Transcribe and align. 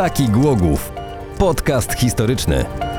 Taki 0.00 0.28
Głogów. 0.28 0.92
Podcast 1.38 1.92
historyczny. 1.92 2.89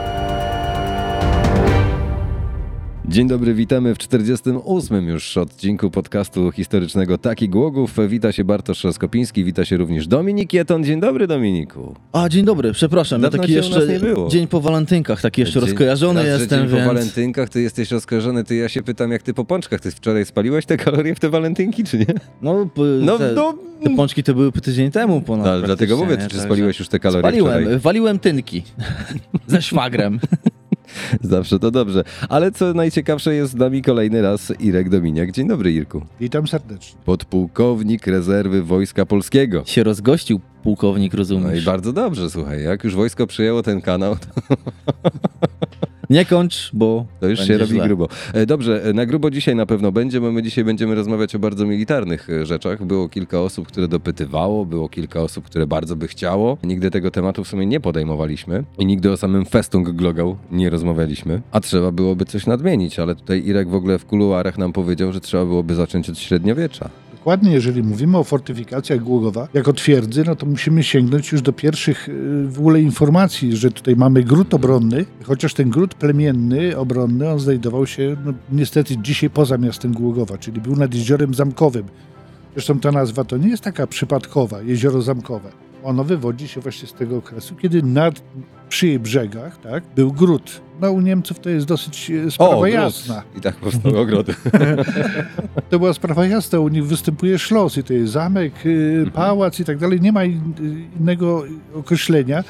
Dzień 3.12 3.28
dobry, 3.28 3.54
witamy 3.54 3.96
w 3.96 3.98
48. 3.98 5.08
już 5.08 5.38
odcinku 5.38 5.92
podcastu 5.92 6.52
historycznego 6.52 7.18
Taki 7.18 7.50
Głogów. 7.50 7.96
Wita 8.08 8.32
się 8.32 8.44
Bartosz 8.44 8.84
Roskopiński, 8.84 9.44
wita 9.44 9.66
się 9.66 9.78
również 9.78 10.08
Dominik 10.08 10.54
Jeton. 10.54 10.84
Dzień 10.84 11.00
dobry, 11.00 11.28
Dominiku. 11.28 11.96
A, 12.12 12.30
dzień 12.30 12.46
dobry, 12.46 12.72
przepraszam, 12.74 13.24
ja 13.24 13.30
taki 13.30 13.52
jeszcze 13.54 13.88
nie 13.88 14.00
było. 14.00 14.30
dzień 14.30 14.48
po 14.48 14.62
walentynkach, 14.62 15.22
taki 15.22 15.42
jeszcze 15.42 15.60
Dzień- 15.60 15.70
rozkojarzony 15.70 16.20
raz, 16.30 16.40
jestem, 16.40 16.60
dzień 16.60 16.70
więc... 16.70 16.82
po 16.84 16.88
walentynkach, 16.94 17.50
ty 17.50 17.62
jesteś 17.62 17.92
rozkojarzony, 17.92 18.44
ty 18.44 18.56
ja 18.56 18.70
się 18.70 18.84
pytam, 18.84 19.12
jak 19.12 19.24
ty 19.24 19.34
po 19.34 19.46
pączkach. 19.46 19.80
Ty 19.80 19.92
wczoraj 19.92 20.26
spaliłeś 20.26 20.66
te 20.66 20.78
kalorie 20.78 21.16
w 21.16 21.20
te 21.20 21.30
walentynki, 21.30 21.84
czy 21.84 21.98
nie? 21.98 22.06
No, 22.42 22.68
No, 23.02 23.18
te, 23.18 23.32
no, 23.36 23.54
te 23.84 23.96
pączki 23.96 24.24
to 24.24 24.34
były 24.34 24.52
tydzień 24.52 24.92
temu 24.92 25.22
ponad. 25.22 25.46
No, 25.46 25.62
dlatego 25.62 25.98
mówię, 25.98 26.12
nie? 26.12 26.18
czy 26.18 26.30
Także- 26.30 26.42
spaliłeś 26.42 26.80
już 26.80 26.88
te 26.88 27.00
kalorie 27.00 27.22
Spaliłem, 27.22 27.62
wczoraj? 27.62 27.80
waliłem 27.80 28.20
tynki 28.20 28.64
ze 29.48 29.62
szwagrem. 29.62 30.20
Zawsze 31.22 31.60
to 31.60 31.72
dobrze. 31.72 32.04
Ale 32.30 32.52
co 32.52 32.74
najciekawsze 32.74 33.36
jest 33.36 33.52
z 33.52 33.56
nami 33.56 33.82
kolejny 33.82 34.22
raz 34.22 34.54
Irek 34.60 34.90
Dominiak. 34.90 35.32
Dzień 35.32 35.48
dobry, 35.48 35.72
Irku. 35.74 36.02
Witam 36.20 36.48
serdecznie. 36.48 37.00
Podpułkownik 37.06 38.08
rezerwy 38.08 38.64
Wojska 38.64 39.06
Polskiego. 39.06 39.64
się 39.66 39.84
rozgościł 39.84 40.40
pułkownik, 40.64 41.14
No 41.14 41.18
i 41.18 41.20
rozumiesz? 41.20 41.66
bardzo 41.66 41.94
dobrze, 41.94 42.30
słuchaj, 42.30 42.64
jak 42.64 42.84
już 42.84 42.96
wojsko 42.96 43.28
przyjęło 43.28 43.64
ten 43.64 43.82
kanał, 43.82 44.16
to 44.16 44.56
Nie 46.12 46.26
kończ, 46.26 46.70
bo 46.74 47.06
To 47.20 47.28
już 47.28 47.40
będzie 47.40 47.54
się 47.54 47.58
robi 47.60 47.72
źle. 47.74 47.88
grubo. 47.88 48.08
E, 48.34 48.46
Dobrze, 48.46 48.84
e, 48.84 48.94
na 48.94 49.06
grubo 49.06 49.32
dzisiaj 49.32 49.56
na 49.56 49.66
pewno 49.66 49.92
będzie, 49.92 50.22
bo 50.22 50.32
my 50.32 50.44
dzisiaj 50.44 50.64
będziemy 50.64 50.96
rozmawiać 50.96 51.36
o 51.36 51.40
bardzo 51.40 51.66
militarnych 51.66 52.30
e, 52.30 52.46
rzeczach. 52.46 52.86
Było 52.86 53.10
kilka 53.10 53.40
osób, 53.42 53.68
które 53.68 53.88
dopytywało, 53.88 54.66
było 54.66 54.90
kilka 54.90 55.22
osób, 55.22 55.46
które 55.46 55.68
bardzo 55.68 55.96
by 55.96 56.08
chciało. 56.08 56.58
Nigdy 56.64 56.92
tego 56.92 57.12
tematu 57.12 57.44
w 57.44 57.48
sumie 57.48 57.66
nie 57.66 57.80
podejmowaliśmy 57.80 58.64
i 58.80 58.86
nigdy 58.86 59.12
o 59.12 59.18
samym 59.18 59.46
Festung 59.46 59.90
Glogau 59.90 60.38
nie 60.52 60.70
rozmawialiśmy, 60.70 61.42
a 61.52 61.60
trzeba 61.60 61.92
byłoby 61.92 62.26
coś 62.26 62.46
nadmienić, 62.48 63.00
ale 63.00 63.16
tutaj 63.16 63.46
Irek 63.46 63.70
w 63.70 63.76
ogóle 63.76 64.00
w 64.00 64.06
kuluarach 64.06 64.58
nam 64.58 64.74
powiedział, 64.74 65.12
że 65.12 65.20
trzeba 65.22 65.46
byłoby 65.46 65.76
zacząć 65.76 66.10
od 66.10 66.20
średniowiecza. 66.20 66.90
Dokładnie, 67.22 67.52
jeżeli 67.52 67.84
mówimy 67.84 68.18
o 68.18 68.24
fortyfikacjach 68.24 69.00
Głogowa 69.00 69.48
jako 69.54 69.74
twierdzy, 69.74 70.24
no 70.26 70.36
to 70.36 70.46
musimy 70.46 70.84
sięgnąć 70.84 71.32
już 71.32 71.42
do 71.42 71.54
pierwszych 71.54 72.10
y, 72.10 72.48
w 72.48 72.60
ogóle 72.60 72.82
informacji, 72.82 73.56
że 73.56 73.72
tutaj 73.72 73.96
mamy 73.96 74.24
gród 74.24 74.54
obronny, 74.54 75.06
chociaż 75.24 75.54
ten 75.54 75.70
gród 75.70 75.94
plemienny, 75.94 76.78
obronny, 76.78 77.30
on 77.30 77.40
znajdował 77.40 77.88
się 77.88 78.16
no, 78.26 78.34
niestety 78.52 78.98
dzisiaj 78.98 79.30
poza 79.30 79.58
miastem 79.58 79.94
Głogowa, 79.94 80.38
czyli 80.38 80.62
był 80.62 80.76
nad 80.76 80.94
jeziorem 80.94 81.34
Zamkowym. 81.34 81.84
Zresztą 82.54 82.80
ta 82.80 82.92
nazwa 82.92 83.24
to 83.24 83.38
nie 83.38 83.50
jest 83.50 83.64
taka 83.64 83.88
przypadkowa, 83.88 84.62
jezioro 84.62 85.02
Zamkowe. 85.02 85.52
Ono 85.84 86.04
wywodzi 86.04 86.48
się 86.48 86.62
właśnie 86.62 86.88
z 86.88 86.94
tego 86.94 87.18
okresu, 87.18 87.56
kiedy 87.56 87.84
nad, 87.84 88.24
przy 88.72 88.88
jej 88.88 89.00
brzegach 89.00 89.58
tak, 89.62 89.84
był 89.96 90.12
gród. 90.12 90.62
No 90.82 90.92
u 90.92 91.02
Niemców 91.02 91.40
to 91.40 91.50
jest 91.50 91.66
dosyć 91.68 92.12
e, 92.12 92.32
sprawa 92.32 92.56
gród. 92.56 92.74
jasna. 92.74 93.24
I 93.38 93.42
tak 93.42 93.56
powstały 93.56 94.00
ogrody. 94.06 94.34
To 95.70 95.80
była 95.80 95.94
sprawa 95.94 96.26
jasna, 96.26 96.60
u 96.60 96.68
nich 96.68 96.86
występuje 96.86 97.40
szlos 97.40 97.78
i 97.78 97.84
to 97.84 97.94
jest 97.94 98.12
zamek, 98.12 98.66
y, 98.66 99.06
pałac 99.14 99.60
i 99.60 99.66
tak 99.66 99.78
dalej. 99.78 100.02
Nie 100.02 100.12
ma 100.12 100.24
in, 100.24 100.54
innego 101.00 101.44
określenia, 101.76 102.44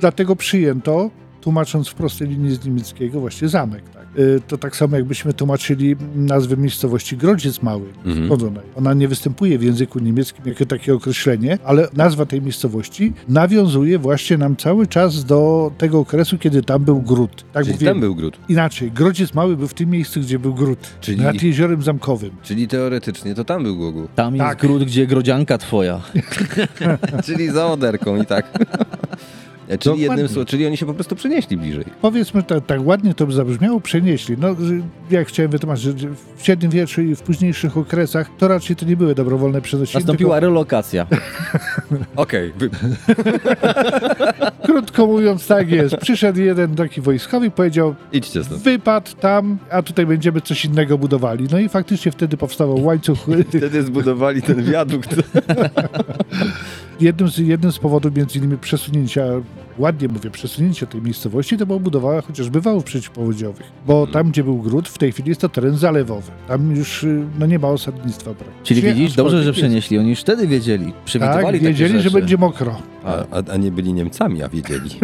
dlatego 0.00 0.36
przyjęto, 0.36 1.10
tłumacząc 1.40 1.88
w 1.88 1.94
prostej 1.94 2.28
linii 2.28 2.54
z 2.54 2.64
niemieckiego, 2.64 3.20
właśnie 3.20 3.48
zamek. 3.48 3.82
Y, 4.18 4.40
To 4.48 4.58
tak 4.58 4.76
samo 4.76 4.96
jakbyśmy 4.96 5.32
tłumaczyli 5.32 5.96
nazwę 6.14 6.56
miejscowości 6.56 7.16
Grodziec 7.16 7.62
Mały. 7.62 7.86
Mhm. 8.04 8.26
Skąd? 8.26 8.42
Ona 8.76 8.94
nie 8.94 9.08
występuje 9.08 9.58
w 9.58 9.62
języku 9.62 9.98
niemieckim 9.98 10.44
jako 10.46 10.66
takie 10.66 10.94
określenie, 10.94 11.58
ale 11.64 11.88
nazwa 11.96 12.26
tej 12.26 12.42
miejscowości 12.42 13.12
nawiązuje 13.28 13.98
właśnie 13.98 14.38
nam 14.38 14.56
cały 14.56 14.86
czas 14.86 15.24
do 15.24 15.70
tego 15.78 15.98
okresu, 15.98 16.38
kiedy 16.38 16.62
tam 16.62 16.84
był 16.84 17.02
gród. 17.02 17.44
Tak 17.52 17.64
Czyli 17.64 17.74
mówię, 17.74 17.86
tam 17.86 18.00
był 18.00 18.14
gród. 18.14 18.38
Inaczej, 18.48 18.90
Grodziec 18.92 19.34
Mały 19.34 19.56
był 19.56 19.68
w 19.68 19.74
tym 19.74 19.90
miejscu, 19.90 20.20
gdzie 20.20 20.38
był 20.38 20.54
gród. 20.54 20.78
Czyli- 21.00 21.22
Nad 21.22 21.42
jeziorem 21.42 21.82
Zamkowym. 21.82 22.30
Czyli 22.42 22.68
teoretycznie 22.68 23.34
to 23.34 23.44
tam 23.44 23.62
był 23.62 23.76
Głogu. 23.76 24.08
Tam 24.14 24.34
jest 24.34 24.46
Tak. 24.46 24.58
gród, 24.58 24.84
gdzie 24.84 25.06
grodzianka 25.06 25.58
twoja. 25.58 26.00
Czyli 27.26 27.50
za 27.50 27.66
oderką 27.66 28.22
i 28.22 28.26
tak. 28.26 28.46
Czyli, 29.68 29.78
Dokładnie. 29.78 30.04
jednym, 30.04 30.28
słowem, 30.28 30.46
czyli 30.46 30.66
oni 30.66 30.76
się 30.76 30.86
po 30.86 30.94
prostu 30.94 31.16
przenieśli 31.16 31.56
bliżej. 31.56 31.84
powiedzmy 32.02 32.42
tak, 32.42 32.66
tak 32.66 32.86
ładnie 32.86 33.14
to 33.14 33.26
by 33.26 33.32
zabrzmiało, 33.32 33.80
przenieśli. 33.80 34.36
No, 34.38 34.56
jak 35.10 35.28
chciałem 35.28 35.50
wytłumaczyć, 35.50 36.00
że 36.00 36.08
w 36.36 36.42
średniowieczu 36.42 37.02
i 37.02 37.14
w 37.16 37.22
późniejszych 37.22 37.76
okresach 37.76 38.30
to 38.38 38.48
raczej 38.48 38.76
to 38.76 38.86
nie 38.86 38.96
były 38.96 39.14
dobrowolne 39.14 39.60
przenosiny. 39.60 40.00
Nastąpiła 40.00 40.40
relokacja. 40.40 41.06
Okej, 42.16 42.52
wy... 42.58 42.70
tylko, 42.70 42.86
Krótko 44.62 45.06
mówiąc, 45.06 45.46
tak 45.46 45.70
jest. 45.70 45.96
Przyszedł 45.96 46.40
jeden 46.40 46.74
taki 46.74 47.00
wojskowy 47.00 47.46
i 47.46 47.50
powiedział, 47.50 47.94
idźcie 48.12 48.44
stąd. 48.44 48.62
wypad 48.62 49.20
tam, 49.20 49.58
a 49.70 49.82
tutaj 49.82 50.06
będziemy 50.06 50.40
coś 50.40 50.64
innego 50.64 50.98
budowali. 50.98 51.46
No 51.52 51.58
i 51.58 51.68
faktycznie 51.68 52.12
wtedy 52.12 52.36
powstawał 52.36 52.84
łańcuch. 52.84 53.18
Wtedy 53.48 53.82
zbudowali 53.82 54.42
ten 54.42 54.64
wiadukt. 54.64 55.14
jednym, 57.00 57.28
z, 57.28 57.38
jednym 57.38 57.72
z 57.72 57.78
powodów 57.78 58.16
między 58.16 58.38
innymi 58.38 58.58
przesunięcia, 58.58 59.24
ładnie 59.78 60.08
mówię, 60.08 60.30
przesunięcia 60.30 60.86
tej 60.86 61.02
miejscowości, 61.02 61.56
to 61.56 61.66
była 61.66 61.78
budowa 61.78 62.20
chociażby 62.20 62.60
wałów 62.60 62.84
przeciwpowodziowych. 62.84 63.66
Bo 63.86 64.06
tam, 64.06 64.30
gdzie 64.30 64.44
był 64.44 64.58
gród, 64.58 64.88
w 64.88 64.98
tej 64.98 65.12
chwili 65.12 65.28
jest 65.28 65.40
to 65.40 65.48
teren 65.48 65.76
zalewowy. 65.76 66.32
Tam 66.48 66.76
już 66.76 67.04
y, 67.04 67.26
no, 67.38 67.46
nie 67.46 67.58
ma 67.58 67.68
osadnictwa. 67.68 68.34
praktycznie, 68.34 68.62
Czyli 68.64 68.82
widzisz, 68.82 69.12
dobrze, 69.16 69.42
że 69.42 69.52
przenieśli. 69.52 69.98
Oni 69.98 70.10
już 70.10 70.20
wtedy 70.20 70.46
wiedzieli, 70.46 70.92
przewidywali 71.04 71.44
Tak, 71.44 71.52
takie 71.52 71.66
wiedzieli, 71.66 72.00
że 72.00 72.10
będzie 72.10 72.36
mokro. 72.36 72.76
A, 73.04 73.14
a, 73.30 73.42
a 73.52 73.56
nie 73.56 73.70
byli 73.70 73.92
Niemcami, 73.92 74.42
a 74.42 74.48
wiedzieli. 74.48 74.90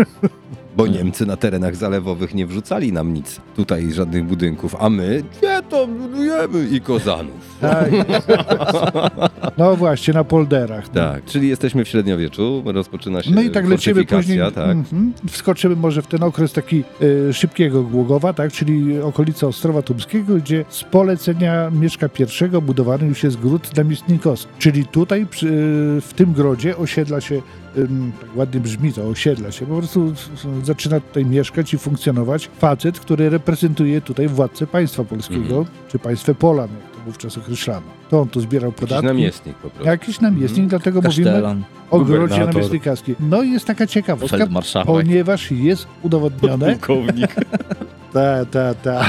Bo 0.76 0.86
Niemcy 0.86 1.26
na 1.26 1.36
terenach 1.36 1.76
zalewowych 1.76 2.34
nie 2.34 2.46
wrzucali 2.46 2.92
nam 2.92 3.14
nic. 3.14 3.40
Tutaj 3.56 3.92
żadnych 3.92 4.24
budynków, 4.24 4.76
a 4.78 4.90
my 4.90 5.22
nie 5.42 5.62
to 5.62 5.86
budujemy 5.86 6.68
i 6.70 6.80
kozanów. 6.80 7.56
Tak. 7.60 7.90
No 9.58 9.76
właśnie, 9.76 10.14
na 10.14 10.24
polderach. 10.24 10.88
Tak, 10.88 11.24
czyli 11.24 11.48
jesteśmy 11.48 11.84
w 11.84 11.88
średniowieczu, 11.88 12.62
rozpoczyna 12.66 13.22
się 13.22 13.30
No 13.30 13.42
i 13.42 13.50
tak 13.50 13.68
lecimy 13.68 14.04
później. 14.04 14.38
tak. 14.54 14.70
mhm, 14.70 15.12
wskoczymy 15.28 15.76
może 15.76 16.02
w 16.02 16.06
ten 16.06 16.22
okres 16.22 16.52
taki 16.52 16.84
e, 17.28 17.32
szybkiego 17.32 17.82
Głogowa, 17.82 18.32
tak, 18.32 18.52
czyli 18.52 19.00
okolica 19.00 19.46
Ostrowa 19.46 19.82
Tumskiego, 19.82 20.34
gdzie 20.36 20.64
z 20.68 20.84
polecenia 20.84 21.70
Mieszka 21.70 22.08
I 22.56 22.60
budowany 22.62 23.06
już 23.06 23.22
jest 23.22 23.38
gród 23.40 23.76
namiestnikowski. 23.76 24.52
Czyli 24.58 24.86
tutaj 24.86 25.26
przy, 25.26 25.46
e, 25.46 26.00
w 26.00 26.12
tym 26.16 26.32
grodzie 26.32 26.76
osiedla 26.76 27.20
się, 27.20 27.42
tak 28.20 28.36
ładnie 28.36 28.60
brzmi 28.60 28.92
to, 28.92 29.02
osiedla 29.08 29.52
się, 29.52 29.66
po 29.66 29.76
prostu 29.78 30.12
zaczyna 30.64 31.00
tutaj 31.00 31.26
mieszkać 31.26 31.74
i 31.74 31.78
funkcjonować 31.78 32.50
facet, 32.58 33.00
który 33.00 33.30
reprezentuje 33.30 34.00
tutaj 34.00 34.28
władcę 34.28 34.66
państwa 34.66 35.04
polskiego, 35.04 35.42
Mhm. 35.58 35.64
czy 35.88 35.98
państwę 35.98 36.34
Polan, 36.34 36.68
jak 36.82 36.90
to 36.96 36.98
wówczas 37.06 37.38
określano. 37.38 37.86
To 38.10 38.20
on 38.20 38.28
tu 38.28 38.40
zbierał 38.40 38.70
Jakiś 38.70 38.80
podatki. 38.80 39.06
namiestnik 39.06 39.56
po 39.56 39.70
prostu. 39.70 39.86
Jakiś 39.86 40.20
namiestnik, 40.20 40.66
dlatego 40.66 41.00
mówimy 41.02 41.24
Kasztelan, 41.30 41.62
o 41.90 42.00
grodzie 42.00 42.46
namiestnikowskim. 42.46 43.14
No 43.20 43.42
i 43.42 43.50
jest 43.50 43.66
taka 43.66 43.86
ciekawostka, 43.86 44.46
ponieważ 44.86 45.50
jest 45.50 45.86
udowodnione. 46.02 46.66
Pułkownik. 46.76 47.34
Ta, 48.12 48.44
ta, 48.44 48.74
ta. 48.74 49.04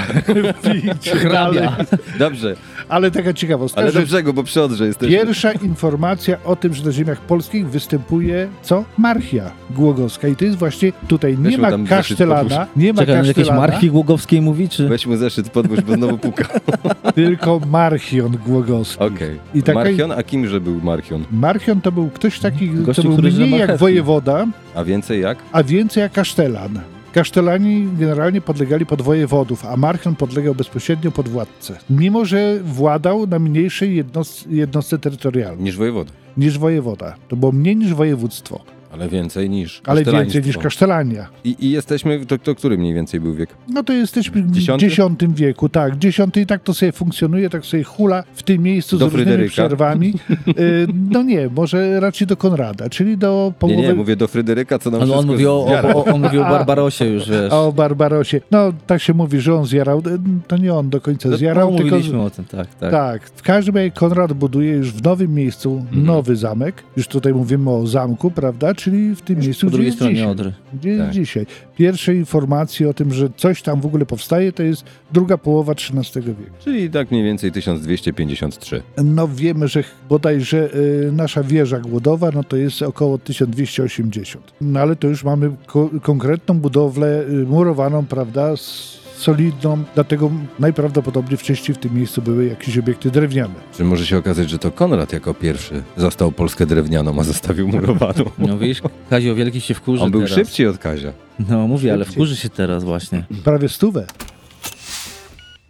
Hrabia. 1.22 1.76
ale, 1.78 1.86
Dobrze, 2.20 2.56
ale 2.90 3.12
taka 3.12 3.34
ciekawostka, 3.34 3.82
ale 3.82 3.92
że 3.92 4.00
do 4.00 4.06
brzegu, 4.06 4.34
bo 4.34 4.44
przy 4.44 4.62
Odrze 4.62 4.86
jesteśmy. 4.88 5.16
pierwsza 5.18 5.52
informacja 5.52 6.38
o 6.44 6.56
tym, 6.56 6.74
że 6.74 6.86
na 6.86 6.92
ziemiach 6.92 7.22
polskich 7.22 7.70
występuje 7.70 8.48
co? 8.62 8.84
Marchia 8.98 9.52
głogowska. 9.72 10.28
I 10.28 10.36
to 10.36 10.46
jest 10.46 10.58
właśnie 10.58 10.94
tutaj 11.08 11.38
nie 11.38 11.44
Weźmy 11.44 11.62
ma 11.62 11.72
tam 11.72 11.88
zeszyt 11.88 12.18
kasztelana, 12.18 12.68
nie 12.76 12.94
ma 12.94 13.00
Czekaj, 13.00 13.20
on 13.20 13.26
jakiejś 13.26 13.48
kasztelana, 13.48 13.68
marchwi 13.68 13.90
głogowskiej 13.92 14.42
mówi, 14.42 14.70
czy... 14.70 14.88
Weź 14.90 15.06
mu 15.08 15.18
zeszyt 15.18 15.50
podwóź, 15.50 15.82
bo 15.82 15.94
znowu 15.96 16.18
puka. 16.18 16.46
tylko 17.16 17.60
marchion 17.60 18.38
głogowski. 18.46 19.04
Okej. 19.04 19.40
I 19.56 19.64
taka- 19.64 19.80
Marchion, 19.80 20.12
a 20.12 20.24
kimże 20.24 20.62
był 20.62 20.82
Marchion? 20.82 21.24
Marchion 21.32 21.82
to 21.82 21.92
był 21.92 22.10
ktoś 22.10 22.40
taki, 22.40 22.70
Gościu, 22.70 23.02
to 23.02 23.08
był 23.08 23.18
który 23.18 23.32
mniej 23.32 23.48
zna 23.48 23.58
jak 23.58 23.60
marchewki. 23.60 23.80
wojewoda, 23.80 24.46
A 24.76 24.84
więcej 24.84 25.22
jak? 25.22 25.38
a 25.52 25.64
więcej 25.64 26.02
jak 26.02 26.12
kasztelan. 26.12 26.80
Kasztelani 27.14 27.88
generalnie 28.00 28.42
podlegali 28.42 28.86
pod 28.86 29.02
wojewodów, 29.02 29.66
a 29.66 29.78
Marchion 29.78 30.16
podlegał 30.16 30.56
bezpośrednio 30.56 31.12
pod 31.12 31.30
władcę. 31.30 31.78
Mimo, 31.90 32.26
że 32.26 32.60
władał 32.64 33.28
na 33.28 33.40
mniejszej 33.40 33.96
jednost- 34.04 34.48
jednostce 34.52 35.00
terytorialnej 35.00 35.64
Niż 35.64 35.78
wojewoda. 35.78 36.12
niż 36.38 36.58
wojewoda. 36.58 37.16
To 37.28 37.36
było 37.36 37.52
mniej 37.52 37.76
niż 37.76 37.94
województwo, 37.94 38.60
Ale 38.94 39.10
więcej 39.10 39.50
niż 39.50 39.82
ale 39.86 40.04
więcej 40.04 40.44
niż 40.44 40.58
kasztelania. 40.58 41.28
I, 41.44 41.56
I 41.60 41.72
jesteśmy, 41.72 42.26
to, 42.26 42.38
to 42.38 42.56
który 42.56 42.78
mniej 42.78 42.94
więcej 42.94 43.20
był 43.20 43.34
wiek? 43.34 43.50
No 43.70 43.84
to 43.84 43.94
jesteśmy 43.94 44.44
w? 44.44 44.58
X 44.84 44.96
wieku, 45.36 45.70
tak. 45.70 45.98
Dziesiąty 45.98 46.42
i 46.42 46.46
tak 46.46 46.64
to 46.64 46.74
sobie 46.74 46.92
funkcjonuje, 46.92 47.50
tak 47.50 47.66
sobie 47.66 47.84
hula 47.84 48.24
w 48.34 48.44
tym 48.44 48.64
miejscu 48.64 48.98
Do 48.98 49.06
z 49.06 49.14
różnymi 49.14 49.26
Fryderyka? 49.26 49.52
przerwami. 49.52 50.14
Y, 50.60 50.88
no 51.12 51.24
nie, 51.24 51.50
może 51.56 52.00
raczej 52.00 52.28
do 52.28 52.38
Konrada, 52.38 52.90
czyli 52.90 53.18
do 53.18 53.46
Nie, 53.48 53.60
połowy... 53.60 53.82
nie, 53.82 53.94
mówię 53.94 54.16
do 54.16 54.28
Fryderyka, 54.28 54.80
co 54.80 54.92
nam 54.92 55.02
Ale 55.02 55.12
on 55.12 55.18
wszystko 55.18 55.32
mówi 55.34 55.48
o, 55.48 55.82
o, 55.96 56.06
on 56.06 56.22
mówi 56.22 56.38
o 56.38 56.44
Barbarosie 56.44 57.06
już, 57.06 57.30
wiesz. 57.30 57.52
A 57.54 57.62
o 57.62 57.72
Barbarosie. 57.72 58.42
No 58.52 58.74
tak 58.88 59.02
się 59.02 59.14
mówi, 59.14 59.40
że 59.40 59.56
on 59.56 59.66
zjarał. 59.66 60.00
Y, 60.00 60.02
To 60.48 60.58
nie 60.58 60.74
on 60.74 60.90
do 60.90 61.02
końca 61.02 61.30
No, 61.30 61.38
zjarał, 61.38 61.72
no, 61.72 61.78
tylko... 61.78 61.96
mówiliśmy 61.96 62.22
o 62.22 62.30
tym, 62.30 62.46
tak, 62.46 62.68
tak. 62.76 62.92
Tak, 62.92 63.30
w 63.36 63.42
każdym 63.42 63.76
razie 63.76 63.92
Konrad 63.92 64.34
buduje 64.34 64.72
już 64.72 64.92
w 64.94 65.04
nowym 65.04 65.34
miejscu 65.34 65.86
nowy 65.92 66.36
zamek. 66.36 66.84
Już 66.98 67.08
tutaj 67.08 67.34
mówimy 67.34 67.70
o 67.70 67.88
zamku, 67.88 68.32
prawda? 68.32 68.74
Czyli 68.84 69.16
w 69.16 69.22
tym 69.22 69.40
miejscu, 69.40 69.62
Po 69.62 69.68
gdzie 69.68 69.72
drugiej 69.72 69.86
jest 69.86 69.98
stronie 69.98 70.16
dzisiaj. 70.16 70.30
Odry. 70.30 70.54
Gdzie 70.74 70.90
jest 70.90 71.02
Tak. 71.04 71.12
dzisiaj. 71.14 71.46
Pierwsze 71.78 72.16
informacje 72.16 72.90
o 72.90 72.94
tym, 72.94 73.14
że 73.14 73.30
coś 73.38 73.62
tam 73.62 73.82
w 73.82 73.86
ogóle 73.86 74.06
powstaje, 74.06 74.52
to 74.52 74.64
jest 74.64 74.84
druga 75.14 75.38
połowa 75.38 75.74
XIII 75.74 76.24
wieku. 76.26 76.42
Czyli 76.64 76.90
tak 76.90 77.12
mniej 77.12 77.24
więcej 77.24 77.52
1253. 77.52 78.82
No 79.04 79.28
wiemy, 79.28 79.68
że 79.68 79.84
bodajże 80.10 80.76
y, 80.76 81.12
nasza 81.12 81.44
wieża 81.44 81.80
głodowa, 81.80 82.30
no 82.34 82.44
to 82.44 82.58
jest 82.58 82.82
około 82.82 83.18
1280. 83.18 84.54
No 84.62 84.80
ale 84.80 84.96
to 84.96 85.08
już 85.08 85.24
mamy 85.24 85.52
ko- 85.68 85.90
konkretną 86.02 86.60
budowlę 86.60 87.22
y, 87.30 87.46
murowaną, 87.46 88.06
prawda, 88.06 88.52
s- 88.52 89.03
solidną, 89.18 89.84
dlatego 89.96 90.32
najprawdopodobniej 90.60 91.38
wcześniej 91.38 91.76
w 91.76 91.78
tym 91.78 91.96
miejscu 91.96 92.22
były 92.22 92.46
jakieś 92.46 92.78
obiekty 92.78 93.12
drewniane. 93.12 93.54
Czy 93.78 93.84
może 93.84 94.06
się 94.06 94.18
okazać, 94.18 94.50
że 94.50 94.60
to 94.60 94.72
Konrad 94.72 95.14
jako 95.14 95.34
pierwszy 95.34 95.84
zastał 95.98 96.32
Polskę 96.32 96.66
drewnianą, 96.66 97.20
a 97.20 97.24
zostawił 97.24 97.68
murowaną? 97.68 98.24
No 98.38 98.58
wiesz, 98.58 98.82
Kazio 99.10 99.36
Wielki 99.36 99.62
się 99.62 99.74
wkurzy 99.74 100.04
On 100.04 100.12
był 100.12 100.22
teraz. 100.22 100.36
szybciej 100.36 100.68
od 100.68 100.78
Kazia. 100.78 101.14
No 101.50 101.68
mówię, 101.68 101.94
ale 101.94 102.06
wkurzy 102.06 102.36
się 102.36 102.50
teraz 102.50 102.84
właśnie. 102.84 103.26
Prawie 103.44 103.70
stówę. 103.70 104.06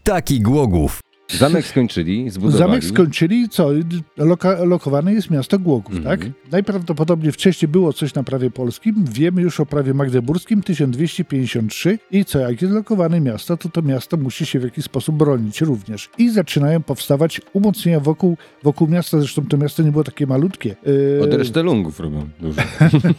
Taki 0.03 0.41
Głogów. 0.41 0.99
Zamek 1.37 1.65
skończyli, 1.67 2.29
zbudowali. 2.29 2.57
Zamek 2.57 2.83
skończyli, 2.83 3.49
co? 3.49 3.69
Loka, 4.17 4.63
lokowane 4.63 5.13
jest 5.13 5.29
miasto 5.31 5.59
Głogów, 5.59 5.95
Mhm. 5.95 6.19
tak? 6.19 6.29
Najprawdopodobniej 6.51 7.31
wcześniej 7.31 7.69
było 7.69 7.93
coś 7.93 8.13
na 8.13 8.23
prawie 8.23 8.51
polskim. 8.51 8.95
Wiemy 9.11 9.41
już 9.41 9.59
o 9.59 9.65
prawie 9.65 9.93
magdeburskim 9.93 10.61
1253 10.63 11.99
i 12.11 12.25
co, 12.25 12.39
jak 12.39 12.61
jest 12.61 12.73
lokowane 12.73 13.21
miasto, 13.21 13.57
to 13.57 13.69
to 13.69 13.81
miasto 13.81 14.17
musi 14.17 14.45
się 14.45 14.59
w 14.59 14.63
jakiś 14.63 14.85
sposób 14.85 15.15
bronić 15.15 15.61
również. 15.61 16.09
I 16.17 16.29
zaczynają 16.29 16.81
powstawać 16.83 17.41
umocnienia 17.53 17.99
wokół, 17.99 18.37
wokół 18.63 18.87
miasta, 18.87 19.19
zresztą 19.19 19.45
to 19.49 19.57
miasto 19.57 19.83
nie 19.83 19.91
było 19.91 20.03
takie 20.03 20.27
malutkie. 20.27 20.75
Yy, 20.85 21.19
Od 21.23 21.33
resztelungów 21.33 21.99
robią 21.99 22.29
dużo. 22.41 22.61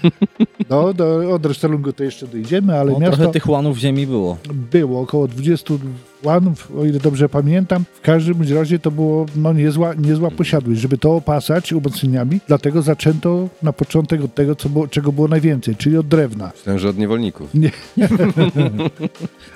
no, 0.70 0.94
do, 0.94 1.34
od 1.34 1.46
Resztelungu 1.46 1.93
to 1.93 2.05
jeszcze 2.05 2.26
dojdziemy, 2.26 2.78
ale 2.78 2.93
No, 2.93 2.99
miasto 2.99 3.17
trochę 3.17 3.32
tych 3.32 3.49
łanów 3.49 3.78
ziemi 3.78 4.06
było. 4.06 4.38
było 4.70 5.00
około 5.00 5.28
20 5.28 5.75
łanów, 6.24 6.72
o 6.78 6.84
ile 6.84 6.98
dobrze 6.98 7.28
pamiętam. 7.28 7.84
W 7.94 8.00
każdym 8.00 8.54
razie 8.54 8.78
to 8.78 8.90
było 8.90 9.26
no, 9.36 9.52
niezła, 9.52 9.94
niezła 9.94 10.30
posiadłość, 10.30 10.80
żeby 10.80 10.98
to 10.98 11.16
opasać 11.16 11.72
umocnieniami. 11.72 12.40
Dlatego 12.48 12.82
zaczęto 12.82 13.48
na 13.62 13.72
początek 13.72 14.24
od 14.24 14.34
tego, 14.34 14.56
co 14.56 14.68
było, 14.68 14.88
czego 14.88 15.12
było 15.12 15.28
najwięcej, 15.28 15.76
czyli 15.76 15.96
od 15.96 16.08
drewna. 16.08 16.52
Myślałem, 16.56 16.78
że 16.78 16.88
od 16.88 16.98
niewolników. 16.98 17.54
Nie. 17.54 17.70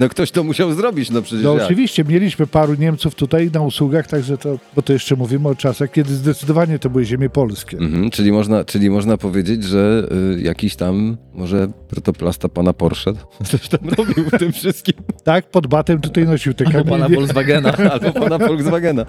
No 0.01 0.09
ktoś 0.09 0.31
to 0.31 0.45
musiał 0.45 0.73
zrobić, 0.73 1.11
no 1.11 1.23
przecież 1.23 1.45
No 1.45 1.53
oczywiście, 1.53 2.05
mieliśmy 2.05 2.47
paru 2.47 2.75
Niemców 2.75 3.15
tutaj 3.15 3.51
na 3.55 3.61
usługach, 3.61 4.07
także 4.07 4.39
to, 4.39 4.59
bo 4.77 4.83
to 4.83 4.93
jeszcze 4.93 5.17
mówimy 5.17 5.49
o 5.49 5.55
czasach, 5.55 5.91
kiedy 5.91 6.15
zdecydowanie 6.15 6.79
to 6.79 6.91
były 6.91 7.05
ziemie 7.05 7.31
polskie. 7.31 7.79
Mhm, 7.79 8.11
czyli, 8.11 8.33
można, 8.33 8.65
czyli 8.65 8.91
można 8.91 9.17
powiedzieć, 9.17 9.65
że 9.65 10.09
y, 10.37 10.41
jakiś 10.43 10.77
tam 10.77 11.17
może 11.35 11.69
protoplasta 11.89 12.49
pana 12.49 12.73
Porsche 12.73 13.13
coś 13.51 13.69
tam 13.69 13.89
robił 13.99 14.25
w 14.25 14.39
tym 14.39 14.53
wszystkim. 14.53 14.95
Tak, 15.25 15.51
pod 15.51 15.67
batem 15.67 16.01
tutaj 16.01 16.27
nosił 16.27 16.55
Albo 16.75 16.85
pana. 16.91 17.09
Volkswagena. 17.09 17.73
Albo 17.73 18.13
pana 18.13 18.39
Volkswagena. 18.39 19.07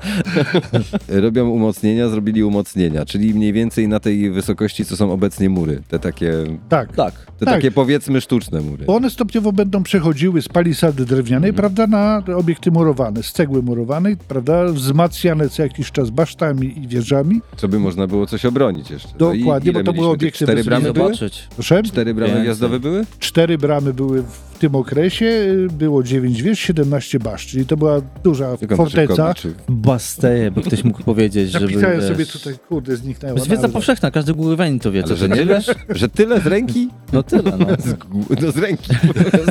Robią 1.08 1.50
umocnienia, 1.50 2.10
zrobili 2.10 2.44
umocnienia, 2.44 3.06
czyli 3.06 3.34
mniej 3.34 3.54
więcej 3.54 3.88
na 3.88 4.00
tej 4.00 4.32
wysokości, 4.32 4.86
co 4.86 4.98
są 4.98 5.12
obecnie 5.12 5.50
mury. 5.50 5.82
Te 5.88 6.00
takie, 6.00 6.34
Tak. 6.70 6.96
Tak. 6.96 7.14
te 7.40 7.46
Tak. 7.46 7.56
takie 7.56 7.72
powiedzmy 7.72 8.22
sztuczne 8.22 8.62
mury. 8.62 8.86
Bo 8.86 8.96
one 8.96 9.10
stopniowo 9.10 9.52
będą 9.52 9.84
przechodziły 9.84 10.42
z 10.42 10.48
palisady 10.48 11.06
drewnianej, 11.06 11.54
prawda, 11.54 11.88
na 11.88 12.24
obiekty 12.38 12.72
murowane, 12.72 13.24
z 13.24 13.32
cegły 13.32 13.64
murowanej, 13.64 14.18
prawda, 14.28 14.66
wzmacniane 14.66 15.50
co 15.50 15.64
jakiś 15.64 15.92
czas 15.92 16.10
basztami 16.10 16.80
i 16.84 16.88
wieżami. 16.88 17.42
Co 17.58 17.68
by 17.68 17.80
można 17.80 18.08
było 18.08 18.28
coś 18.28 18.46
obronić 18.46 18.92
jeszcze. 18.92 19.10
No 19.20 19.34
Dokładnie, 19.36 19.72
bo 19.74 19.84
to 19.84 19.94
były 19.94 20.08
obiekty 20.08 20.46
Cztery 20.46 20.64
bramy 20.64 20.94
były? 20.94 21.06
Zobaczyć. 21.06 21.48
Proszę? 21.56 21.84
Cztery 21.84 22.14
bramy 22.14 22.28
Więcej. 22.30 22.44
wjazdowe 22.46 22.80
były? 22.80 23.06
Cztery 23.20 23.58
bramy 23.58 23.94
były 23.94 24.22
w 24.24 24.49
tym 24.60 24.76
okresie, 24.76 25.26
y, 25.26 25.68
było 25.72 26.04
9 26.04 26.42
wież, 26.42 26.60
17 26.60 27.20
basz, 27.20 27.48
czyli 27.48 27.66
to 27.66 27.78
była 27.78 28.02
duża 28.24 28.58
szybko 28.58 28.76
forteca. 28.76 29.24
obliczył? 29.30 29.52
Basteje, 29.70 30.52
by 30.52 30.62
ktoś 30.62 30.84
mógł 30.84 31.04
powiedzieć, 31.04 31.52
żeby... 31.52 31.66
Napisałem 31.66 32.00
wiesz, 32.00 32.10
sobie 32.10 32.26
tutaj, 32.26 32.54
kurde, 32.70 32.96
zniknęło. 32.98 33.34
To 33.36 33.40
jest 33.40 33.52
wiedza 33.52 33.70
powszechna, 33.70 34.12
każdy 34.12 34.34
głowianin 34.34 34.80
to 34.80 34.92
wie, 34.92 35.04
co 35.04 35.08
Ale 35.10 35.16
to 35.16 35.20
że 35.20 35.30
nie 35.30 35.36
tyle, 35.36 35.56
wiesz? 35.56 35.76
że 35.90 36.10
tyle 36.10 36.42
z 36.42 36.46
ręki? 36.48 36.90
No 37.14 37.24
tyle, 37.24 37.44
no. 37.60 37.66
Z, 37.80 37.96
no 38.42 38.52
z 38.52 38.58
ręki 38.58 38.94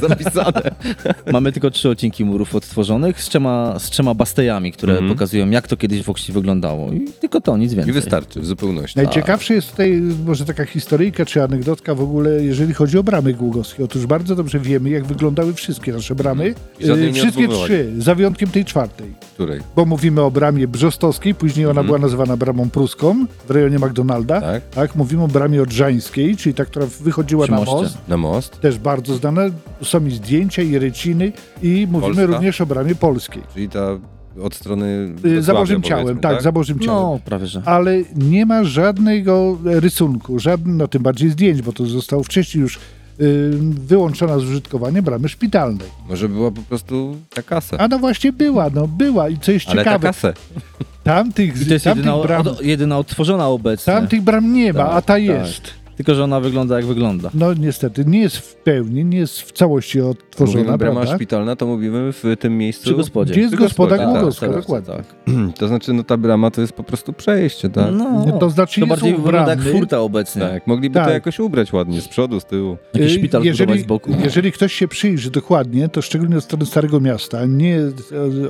zapisane. 0.02 0.62
Mamy 1.32 1.52
tylko 1.52 1.70
trzy 1.70 1.88
odcinki 1.88 2.24
murów 2.24 2.54
odtworzonych 2.54 3.22
z 3.22 3.28
trzema, 3.28 3.78
z 3.78 3.90
trzema 3.90 4.14
bastejami, 4.14 4.72
które 4.72 4.92
Mhm. 4.92 5.12
pokazują, 5.12 5.50
jak 5.50 5.68
to 5.68 5.76
kiedyś 5.76 6.02
w 6.02 6.08
Oksie 6.10 6.32
wyglądało. 6.32 6.92
I 6.92 7.00
tylko 7.20 7.40
to, 7.40 7.56
nic 7.56 7.72
I 7.72 7.76
więcej. 7.76 7.94
wystarczy 7.94 8.40
w 8.40 8.46
zupełności. 8.46 8.96
Najciekawsze 8.98 9.54
jest 9.54 9.70
tutaj 9.70 10.02
może 10.26 10.44
taka 10.44 10.64
historyjka 10.64 11.24
czy 11.26 11.42
anegdotka 11.42 11.94
w 11.94 12.00
ogóle, 12.00 12.30
jeżeli 12.44 12.74
chodzi 12.74 12.98
o 12.98 13.02
bramy 13.02 13.32
głogowskie. 13.34 13.84
Otóż 13.84 14.06
bardzo 14.06 14.36
dobrze 14.36 14.60
wiemy, 14.60 14.90
jak 14.98 15.06
wyglądały 15.06 15.54
wszystkie 15.54 15.92
nasze 15.92 16.14
bramy. 16.14 16.54
Y, 16.80 17.12
Wszystkie 17.12 17.48
trzy, 17.48 17.92
za 17.98 18.14
wyjątkiem 18.14 18.48
tej 18.50 18.64
czwartej. 18.64 19.14
Której? 19.34 19.60
Bo 19.76 19.84
mówimy 19.84 20.22
o 20.22 20.30
bramie 20.30 20.68
brzostowskiej, 20.68 21.34
później 21.34 21.66
ona 21.66 21.70
Mhm. 21.70 21.86
była 21.86 21.98
nazywana 21.98 22.36
bramą 22.36 22.70
pruską 22.70 23.26
w 23.48 23.50
rejonie 23.50 23.78
McDonalda. 23.78 24.40
Tak? 24.40 24.68
Tak, 24.68 24.96
mówimy 24.96 25.22
o 25.24 25.28
bramie 25.28 25.62
odrzańskiej, 25.62 26.36
czyli 26.36 26.54
ta, 26.54 26.64
która 26.64 26.86
wychodziła 27.00 27.42
Przy 27.44 27.52
na 27.52 27.58
moście. 27.58 27.74
most. 27.74 27.98
Na 28.08 28.16
most? 28.16 28.60
Też 28.60 28.78
bardzo 28.78 29.14
znane. 29.14 29.50
Są 29.82 30.06
i 30.06 30.10
zdjęcia, 30.10 30.62
i 30.62 30.78
ryciny. 30.78 31.32
I 31.62 31.86
mówimy 31.90 32.14
Polska? 32.14 32.26
również 32.26 32.60
o 32.60 32.66
bramie 32.66 32.94
polskiej. 32.94 33.42
Czyli 33.54 33.68
ta 33.68 33.98
od 34.42 34.54
strony 34.54 34.86
Y, 34.86 35.08
Wrocławia, 35.14 35.42
Za 35.42 35.54
Bożym 35.54 35.76
powiedzmy, 35.82 35.88
Ciałem, 36.02 36.18
tak, 36.18 36.42
za 36.42 36.52
Bożym 36.52 36.78
Ciałem. 36.78 37.02
No, 37.02 37.20
prawie 37.24 37.46
że. 37.46 37.62
ale 37.64 38.02
nie 38.16 38.46
ma 38.46 38.64
żadnego 38.64 39.58
rysunku, 39.64 40.38
żadnych, 40.38 40.76
no 40.76 40.88
tym 40.88 41.02
bardziej 41.02 41.30
zdjęć, 41.30 41.62
bo 41.62 41.72
to 41.72 41.86
zostało 41.86 42.22
wcześniej 42.22 42.62
już 42.62 42.78
wyłączona 43.70 44.38
z 44.38 44.44
użytkowania 44.44 45.02
bramy 45.02 45.28
szpitalnej. 45.28 45.88
Może 46.08 46.28
była 46.28 46.50
po 46.50 46.62
prostu 46.62 47.16
ta 47.34 47.42
kasa. 47.42 47.76
A 47.78 47.88
no 47.88 47.98
właśnie 47.98 48.32
była, 48.32 48.70
no 48.74 48.88
była 48.88 49.28
i 49.28 49.38
co 49.38 49.52
jest 49.52 49.68
Ale 49.68 49.84
ta 49.84 49.90
ciekawe, 49.90 50.08
kasę. 50.08 50.34
tamtych, 51.04 51.62
I 51.62 51.66
to 51.66 51.72
jest 51.72 51.84
tamtych, 51.84 52.04
jedyna, 52.06 52.22
bram, 52.22 52.46
od, 52.46 52.62
jedyna 52.62 52.98
odtworzona 52.98 53.48
obecnie. 53.48 53.92
tamtych 53.92 54.22
bram 54.22 54.52
nie 54.52 54.72
ma, 54.72 54.78
Tak, 54.84 54.88
a 54.92 55.02
ta 55.02 55.14
tak. 55.14 55.22
jest. 55.22 55.62
Tylko, 55.98 56.14
że 56.14 56.24
ona 56.24 56.40
wygląda 56.40 56.76
jak 56.76 56.86
wygląda. 56.86 57.30
No 57.34 57.54
niestety, 57.54 58.04
nie 58.04 58.20
jest 58.20 58.36
w 58.36 58.54
pełni, 58.54 59.04
nie 59.04 59.18
jest 59.18 59.40
w 59.40 59.52
całości 59.52 60.00
odtworzona, 60.00 60.58
Mówimy 60.58 60.78
brama 60.78 60.94
prawda? 61.00 61.16
szpitalna, 61.16 61.56
to 61.56 61.66
mówimy 61.66 62.12
w 62.12 62.22
tym 62.40 62.58
miejscu. 62.58 62.82
Przy 62.84 62.94
gospodzie. 62.94 63.32
Gdzie 63.32 63.40
jest 63.40 63.54
Przy 63.54 63.62
gospoda 63.62 63.96
gospodzie, 63.96 64.12
tak, 64.12 64.20
Głogowska, 64.20 64.46
tak, 64.46 64.56
dokładnie. 64.56 64.94
tak. 64.94 65.04
To 65.58 65.68
znaczy, 65.68 65.92
no 65.92 66.02
ta 66.02 66.16
brama 66.16 66.50
to 66.50 66.60
jest 66.60 66.72
po 66.72 66.82
prostu 66.82 67.12
przejście, 67.12 67.68
tak? 67.70 67.92
No, 67.92 68.24
No, 68.26 68.38
to 68.38 68.50
znaczy 68.50 68.80
to 68.80 68.86
jest 68.86 68.88
bardziej 69.02 69.16
wygląda 69.22 69.50
jak 69.50 69.62
furta 69.62 70.00
obecnie. 70.00 70.42
Tak, 70.42 70.66
mogliby 70.66 70.94
Tak. 70.94 71.06
to 71.06 71.10
jakoś 71.12 71.40
ubrać 71.40 71.72
ładnie, 71.72 72.00
z 72.00 72.08
przodu, 72.08 72.40
z 72.40 72.44
tyłu. 72.44 72.76
Jakiś 72.94 73.12
Y, 73.12 73.18
szpital 73.18 73.42
zbudować 73.42 73.80
z 73.80 73.84
boku. 73.84 74.10
Jeżeli 74.24 74.52
ktoś 74.52 74.72
się 74.72 74.88
przyjrzy 74.88 75.30
dokładnie, 75.30 75.88
to 75.88 76.02
szczególnie 76.02 76.36
od 76.36 76.44
strony 76.44 76.66
Starego 76.66 77.00
Miasta, 77.00 77.46
nie 77.46 77.78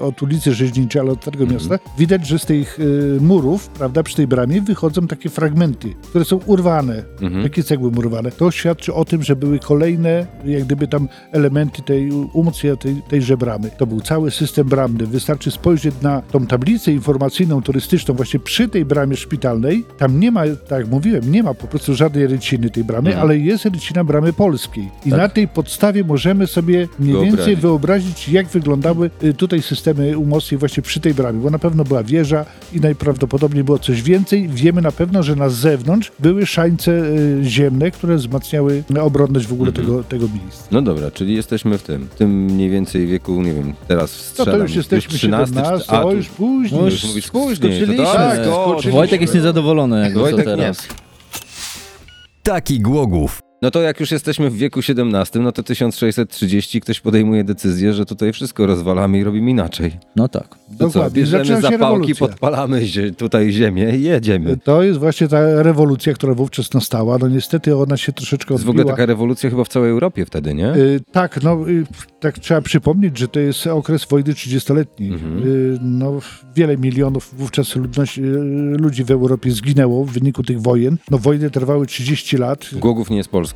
od 0.00 0.22
ulicy 0.22 0.54
Rzeźniczej, 0.54 1.00
ale 1.02 1.10
od 1.12 1.20
Starego 1.20 1.44
Mhm. 1.44 1.60
Miasta, 1.60 1.78
widać, 1.98 2.26
że 2.26 2.38
z 2.38 2.46
tych 2.46 2.80
y, 2.80 3.18
murów, 3.20 3.68
prawda, 3.68 4.02
przy 4.02 4.16
tej 4.16 4.26
bramie 4.26 4.60
wychodzą 4.62 5.06
takie 5.06 5.28
fragmenty, 5.28 5.94
które 6.10 6.24
są 6.24 6.40
urwane, 6.46 7.02
Mhm. 7.22 7.37
Takie 7.42 7.62
cegły 7.62 7.90
murowane. 7.90 8.30
To 8.30 8.50
świadczy 8.50 8.94
o 8.94 9.04
tym, 9.04 9.22
że 9.22 9.36
były 9.36 9.58
kolejne, 9.58 10.26
jak 10.44 10.64
gdyby 10.64 10.88
tam 10.88 11.08
elementy 11.32 11.82
tej 11.82 12.10
umocnienia 12.12 12.76
tej, 12.76 13.02
tejże 13.08 13.36
bramy. 13.36 13.70
To 13.78 13.86
był 13.86 14.00
cały 14.00 14.30
system 14.30 14.68
bramny. 14.68 15.06
Wystarczy 15.06 15.50
spojrzeć 15.50 15.94
na 16.02 16.22
tą 16.22 16.46
tablicę 16.46 16.92
informacyjną, 16.92 17.62
turystyczną 17.62 18.14
właśnie 18.14 18.40
przy 18.40 18.68
tej 18.68 18.84
bramie 18.84 19.16
szpitalnej. 19.16 19.84
Tam 19.98 20.20
nie 20.20 20.30
ma, 20.30 20.42
tak 20.68 20.78
jak 20.80 20.88
mówiłem, 20.88 21.32
nie 21.32 21.42
ma 21.42 21.54
po 21.54 21.66
prostu 21.66 21.94
żadnej 21.94 22.26
ryciny 22.26 22.70
tej 22.70 22.84
bramy, 22.84 23.08
Mhm. 23.10 23.26
ale 23.26 23.38
jest 23.38 23.64
rycina 23.64 24.04
bramy 24.04 24.32
polskiej. 24.32 24.88
I 25.06 25.10
Tak. 25.10 25.18
na 25.18 25.28
tej 25.28 25.48
podstawie 25.48 26.04
możemy 26.04 26.46
sobie 26.46 26.88
mniej 26.98 27.12
Wyobrazić. 27.12 27.36
więcej 27.36 27.56
wyobrazić, 27.56 28.28
jak 28.28 28.46
wyglądały 28.46 29.10
y, 29.24 29.34
tutaj 29.34 29.62
systemy 29.62 30.18
umocnień 30.18 30.58
właśnie 30.58 30.82
przy 30.82 31.00
tej 31.00 31.14
bramie, 31.14 31.40
bo 31.40 31.50
na 31.50 31.58
pewno 31.58 31.84
była 31.84 32.02
wieża 32.02 32.44
i 32.72 32.80
najprawdopodobniej 32.80 33.64
było 33.64 33.78
coś 33.78 34.02
więcej. 34.02 34.48
Wiemy 34.48 34.82
na 34.82 34.92
pewno, 34.92 35.22
że 35.22 35.36
na 35.36 35.48
zewnątrz 35.48 36.12
były 36.18 36.46
szańce 36.46 36.92
y, 36.92 37.27
ziemne, 37.42 37.90
które 37.90 38.16
wzmacniały 38.16 38.84
obronność 39.00 39.46
w 39.46 39.52
ogóle 39.52 39.68
Mhm. 39.68 39.86
tego, 39.86 40.04
tego 40.04 40.28
miejsca. 40.42 40.64
No 40.70 40.82
dobra, 40.82 41.10
czyli 41.10 41.34
jesteśmy 41.34 41.78
w 41.78 41.82
tym. 41.82 42.08
W 42.12 42.14
tym 42.14 42.44
mniej 42.44 42.70
więcej 42.70 43.06
wieku, 43.06 43.42
nie 43.42 43.52
wiem, 43.52 43.74
teraz 43.88 44.10
No 44.12 44.22
strzelam. 44.22 44.54
to 44.54 44.62
już 44.62 44.74
jesteśmy 44.74 45.14
13, 45.14 45.54
17, 45.54 45.92
a, 45.92 46.02
o 46.02 46.10
tu- 46.10 46.16
już 46.16 46.28
później. 46.28 46.80
No 46.80 46.86
już 46.86 47.04
mówisz 47.04 47.30
później, 47.30 47.56
skoczyliśmy. 47.56 47.94
to 47.96 48.12
tak, 48.12 48.36
to- 48.44 48.62
skoczyliśmy. 48.62 48.92
Wojtek 48.92 49.20
jest 49.20 49.34
niezadowolony, 49.34 50.00
jak 50.02 50.14
Wojtek 50.14 50.38
nie. 50.38 50.44
teraz. 50.44 50.88
Taki 52.42 52.80
Głogów. 52.80 53.40
No 53.62 53.70
to 53.70 53.82
jak 53.82 54.00
już 54.00 54.10
jesteśmy 54.10 54.50
w 54.50 54.56
wieku 54.56 54.80
XVII, 54.80 55.42
no 55.42 55.52
to 55.52 55.62
1630 55.62 56.80
ktoś 56.80 57.00
podejmuje 57.00 57.44
decyzję, 57.44 57.92
że 57.92 58.06
tutaj 58.06 58.32
wszystko 58.32 58.66
rozwalamy 58.66 59.18
i 59.18 59.24
robimy 59.24 59.50
inaczej. 59.50 59.92
No 60.16 60.28
tak. 60.28 60.48
To 60.48 60.58
co, 60.78 60.84
Dokładnie. 60.86 61.22
bierzemy 61.22 61.44
Zaczyna 61.44 61.56
się 61.56 61.62
zapałki, 61.62 61.78
rewolucja. 62.12 62.26
podpalamy 62.26 62.82
tutaj 63.16 63.52
ziemię 63.52 63.96
i 63.96 64.02
jedziemy. 64.02 64.56
To 64.56 64.82
jest 64.82 64.98
właśnie 64.98 65.28
ta 65.28 65.62
rewolucja, 65.62 66.12
która 66.14 66.34
wówczas 66.34 66.74
nastała. 66.74 67.18
No 67.18 67.28
niestety 67.28 67.76
ona 67.76 67.96
się 67.96 68.12
troszeczkę 68.12 68.48
To 68.48 68.54
jest 68.54 68.64
w 68.64 68.68
odbiła. 68.68 68.82
ogóle 68.82 68.92
taka 68.96 69.06
rewolucja 69.06 69.50
chyba 69.50 69.64
w 69.64 69.68
całej 69.68 69.90
Europie 69.90 70.26
wtedy, 70.26 70.54
nie? 70.54 70.74
Y, 70.74 71.00
tak, 71.12 71.42
no 71.42 71.68
y, 71.68 71.86
tak 72.20 72.38
trzeba 72.38 72.60
przypomnieć, 72.60 73.18
że 73.18 73.28
to 73.28 73.40
jest 73.40 73.66
okres 73.66 74.04
wojny 74.04 74.32
30-letniej. 74.32 75.12
Mhm. 75.12 75.38
Y, 75.48 75.78
no, 75.82 76.12
wiele 76.54 76.76
milionów 76.76 77.34
wówczas 77.38 77.76
ludność, 77.76 78.18
y, 78.18 78.22
ludzi 78.78 79.04
w 79.04 79.10
Europie 79.10 79.50
zginęło 79.50 80.04
w 80.04 80.10
wyniku 80.12 80.42
tych 80.42 80.60
wojen. 80.62 80.96
No 81.10 81.18
wojny 81.18 81.50
trwały 81.50 81.86
30 81.86 82.36
lat. 82.36 82.70
Głogów 82.72 83.10
nie 83.10 83.16
jest 83.16 83.28
polski. 83.30 83.47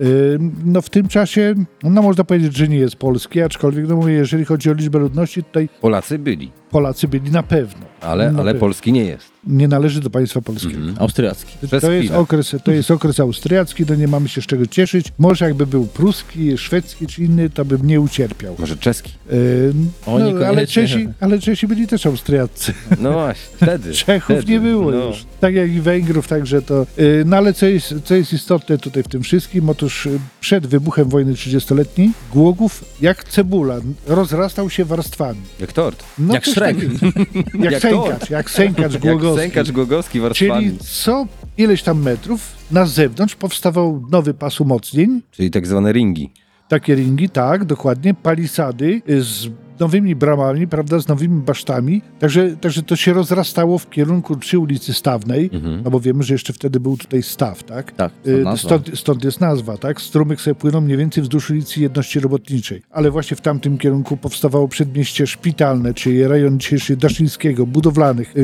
Y, 0.00 0.38
no 0.64 0.82
w 0.82 0.90
tym 0.90 1.08
czasie, 1.08 1.54
no 1.82 2.02
można 2.02 2.24
powiedzieć, 2.24 2.56
że 2.56 2.68
nie 2.68 2.78
jest 2.78 2.96
polski, 2.96 3.42
aczkolwiek 3.42 3.88
no 3.88 3.96
mówię, 3.96 4.12
jeżeli 4.12 4.44
chodzi 4.44 4.70
o 4.70 4.72
liczbę 4.72 4.98
ludności, 4.98 5.42
tutaj 5.42 5.68
Polacy 5.80 6.18
byli, 6.18 6.52
Polacy 6.70 7.08
byli 7.08 7.30
na 7.30 7.42
pewno. 7.42 7.86
ale, 8.00 8.32
Na 8.32 8.38
ale 8.40 8.52
pewno. 8.52 8.60
Polski 8.60 8.92
nie 8.92 9.04
jest. 9.04 9.36
Nie 9.46 9.68
należy 9.68 10.00
do 10.00 10.10
państwa 10.10 10.40
polskiego. 10.40 10.76
Mhm. 10.78 10.96
Austriacki. 11.00 11.52
Przez 11.66 11.82
To 11.82 11.92
jest, 11.92 12.04
chwilę. 12.06 12.18
okres, 12.18 12.54
to 12.64 12.72
jest 12.72 12.90
okres 12.90 13.20
austriacki, 13.20 13.84
no 13.88 13.94
nie 13.94 14.08
mamy 14.08 14.28
się 14.28 14.42
z 14.42 14.46
czego 14.46 14.66
cieszyć. 14.66 15.12
Może 15.18 15.44
jakby 15.44 15.66
był 15.66 15.86
pruski, 15.86 16.58
szwedzki 16.58 17.06
czy 17.06 17.22
inny, 17.24 17.50
to 17.50 17.64
bym 17.64 17.86
nie 17.86 18.00
ucierpiał. 18.00 18.56
Może 18.58 18.76
czeski. 18.76 19.12
Yy, 19.30 19.74
O, 20.06 20.18
no, 20.18 20.46
ale. 20.46 20.66
Czesi, 20.66 21.08
ale 21.20 21.38
Czesi 21.38 21.66
byli 21.66 21.86
też 21.86 22.06
Austriaccy. 22.06 22.72
No 23.00 23.12
właśnie, 23.12 23.56
wtedy. 23.62 23.92
Czechów 23.94 24.36
wtedy. 24.36 24.52
nie 24.52 24.60
było 24.60 24.90
no. 24.90 24.96
już. 25.06 25.24
Tak 25.40 25.54
jak 25.54 25.70
i 25.70 25.80
Węgrów, 25.80 26.28
także 26.28 26.62
to... 26.62 26.86
Yy, 26.96 27.22
no 27.26 27.36
ale 27.36 27.52
co 27.54 27.66
jest, 27.66 27.94
co 28.04 28.14
jest 28.14 28.32
istotne 28.32 28.78
tutaj 28.78 29.02
w 29.02 29.08
tym 29.08 29.22
wszystkim? 29.22 29.68
Otóż 29.68 30.06
yy, 30.06 30.18
przed 30.40 30.66
wybuchem 30.66 31.08
wojny 31.08 31.32
30-letniej 31.32 32.10
Głogów 32.32 32.84
jak 33.00 33.24
cebula 33.24 33.76
rozrastał 34.06 34.70
się 34.70 34.84
warstwami. 34.84 35.40
Jak 35.60 35.72
tort. 35.72 36.02
No, 36.18 36.34
Jak 36.34 36.44
coś 36.44 36.54
Shrek. 36.56 36.76
Jak, 37.64 37.72
Jak 37.72 37.82
sękacz, 37.82 38.30
jak 38.30 38.50
sękacz 38.50 38.92
Jak 38.92 39.02
głogowski. 39.02 39.40
sękacz 39.42 39.70
głogowski. 39.70 40.20
Czyli 40.34 40.78
co 40.78 41.26
ileś 41.58 41.82
tam 41.82 42.02
metrów 42.02 42.40
na 42.70 42.86
zewnątrz 42.86 43.34
powstawał 43.34 44.02
nowy 44.10 44.34
pas 44.34 44.60
umocnień, 44.60 45.22
Czyli 45.30 45.50
tak 45.50 45.66
zwane 45.66 45.92
ringi. 45.92 46.30
takie 46.68 46.94
ringi, 46.94 47.28
tak, 47.28 47.64
dokładnie, 47.64 48.14
palisady 48.14 49.02
y, 49.10 49.22
z 49.22 49.48
nowymi 49.80 50.16
bramami, 50.16 50.68
prawda, 50.68 50.98
z 50.98 51.08
nowymi 51.08 51.42
basztami, 51.42 52.02
także, 52.18 52.56
także 52.56 52.82
to 52.82 52.96
się 52.96 53.12
rozrastało 53.12 53.78
w 53.78 53.90
kierunku 53.90 54.36
przy 54.36 54.58
ulicy 54.58 54.94
Stawnej, 54.94 55.50
Mhm. 55.52 55.82
no 55.84 55.90
bo 55.90 56.00
wiemy, 56.00 56.22
że 56.22 56.34
jeszcze 56.34 56.52
wtedy 56.52 56.80
był 56.80 56.96
tutaj 56.96 57.22
Staw, 57.22 57.62
tak? 57.64 57.92
Tak, 57.92 58.12
Y. 58.26 58.44
Stąd, 58.56 58.90
stąd 58.98 59.24
jest 59.24 59.40
nazwa, 59.40 59.76
tak? 59.76 60.00
Strumyk 60.00 60.40
sobie 60.40 60.54
płyną 60.54 60.80
mniej 60.80 60.96
więcej 60.98 61.22
wzdłuż 61.22 61.50
ulicy 61.50 61.80
Jedności 61.80 62.20
Robotniczej. 62.20 62.82
Ale 62.90 63.10
właśnie 63.10 63.36
w 63.36 63.40
tamtym 63.40 63.78
kierunku 63.78 64.16
powstawało 64.16 64.68
przedmieście 64.68 65.26
szpitalne, 65.26 65.94
czyli 65.94 66.26
rejon 66.26 66.58
dzisiejszy 66.60 66.96
Daszyńskiego, 66.96 67.66
budowlanych, 67.66 68.34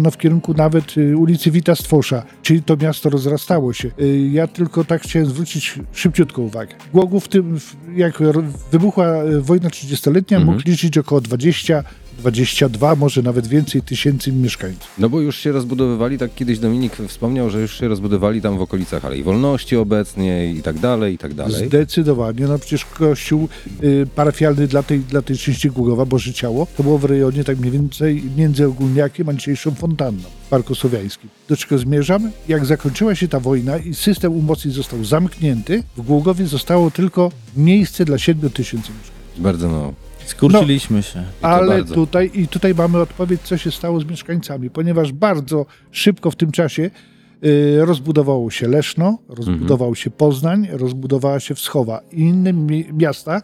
no 0.00 0.10
w 0.10 0.18
kierunku 0.18 0.54
nawet 0.54 0.96
y, 0.98 1.16
ulicy 1.16 1.50
Wita 1.50 1.74
Stwosza, 1.74 2.22
czyli 2.42 2.62
to 2.62 2.76
miasto 2.76 3.10
rozrastało 3.10 3.72
się. 3.72 3.90
Y, 4.00 4.28
Ja 4.32 4.46
tylko 4.46 4.84
tak 4.84 5.02
chciałem 5.02 5.28
zwrócić 5.28 5.78
szybciutko 5.92 6.42
uwagę. 6.42 6.74
Głogów 6.92 7.24
w 7.24 7.28
tym, 7.28 7.58
jak 7.96 8.18
wybuchła 8.72 9.14
wojna 9.40 9.68
30-letnia, 9.68 10.39
Mhm. 10.40 10.56
mógł 10.56 10.70
liczyć 10.70 10.98
około 10.98 11.20
20 11.20 11.84
22, 12.20 12.96
może 12.96 13.22
nawet 13.22 13.46
więcej 13.46 13.82
tysięcy 13.82 14.32
mieszkańców. 14.32 14.90
No 14.98 15.08
bo 15.08 15.20
już 15.20 15.36
się 15.36 15.52
rozbudowywali, 15.52 16.18
tak 16.18 16.34
kiedyś 16.34 16.58
Dominik 16.58 16.96
wspomniał, 17.08 17.50
że 17.50 17.60
już 17.60 17.78
się 17.78 17.88
rozbudowali 17.88 18.42
tam 18.42 18.58
w 18.58 18.62
okolicach 18.62 19.04
Alei 19.04 19.22
Wolności 19.22 19.76
obecnie 19.76 20.52
i 20.52 20.62
tak 20.62 20.78
dalej, 20.78 21.14
i 21.14 21.18
tak 21.18 21.34
dalej. 21.34 21.68
Zdecydowanie. 21.68 22.46
No 22.46 22.58
przecież 22.58 22.84
kościół 22.84 23.48
y, 23.82 24.06
parafialny 24.14 24.66
dla 24.66 24.82
tej, 24.82 25.00
dla 25.00 25.22
tej 25.22 25.36
części 25.36 25.70
Głogowa, 25.70 26.04
Boże 26.04 26.32
Ciało, 26.32 26.66
to 26.76 26.82
było 26.82 26.98
w 26.98 27.04
rejonie 27.04 27.44
tak 27.44 27.58
mniej 27.58 27.72
więcej 27.72 28.22
między 28.36 28.66
Ogólniakiem 28.66 29.28
a 29.28 29.34
dzisiejszą 29.34 29.74
fontanną 29.74 30.22
w 30.46 30.48
Parku. 30.48 30.74
Do 31.48 31.56
czego 31.56 31.78
zmierzam? 31.78 32.30
Jak 32.48 32.66
zakończyła 32.66 33.14
się 33.14 33.28
ta 33.28 33.40
wojna 33.40 33.78
i 33.78 33.94
system 33.94 34.32
umocnień 34.32 34.74
został 34.74 35.04
zamknięty, 35.04 35.82
w 35.96 36.02
Głogowie 36.02 36.46
zostało 36.46 36.90
tylko 36.90 37.32
miejsce 37.56 38.04
dla 38.04 38.18
7 38.18 38.50
tysięcy 38.50 38.92
mieszkańców. 38.92 39.42
Bardzo 39.42 39.68
mało. 39.68 40.09
Skurczyliśmy 40.30 41.02
się. 41.02 41.24
to 41.40 41.48
Ale 41.48 41.66
bardzo. 41.78 41.94
tutaj, 41.94 42.30
i 42.34 42.48
tutaj 42.48 42.74
mamy 42.74 42.98
odpowiedź, 42.98 43.40
co 43.40 43.56
się 43.56 43.70
stało 43.70 44.00
z 44.00 44.04
mieszkańcami, 44.04 44.70
ponieważ 44.70 45.12
bardzo 45.12 45.66
szybko 45.90 46.30
w 46.30 46.36
tym 46.36 46.50
czasie 46.52 46.90
y, 47.44 47.78
rozbudowało 47.84 48.50
się 48.50 48.68
Leszno, 48.68 49.18
rozbudował 49.28 49.94
się 49.94 50.10
Poznań, 50.10 50.68
rozbudowała 50.72 51.40
się 51.40 51.54
Wschowa 51.54 52.00
i 52.12 52.20
inne 52.20 52.52
mi- 52.52 52.84
miasta, 52.92 53.42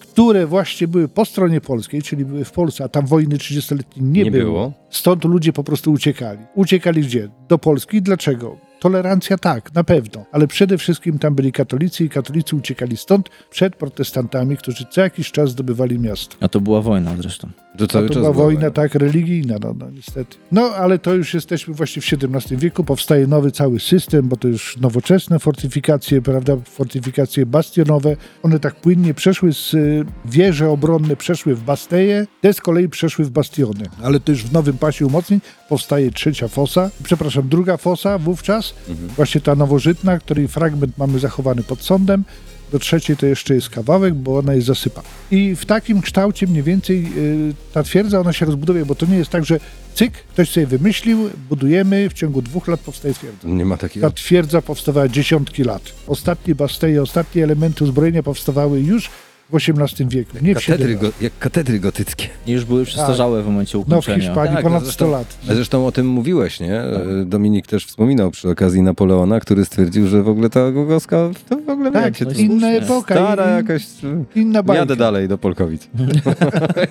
które 0.00 0.46
właśnie 0.46 0.88
były 0.88 1.08
po 1.08 1.24
stronie 1.24 1.60
polskiej, 1.60 2.02
czyli 2.02 2.24
były 2.24 2.44
w 2.44 2.52
Polsce, 2.52 2.84
a 2.84 2.88
tam 2.88 3.06
wojny 3.06 3.36
30-letniej 3.36 4.04
nie, 4.04 4.22
Nie 4.24 4.30
było. 4.30 4.44
było. 4.44 4.72
Stąd 4.90 5.24
ludzie 5.24 5.52
po 5.52 5.64
prostu 5.64 5.92
uciekali. 5.92 6.38
Uciekali 6.54 7.00
gdzie? 7.02 7.28
Do 7.48 7.58
Polski. 7.58 8.02
Dlaczego? 8.02 8.56
Tolerancja 8.82 9.38
tak, 9.38 9.74
na 9.74 9.84
pewno, 9.84 10.24
ale 10.32 10.46
przede 10.46 10.78
wszystkim 10.78 11.18
tam 11.18 11.34
byli 11.34 11.52
katolicy 11.52 12.04
i 12.04 12.08
katolicy 12.08 12.56
uciekali 12.56 12.96
stąd 12.96 13.28
przed 13.50 13.76
protestantami, 13.76 14.56
którzy 14.56 14.86
co 14.90 15.00
jakiś 15.00 15.32
czas 15.32 15.50
zdobywali 15.50 15.98
miasto. 15.98 16.36
A 16.40 16.48
to 16.48 16.60
była 16.60 16.80
wojna 16.80 17.16
zresztą. 17.16 17.48
To 17.78 17.86
to 17.86 17.86
czas 17.86 18.08
była 18.08 18.32
była 18.32 18.44
wojna 18.44 18.70
tak 18.70 18.94
religijna, 18.94 19.56
no, 19.60 19.74
no 19.78 19.90
niestety. 19.90 20.36
No 20.52 20.62
ale 20.62 20.98
to 20.98 21.14
już 21.14 21.34
jesteśmy 21.34 21.74
właśnie 21.74 22.02
w 22.02 22.12
XVII 22.12 22.56
wieku, 22.56 22.84
powstaje 22.84 23.26
nowy 23.26 23.50
cały 23.50 23.80
system, 23.80 24.28
bo 24.28 24.36
to 24.36 24.48
już 24.48 24.76
nowoczesne 24.76 25.38
fortyfikacje, 25.38 26.22
prawda, 26.22 26.56
fortyfikacje 26.64 27.46
bastionowe. 27.46 28.16
One 28.42 28.60
tak 28.60 28.74
płynnie 28.74 29.14
przeszły 29.14 29.52
z 29.52 29.74
y, 29.74 30.04
wieże 30.24 30.70
obronne, 30.70 31.16
przeszły 31.16 31.54
w 31.54 31.62
basteje, 31.62 32.26
te 32.40 32.52
z 32.52 32.60
kolei 32.60 32.88
przeszły 32.88 33.24
w 33.24 33.30
bastiony. 33.30 33.84
Ale 34.02 34.20
to 34.20 34.32
już 34.32 34.44
w 34.44 34.52
nowym 34.52 34.78
pasie 34.78 35.06
umocnień 35.06 35.40
powstaje 35.72 36.10
trzecia 36.10 36.48
fosa, 36.48 36.90
przepraszam, 37.02 37.48
druga 37.48 37.76
fosa 37.76 38.18
wówczas, 38.18 38.74
właśnie 39.16 39.40
ta 39.40 39.54
nowożytna, 39.54 40.18
której 40.18 40.48
fragment 40.48 40.98
mamy 40.98 41.18
zachowany 41.18 41.62
pod 41.62 41.82
sądem. 41.82 42.24
Do 42.72 42.78
trzeciej 42.78 43.16
to 43.16 43.26
jeszcze 43.26 43.54
jest 43.54 43.70
kawałek, 43.70 44.14
bo 44.14 44.38
ona 44.38 44.54
jest 44.54 44.66
zasypana. 44.66 45.08
I 45.30 45.56
w 45.56 45.66
takim 45.66 46.00
kształcie 46.02 46.46
mniej 46.46 46.62
więcej 46.62 47.06
y, 47.16 47.54
ta 47.72 47.82
twierdza, 47.82 48.20
ona 48.20 48.32
się 48.32 48.46
rozbudowuje, 48.46 48.86
bo 48.86 48.94
to 48.94 49.06
nie 49.06 49.16
jest 49.16 49.30
tak, 49.30 49.44
że 49.44 49.60
cyk, 49.94 50.12
ktoś 50.12 50.50
sobie 50.50 50.66
wymyślił, 50.66 51.30
budujemy, 51.48 52.08
w 52.10 52.12
ciągu 52.12 52.42
dwóch 52.42 52.68
lat 52.68 52.80
powstaje 52.80 53.14
twierdza. 53.14 53.48
Nie 53.48 53.64
ma 53.64 53.76
Ta 53.76 53.80
takiego. 53.80 54.10
twierdza 54.10 54.62
powstawała 54.62 55.08
dziesiątki 55.08 55.64
lat. 55.64 55.82
Ostatnie 56.06 56.54
basteje, 56.54 57.02
ostatnie 57.02 57.44
elementy 57.44 57.84
uzbrojenia 57.84 58.22
powstawały 58.22 58.80
już 58.80 59.10
w 59.52 59.56
XVIII 59.56 60.08
wieku, 60.08 60.36
nie 60.42 60.54
w 60.54 60.58
Katedry, 60.66 60.96
go, 60.96 61.08
jak 61.20 61.32
katedry 61.38 61.80
gotyckie. 61.80 62.26
I 62.46 62.52
już 62.52 62.64
były 62.64 62.84
przestarzałe 62.84 63.42
w 63.42 63.46
momencie 63.46 63.78
No 63.78 63.84
w 63.84 63.88
ukończenia. 63.88 64.18
Hiszpanii 64.26 64.54
Tak, 64.54 64.62
ponad 64.64 64.82
zresztą- 64.82 65.06
100 65.06 65.12
lat. 65.12 65.36
Zresztą 65.46 65.86
o 65.86 65.92
tym 65.92 66.06
mówiłeś, 66.06 66.60
nie? 66.60 66.80
E, 66.80 67.24
Dominik 67.26 67.66
też 67.66 67.86
wspominał 67.86 68.30
przy 68.30 68.50
okazji 68.50 68.82
Napoleona, 68.82 69.40
który 69.40 69.64
stwierdził, 69.64 70.06
że 70.08 70.22
w 70.22 70.28
ogóle 70.28 70.50
ta 70.50 70.70
Gogowska 70.70 71.16
to 71.48 71.56
w 71.56 71.68
ogóle 71.68 71.92
Tak, 71.92 72.16
się 72.16 72.24
no 72.24 72.30
inna 72.30 72.50
słusznie. 72.60 72.78
epoka, 72.78 73.14
Stara 73.14 73.50
in- 73.50 73.56
jakaś... 73.56 73.86
inna 74.34 74.62
bajka. 74.62 74.80
Jadę 74.80 74.96
dalej 74.96 75.28
do 75.28 75.38
Polkowic. 75.38 75.88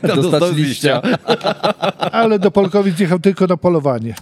Dostać 0.16 0.56
liścia. 0.56 1.02
Ale 2.12 2.40
do 2.40 2.52
Polkowic 2.52 3.00
jechał 3.00 3.20
tylko 3.20 3.48
na 3.48 3.58
polowanie. 3.58 4.14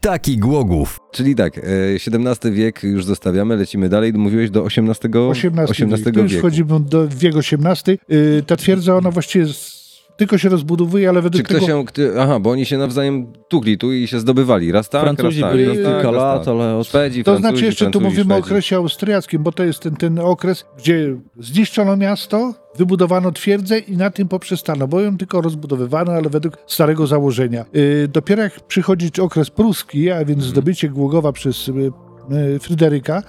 Taki 0.00 0.38
Głogów. 0.38 1.00
Czyli 1.12 1.34
tak, 1.34 1.58
e, 1.58 1.62
XVII 1.94 2.52
wiek 2.52 2.82
już 2.82 3.04
zostawiamy, 3.04 3.56
lecimy 3.56 3.88
dalej. 3.88 4.12
Mówiłeś 4.12 4.50
do 4.50 4.66
XVIII, 4.66 4.90
XVIII, 5.30 5.62
XVIII 5.70 6.04
wiek. 6.04 6.14
Tu 6.14 6.20
już 6.20 6.32
wieku. 6.32 6.40
wchodzimy 6.40 6.80
do 6.80 7.08
wiek 7.08 7.34
XVIII. 7.36 7.98
Y, 8.12 8.42
ta 8.46 8.56
twierdza, 8.56 8.96
ona 8.96 9.10
właściwie 9.10 9.46
z, 9.46 9.79
tylko 10.20 10.38
się 10.38 10.48
rozbudowuje, 10.48 11.08
ale 11.08 11.18
Czy 11.18 11.22
według 11.22 11.44
ktoś 11.44 11.60
tego... 11.60 11.84
się... 11.96 12.12
Aha, 12.18 12.40
bo 12.40 12.50
oni 12.50 12.66
się 12.66 12.78
nawzajem 12.78 13.32
tukli 13.48 13.78
tu 13.78 13.92
i 13.92 14.06
się 14.06 14.20
zdobywali. 14.20 14.72
Raz 14.72 14.88
tak, 14.88 15.02
Francuzi 15.02 15.40
raz 15.40 15.50
tak, 15.50 15.56
byli 15.56 15.68
raz 15.68 15.76
tak, 15.76 15.94
kilka 15.94 16.10
lat, 16.10 16.44
tak. 16.44 16.48
ale 16.48 16.76
od... 16.76 16.86
Szwedzi, 16.86 17.24
To 17.24 17.30
Francuzi, 17.30 17.50
znaczy 17.52 17.64
jeszcze 17.66 17.84
tu 17.84 17.90
Francuzi, 17.90 18.18
mówimy 18.18 18.34
o 18.34 18.36
Szwedzi. 18.36 18.50
okresie 18.50 18.76
austriackim, 18.76 19.42
bo 19.42 19.52
to 19.52 19.64
jest 19.64 19.80
ten, 19.80 19.96
ten 19.96 20.18
okres, 20.18 20.64
gdzie 20.78 21.16
zniszczono 21.38 21.96
miasto, 21.96 22.54
wybudowano 22.78 23.32
twierdzę 23.32 23.78
i 23.78 23.96
na 23.96 24.10
tym 24.10 24.28
poprzestano, 24.28 24.88
bo 24.88 25.00
ją 25.00 25.16
tylko 25.16 25.40
rozbudowywano, 25.40 26.12
ale 26.12 26.30
według 26.30 26.56
starego 26.66 27.06
założenia. 27.06 27.64
Yy, 27.72 28.08
dopiero 28.08 28.42
jak 28.42 28.60
przychodzi 28.60 29.10
okres 29.20 29.50
pruski, 29.50 30.10
a 30.10 30.24
więc 30.24 30.44
zdobycie 30.44 30.88
Głogowa 30.88 31.32
przez 31.32 31.66
yy, 31.66 32.58
Fryderyka 32.58 33.22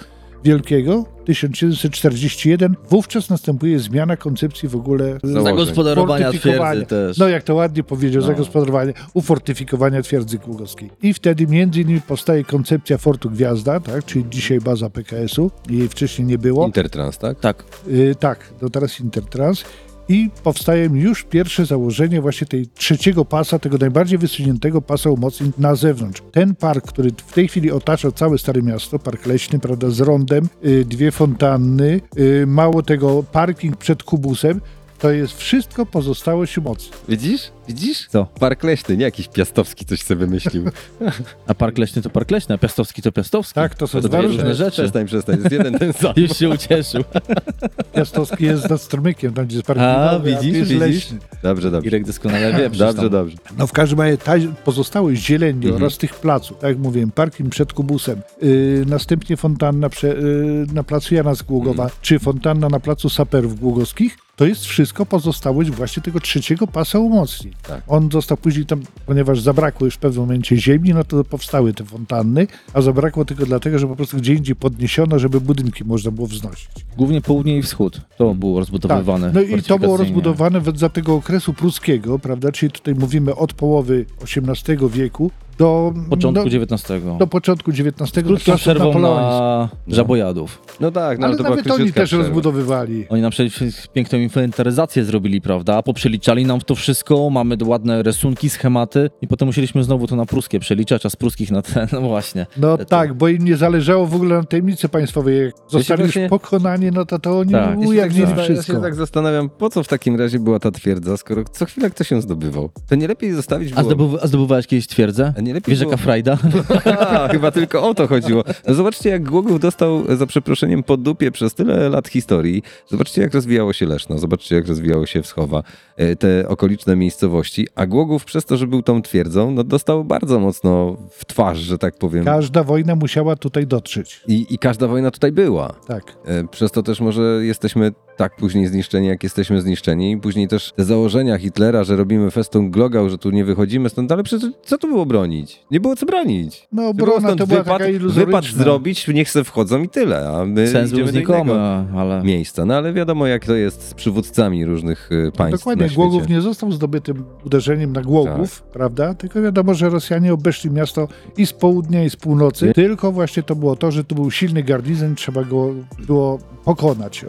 Wielkiego, 0.43 1.05
1741, 1.25 2.75
wówczas 2.89 3.29
następuje 3.29 3.79
zmiana 3.79 4.17
koncepcji 4.17 4.69
w 4.69 4.75
ogóle. 4.75 5.17
Zagospodarowania 5.24 6.31
twierdzy 6.31 6.86
też. 6.86 7.17
No 7.17 7.27
jak 7.29 7.43
to 7.43 7.55
ładnie 7.55 7.83
powiedział, 7.83 8.21
No. 8.21 8.27
zagospodarowanie, 8.27 8.93
ufortyfikowania 9.13 10.01
twierdzy 10.01 10.38
głogowskiej. 10.38 10.89
I 11.01 11.13
wtedy 11.13 11.48
między 11.48 11.81
innymi 11.81 12.01
powstaje 12.01 12.43
koncepcja 12.43 12.98
Fortu 12.98 13.29
Gwiazda, 13.29 13.79
tak, 13.79 14.05
czyli 14.05 14.25
dzisiaj 14.29 14.60
baza 14.60 14.89
PKS-u, 14.89 15.51
jej 15.69 15.88
wcześniej 15.89 16.27
nie 16.27 16.38
było. 16.38 16.65
Intertrans, 16.65 17.17
tak? 17.17 17.39
Tak. 17.39 17.63
Y, 17.88 18.15
tak, 18.19 18.39
no 18.62 18.69
teraz 18.69 19.00
Intertrans. 19.00 19.63
I 20.10 20.29
powstają 20.43 20.96
już 20.96 21.24
pierwsze 21.24 21.65
założenie 21.65 22.22
właśnie 22.22 22.48
tej 22.48 22.67
trzeciego 22.67 23.25
pasa, 23.25 23.60
tego 23.60 23.77
najbardziej 23.77 24.17
wysuniętego 24.17 24.81
pasa 24.81 25.10
umocnień 25.10 25.51
na 25.58 25.75
zewnątrz. 25.75 26.22
Ten 26.31 26.55
park, 26.55 26.88
który 26.88 27.12
w 27.27 27.34
tej 27.34 27.48
chwili 27.48 27.72
otacza 27.72 28.12
całe 28.12 28.38
Stare 28.38 28.62
Miasto, 28.62 29.00
park 29.00 29.25
leśny, 29.25 29.60
prawda, 29.60 29.89
z 29.89 30.00
rondem, 30.00 30.50
y, 30.65 30.86
dwie 30.86 31.12
fontanny, 31.12 32.01
y, 32.17 32.48
mało 32.48 32.84
tego, 32.84 33.24
parking 33.24 33.77
przed 33.77 34.03
kubusem, 34.03 34.62
to 35.01 35.12
jest 35.12 35.38
wszystko 35.38 35.86
pozostałość 35.86 36.58
umocnień. 36.58 36.91
Widzisz? 37.10 37.41
Widzisz? 37.67 38.08
Co? 38.10 38.25
Park 38.39 38.63
leśny, 38.63 38.98
nie 38.98 39.03
jakiś 39.03 39.27
piastowski 39.27 39.86
coś 39.86 40.01
sobie 40.01 40.20
wymyślił. 40.25 40.63
A 41.48 41.53
park 41.53 41.77
leśny 41.77 42.01
to 42.01 42.10
park 42.10 42.31
leśny, 42.31 42.55
a 42.55 42.58
piastowski 42.58 43.01
to 43.01 43.12
piastowski. 43.12 43.53
Tak, 43.53 43.75
to 43.75 43.88
są 43.88 44.01
to 44.01 44.08
dwa 44.08 44.17
dwie 44.17 44.27
różne 44.27 44.41
różne 44.43 44.55
rzeczy. 44.55 44.81
Przestań, 44.81 45.05
przestań, 45.05 45.38
jest 45.39 45.51
jeden 45.51 45.79
ten 45.79 45.93
sam. 45.93 46.13
Już 46.27 46.38
się 46.38 46.50
ucieszył. 46.50 47.03
Piastowski 47.96 48.43
jest 48.46 48.70
nad 48.70 48.81
strumykiem, 48.81 49.34
tam 49.34 49.46
gdzie 49.46 49.55
jest 49.55 49.67
park 49.67 49.79
A, 49.79 50.20
widzisz, 50.20 50.43
jest 50.43 50.60
widzisz? 50.70 50.79
leśny. 50.79 51.17
Dobrze, 51.43 51.72
dobrze. 51.72 51.88
Irek 51.88 52.05
doskonale 52.05 52.53
wie. 52.53 52.63
Dobrze, 52.63 52.93
tam- 52.93 53.10
dobrze. 53.10 53.38
No 53.58 53.67
w 53.67 53.72
każdym 53.72 54.01
razie 54.01 54.17
ta 54.17 54.34
pozostałość 54.65 55.22
zieleni 55.25 55.65
Mhm. 55.65 55.84
oraz 55.84 55.98
tych 55.98 56.15
placów, 56.15 56.58
tak 56.60 56.70
jak 56.70 56.77
mówiłem, 56.79 57.12
parking 57.12 57.50
przed 57.50 57.74
kubusem, 57.74 58.22
yy, 58.41 58.84
następnie 58.88 59.38
fontanna 59.38 59.89
prze, 59.89 60.08
yy, 60.08 60.65
na 60.74 60.84
placu 60.84 61.15
Jana 61.15 61.36
z 61.36 61.41
Głogowa, 61.41 61.84
Mhm. 61.84 62.00
czy 62.01 62.20
fontanna 62.20 62.70
na 62.70 62.79
placu 62.79 63.10
Saperów 63.10 63.60
Głogowskich, 63.60 64.17
to 64.41 64.45
jest 64.45 64.65
wszystko 64.65 65.05
pozostałość 65.05 65.69
właśnie 65.69 66.03
tego 66.03 66.19
trzeciego 66.19 66.67
pasa 66.67 67.00
umocnień. 67.00 67.53
Tak. 67.67 67.83
On 67.88 68.12
został 68.12 68.38
później 68.38 68.65
tam, 68.65 68.81
ponieważ 69.05 69.41
zabrakło 69.41 69.86
już 69.86 69.95
w 69.95 69.98
pewnym 69.98 70.21
momencie 70.21 70.57
ziemi, 70.57 70.93
no 70.93 71.03
to 71.03 71.24
powstały 71.24 71.74
te 71.74 71.86
fontanny, 71.86 72.48
a 72.74 72.81
zabrakło 72.81 73.25
tylko 73.25 73.45
dlatego, 73.45 73.79
że 73.79 73.88
po 73.88 73.95
prostu 73.95 74.17
gdzie 74.17 74.33
indziej 74.33 74.55
podniesiono, 74.55 75.19
żeby 75.19 75.41
budynki 75.41 75.83
można 75.83 76.12
było 76.12 76.27
wznosić. 76.27 76.69
Głównie 76.98 77.21
południe 77.21 77.57
i 77.57 77.62
wschód. 77.62 78.01
To 78.17 78.33
było 78.33 78.60
rozbudowywane. 78.60 79.33
Tak. 79.33 79.36
No 79.36 79.41
i 79.57 79.62
to 79.62 79.79
było 79.79 79.98
rozbudowane 79.98 80.62
za 80.75 80.89
tego 80.89 81.15
okresu 81.15 81.53
pruskiego, 81.53 82.19
prawda? 82.19 82.51
Czyli 82.51 82.71
tutaj 82.71 82.95
mówimy 82.95 83.36
od 83.36 83.53
połowy 83.53 84.05
XVIII 84.21 84.77
wieku 84.89 85.31
do 85.62 85.94
Początku 86.10 86.50
do, 86.50 86.58
XIX. 86.58 86.84
do 87.20 87.27
początku 87.27 87.72
XIX 87.72 88.12
krótką 88.27 88.56
przerwą 88.56 89.00
na 89.00 89.70
żabojadów. 89.88 90.62
No 90.80 90.91
tak, 90.91 91.20
no 91.20 91.25
ale, 91.27 91.36
Ale 91.36 91.44
to 91.44 91.50
nawet 91.50 91.72
oni 91.72 91.94
też 91.94 92.10
przerwa. 92.10 92.25
rozbudowywali. 92.25 93.06
Oni 93.10 93.22
nam 93.22 93.32
przecież 93.32 93.88
piękną 93.94 94.20
inwentaryzację 94.20 95.03
zrobili, 95.03 95.41
prawda? 95.41 95.75
A 95.77 95.84
poprzeliczali 95.84 96.46
nam 96.46 96.62
to 96.62 96.75
wszystko, 96.75 97.30
mamy 97.30 97.58
ładne 97.65 98.03
rysunki, 98.03 98.50
schematy 98.50 99.10
i 99.22 99.27
potem 99.27 99.46
musieliśmy 99.46 99.84
znowu 99.84 100.08
to 100.08 100.15
na 100.15 100.25
pruskie 100.25 100.60
przeliczać, 100.60 101.06
a 101.06 101.10
z 101.10 101.15
pruskich 101.15 101.51
na 101.51 101.62
te, 101.62 101.88
no 101.94 102.01
właśnie. 102.01 102.46
No 102.58 102.77
To- 102.77 102.86
tak, 102.86 103.13
bo 103.13 103.27
im 103.27 103.46
nie 103.46 103.58
zależało 103.58 104.08
w 104.08 104.15
ogóle 104.15 104.36
na 104.38 104.44
tajemnicy 104.44 104.89
państwowej. 104.89 105.38
Jak 105.46 105.53
zostali 105.68 106.03
właśnie- 106.03 106.22
już 106.22 106.30
pokonani, 106.30 106.91
no 106.91 107.06
to, 107.06 107.20
to 107.20 107.39
oni 107.39 107.51
Tak. 107.51 107.77
Ja 107.94 108.03
się, 108.03 108.10
tak, 108.10 108.12
zastan- 108.12 108.38
ja 108.38 108.44
wszystko. 108.44 108.74
się 108.74 108.82
tak 108.82 108.96
zastanawiam, 108.96 109.50
po 109.50 109.70
co 109.70 109.84
w 109.84 109.88
takim 109.88 110.15
razie 110.15 110.39
była 110.39 110.60
ta 110.60 110.72
twierdza, 110.72 111.18
skoro 111.18 111.44
co 111.51 111.65
chwilę 111.65 111.89
ktoś 111.89 112.08
się 112.08 112.22
zdobywał. 112.22 112.70
To 112.89 112.96
nie 112.96 113.08
lepiej 113.08 113.34
zostawić 113.34 113.72
A, 113.72 113.75
było... 113.75 113.86
zdobyw 113.94 114.24
a 114.24 114.27
zdobywałeś 114.27 114.68
kiedyś 114.68 114.88
twierdzę? 114.88 115.34
A 115.38 115.41
nie 115.51 115.55
lepiej 115.55 115.72
Wiesz, 115.72 115.79
było... 115.79 115.91
jaka 115.91 116.03
frajda? 116.03 116.38
A, 117.10 117.27
chyba 117.27 117.51
tylko 117.51 117.89
o 117.89 117.93
to 117.93 118.08
chodziło. 118.08 118.43
No 118.67 118.74
zobaczcie, 118.74 119.10
jak 119.10 119.24
Głogów 119.24 119.60
dostał, 119.60 120.15
za 120.17 120.25
przeproszeniem, 120.27 120.84
po 120.84 120.98
dupie 120.98 121.31
przez 121.31 121.53
tyle 121.53 121.89
lat 121.89 122.08
historii. 122.08 122.63
Zobaczcie, 122.88 123.22
jak 123.22 123.34
rozwijało 123.34 123.74
się 123.74 123.86
Leszno, 123.86 124.17
zobaczcie, 124.17 124.55
jak 124.55 124.67
rozwijało 124.67 125.05
się 125.05 125.22
Wschowa, 125.22 125.63
e, 125.98 126.15
te 126.15 126.48
okoliczne 126.48 126.96
miejscowości. 126.96 127.67
A 127.75 127.86
Głogów 127.86 128.25
przez 128.25 128.46
to, 128.46 128.58
że 128.58 128.67
był 128.67 128.81
tą 128.81 129.01
twierdzą, 129.01 129.51
no 129.51 129.63
dostał 129.63 130.03
bardzo 130.03 130.39
mocno 130.39 130.98
w 131.12 131.25
twarz, 131.25 131.60
że 131.60 131.77
tak 131.77 131.98
powiem. 131.98 132.25
Każda 132.25 132.63
wojna 132.63 132.96
musiała 132.96 133.36
tutaj 133.36 133.67
dotrzeć. 133.67 134.22
I, 134.27 134.46
I 134.50 134.58
każda 134.58 134.88
wojna 134.88 135.12
tutaj 135.12 135.31
była. 135.31 135.74
Tak. 135.88 136.03
E, 136.25 136.48
Przez 136.48 136.72
to 136.72 136.84
też 136.84 137.01
może 137.01 137.22
jesteśmy 137.41 137.91
tak 138.17 138.36
później 138.36 138.67
zniszczeni, 138.67 139.08
jak 139.08 139.24
jesteśmy 139.24 139.62
zniszczeni. 139.62 140.17
Później 140.17 140.48
też 140.48 140.72
te 140.75 140.84
założenia 140.84 141.38
Hitlera, 141.38 141.84
że 141.84 141.96
robimy 141.96 142.31
festą 142.31 142.72
glogał, 142.72 143.10
że 143.10 143.17
tu 143.17 143.31
nie 143.31 143.46
wychodzimy 143.46 143.89
stąd, 143.89 144.12
ale 144.12 144.24
przecież 144.24 144.50
co 144.65 144.77
tu 144.77 144.88
było 144.88 145.05
bronić? 145.05 145.30
Nie 145.71 145.79
było 145.79 145.95
co 145.95 146.05
bronić. 146.05 146.67
No 146.71 146.88
obrona 146.88 147.35
to 147.35 147.47
była 147.47 147.59
wypad, 147.59 147.77
taka 147.77 147.89
iluzoryczna. 147.89 148.25
wypad 148.25 148.45
zrobić, 148.45 149.07
niech 149.07 149.29
se 149.29 149.43
wchodzą 149.43 149.83
i 149.83 149.89
tyle, 149.89 150.29
a 150.29 150.45
my 150.45 150.67
Sens 150.67 150.91
był 150.91 151.07
znikomy, 151.07 151.53
ale... 151.95 152.23
miejsca. 152.23 152.65
No 152.65 152.73
ale 152.75 152.93
wiadomo, 152.93 153.27
jak 153.27 153.45
to 153.45 153.55
jest 153.55 153.89
z 153.89 153.93
przywódcami 153.93 154.65
różnych 154.65 155.11
y, 155.11 155.31
państw 155.38 155.59
Dokładnie, 155.59 155.83
na 155.83 155.89
świecie. 155.89 155.95
Głogów 155.95 156.29
nie 156.29 156.41
został 156.41 156.71
zdobytym 156.71 157.23
uderzeniem 157.45 157.93
na 157.93 158.01
Głogów, 158.01 158.61
prawda? 158.61 159.13
Tylko 159.13 159.41
wiadomo, 159.41 159.73
że 159.73 159.89
Rosjanie 159.89 160.33
obeszli 160.33 160.71
miasto 160.71 161.07
i 161.38 161.45
z 161.45 161.53
południa, 161.53 162.03
i 162.03 162.09
z 162.09 162.15
północy. 162.15 162.65
Nie. 162.67 162.73
Tylko 162.73 163.11
właśnie 163.11 163.43
to 163.43 163.55
było 163.55 163.75
to, 163.75 163.91
że 163.91 164.03
tu 164.03 164.15
był 164.15 164.31
silny 164.31 164.63
garnizon, 164.63 165.15
trzeba 165.15 165.43
go 165.43 165.73
było 166.07 166.39
pokonać. 166.65 167.25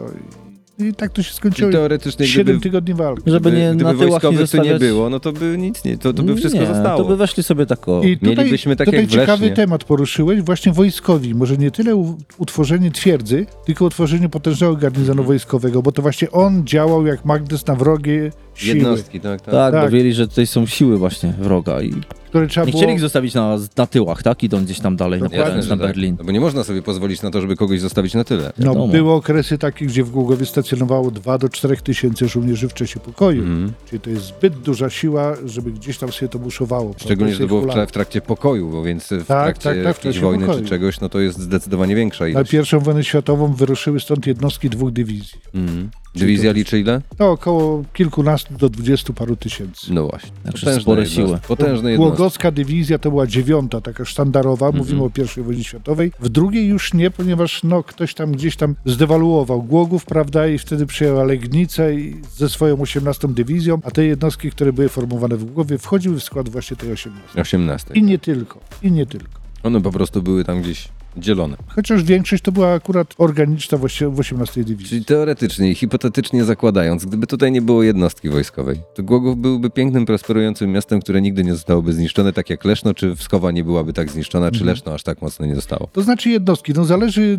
I 0.79 0.93
tak 0.93 1.11
to 1.11 1.23
się 1.23 1.33
skończyło. 1.33 1.69
I 1.69 1.73
teoretycznie, 1.73 2.27
Siedem 2.27 2.45
gdyby, 2.45 2.63
tygodni 2.63 2.93
walki. 2.93 3.23
Żeby 3.31 3.51
nie 3.51 3.69
gdyby 3.69 3.83
na 3.83 3.91
nie 3.91 3.97
wojskowych 3.97 4.21
tu 4.23 4.31
nie 4.31 4.37
zostawiać... 4.39 4.79
było, 4.79 5.09
no 5.09 5.19
to 5.19 5.31
by 5.31 5.55
nic 5.57 5.83
nie, 5.85 5.97
to, 5.97 6.13
to 6.13 6.23
by 6.23 6.35
wszystko 6.35 6.61
nie, 6.61 6.67
zostało. 6.67 7.03
to 7.03 7.09
by 7.09 7.17
weszli 7.17 7.43
sobie 7.43 7.65
tak 7.65 7.87
o... 7.89 8.03
I 8.03 8.17
tutaj, 8.17 8.35
mielibyśmy 8.35 8.75
tak 8.75 8.85
tutaj 8.85 9.07
ciekawy 9.07 9.51
temat 9.51 9.83
poruszyłeś, 9.83 10.41
właśnie 10.41 10.71
wojskowi. 10.73 11.35
Może 11.35 11.57
nie 11.57 11.71
tyle 11.71 12.15
utworzenie 12.37 12.91
twierdzy, 12.91 13.45
tylko 13.65 13.85
utworzenie 13.85 14.29
potężnego 14.29 14.75
garnizonu 14.75 15.11
Mhm. 15.11 15.27
wojskowego, 15.27 15.81
bo 15.81 15.91
to 15.91 16.01
właśnie 16.01 16.31
on 16.31 16.67
działał 16.67 17.05
jak 17.05 17.25
magnes 17.25 17.67
na 17.67 17.75
wrogie 17.75 18.31
siły, 18.55 18.75
Jednostki, 18.77 19.19
tak, 19.19 19.41
tak. 19.41 19.53
Tak, 19.53 19.73
Tak. 19.73 19.83
bo 19.83 19.89
wiedzieli, 19.89 20.13
że 20.13 20.27
tutaj 20.27 20.47
są 20.47 20.65
siły 20.65 20.97
właśnie 20.97 21.33
wroga 21.39 21.81
i 21.81 21.93
które 22.29 22.47
trzeba 22.47 22.65
nie 22.65 22.71
było... 22.71 22.81
chcieli 22.81 22.93
ich 22.93 22.99
zostawić 22.99 23.33
na, 23.33 23.57
na 23.77 23.87
tyłach, 23.87 24.23
tak? 24.23 24.43
Idąc 24.43 24.65
gdzieś 24.65 24.79
tam 24.79 24.95
dalej, 24.95 25.21
na, 25.21 25.25
Dokładnie, 25.29 25.51
Paryż, 25.51 25.65
że 25.65 25.75
na 25.75 25.77
tak. 25.83 25.87
Berlin. 25.87 26.15
No 26.19 26.23
bo 26.25 26.31
nie 26.31 26.39
można 26.39 26.63
sobie 26.63 26.81
pozwolić 26.81 27.21
na 27.21 27.31
to, 27.31 27.41
żeby 27.41 27.55
kogoś 27.55 27.79
zostawić 27.81 28.13
na 28.13 28.23
tyle. 28.23 28.53
No, 28.57 28.65
Wiadomo. 28.65 28.87
były 28.87 29.11
okresy 29.11 29.57
takie, 29.57 29.85
gdzie 29.85 30.03
w 30.03 30.09
Głogowie 30.11 30.45
stacjonowało 30.45 31.11
2 31.11 31.37
do 31.37 31.49
4 31.49 31.77
tysięcy 31.77 32.27
żołnierzy 32.27 32.67
w 32.69 32.73
czasie 32.73 32.99
pokoju. 32.99 33.41
Mhm. 33.43 33.73
Czyli 33.89 33.99
to 33.99 34.09
jest 34.09 34.25
zbyt 34.25 34.53
duża 34.59 34.89
siła, 34.89 35.35
żeby 35.45 35.71
gdzieś 35.71 35.97
tam 35.97 36.11
sobie 36.11 36.29
to 36.29 36.39
buszowało. 36.39 36.93
Szczególnie, 36.97 37.33
że 37.33 37.39
to 37.39 37.47
było 37.47 37.61
w, 37.87 37.91
trakcie 37.91 38.21
pokoju, 38.21 38.69
bo 38.69 38.83
więc 38.83 39.03
w 39.03 39.09
Tak, 39.09 39.57
trakcie 39.57 39.83
tak, 39.83 39.99
tak, 39.99 40.13
w 40.13 40.19
wojny 40.19 40.45
pokoju. 40.45 40.63
czy 40.63 40.69
czegoś, 40.69 40.99
no 40.99 41.09
to 41.09 41.19
jest 41.19 41.39
zdecydowanie 41.39 41.95
większa 41.95 42.23
Na 42.23 42.29
ilość. 42.29 42.51
pierwszą 42.51 42.79
wojnę 42.79 43.03
światową 43.03 43.53
wyruszyły 43.53 43.99
stąd 43.99 44.27
jednostki 44.27 44.69
dwóch 44.69 44.91
dywizji. 44.91 45.39
Mhm. 45.53 45.89
Dywizja 46.15 46.51
to- 46.51 46.55
liczy 46.57 46.79
ile? 46.79 47.01
To 47.17 47.31
około 47.31 47.83
kilkunastu 47.93 48.53
do 48.57 48.69
dwudziestu 48.69 49.13
paru 49.13 49.35
tysięcy. 49.35 49.93
No 49.93 50.07
właśnie. 50.07 50.31
Także 50.43 50.81
spore 50.81 51.01
jednostki. 51.01 51.27
siły. 51.27 51.39
Potężne 51.47 51.91
jednostki. 51.91 51.97
Głogowska 52.17 52.51
dywizja 52.51 52.99
to 52.99 53.09
była 53.09 53.27
dziewiąta, 53.27 53.81
taka 53.81 54.05
sztandarowa, 54.05 54.65
Mhm. 54.65 54.83
mówimy 54.83 55.03
o 55.03 55.09
pierwszej 55.09 55.43
wojnie 55.43 55.63
światowej. 55.63 56.11
W 56.19 56.29
drugiej 56.29 56.67
już 56.67 56.93
nie, 56.93 57.11
ponieważ 57.11 57.63
no, 57.63 57.83
ktoś 57.83 58.13
tam 58.13 58.31
gdzieś 58.31 58.55
tam 58.55 58.75
zdewaluował 58.85 59.63
Głogów, 59.63 60.05
prawda, 60.05 60.47
i 60.47 60.57
wtedy 60.57 60.85
przyjęła 60.85 61.23
Legnicę 61.23 61.93
i 61.95 62.15
ze 62.37 62.49
swoją 62.49 62.81
18 62.81 63.27
dywizją, 63.33 63.79
a 63.83 63.91
te 63.91 64.05
jednostki, 64.05 64.51
które 64.51 64.73
były 64.73 64.89
formowane 64.89 65.37
w 65.37 65.45
Głogowie, 65.45 65.77
wchodziły 65.77 66.19
w 66.19 66.23
skład 66.23 66.49
właśnie 66.49 66.77
tej 66.77 66.91
18. 66.91 67.41
18. 67.41 67.93
I 67.93 68.03
nie 68.03 68.19
tylko, 68.19 68.59
i 68.83 68.91
nie 68.91 69.05
tylko. 69.05 69.43
One 69.63 69.81
po 69.81 69.91
prostu 69.91 70.21
były 70.21 70.43
tam 70.45 70.61
gdzieś 70.61 70.87
dzielone. 71.17 71.57
Chociaż 71.67 72.03
większość 72.03 72.43
to 72.43 72.51
była 72.51 72.73
akurat 72.73 73.13
organiczna 73.17 73.77
w 73.77 73.81
osie- 73.81 74.15
w 74.15 74.19
18 74.19 74.63
dywizji. 74.63 74.89
Czyli 74.89 75.05
teoretycznie 75.05 75.71
i 75.71 75.75
hipotetycznie 75.75 76.43
zakładając, 76.43 77.05
gdyby 77.05 77.27
tutaj 77.27 77.51
nie 77.51 77.61
było 77.61 77.83
jednostki 77.83 78.29
wojskowej, 78.29 78.79
to 78.95 79.03
Głogów 79.03 79.37
byłby 79.37 79.69
pięknym, 79.69 80.05
prosperującym 80.05 80.71
miastem, 80.71 81.01
które 81.01 81.21
nigdy 81.21 81.43
nie 81.43 81.53
zostałoby 81.53 81.93
zniszczone, 81.93 82.33
tak 82.33 82.49
jak 82.49 82.65
Leszno, 82.65 82.93
czy 82.93 83.15
Wskowa 83.15 83.51
nie 83.51 83.63
byłaby 83.63 83.93
tak 83.93 84.11
zniszczona, 84.11 84.51
czy 84.51 84.55
Mhm. 84.59 84.67
Leszno 84.69 84.93
aż 84.93 85.03
tak 85.03 85.21
mocno 85.21 85.45
nie 85.45 85.55
zostało. 85.55 85.87
To 85.93 86.01
znaczy 86.01 86.29
jednostki, 86.29 86.73
no 86.75 86.85
zależy, 86.85 87.37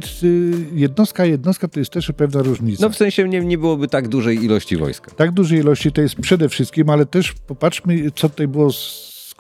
jednostka, 0.72 1.24
jednostka 1.24 1.68
to 1.68 1.78
jest 1.80 1.90
też 1.92 2.12
pewna 2.16 2.42
różnica. 2.42 2.82
No 2.87 2.90
w 2.90 2.96
sensie 2.96 3.28
nie, 3.28 3.40
nie 3.40 3.58
byłoby 3.58 3.88
tak 3.88 4.08
dużej 4.08 4.44
ilości 4.44 4.76
wojska. 4.76 5.10
tak 5.10 5.30
dużej 5.32 5.58
ilości 5.58 5.92
to 5.92 6.00
jest 6.00 6.14
przede 6.14 6.48
wszystkim, 6.48 6.90
ale 6.90 7.06
też 7.06 7.32
popatrzmy, 7.46 8.10
co 8.16 8.28
tutaj 8.28 8.48
było 8.48 8.70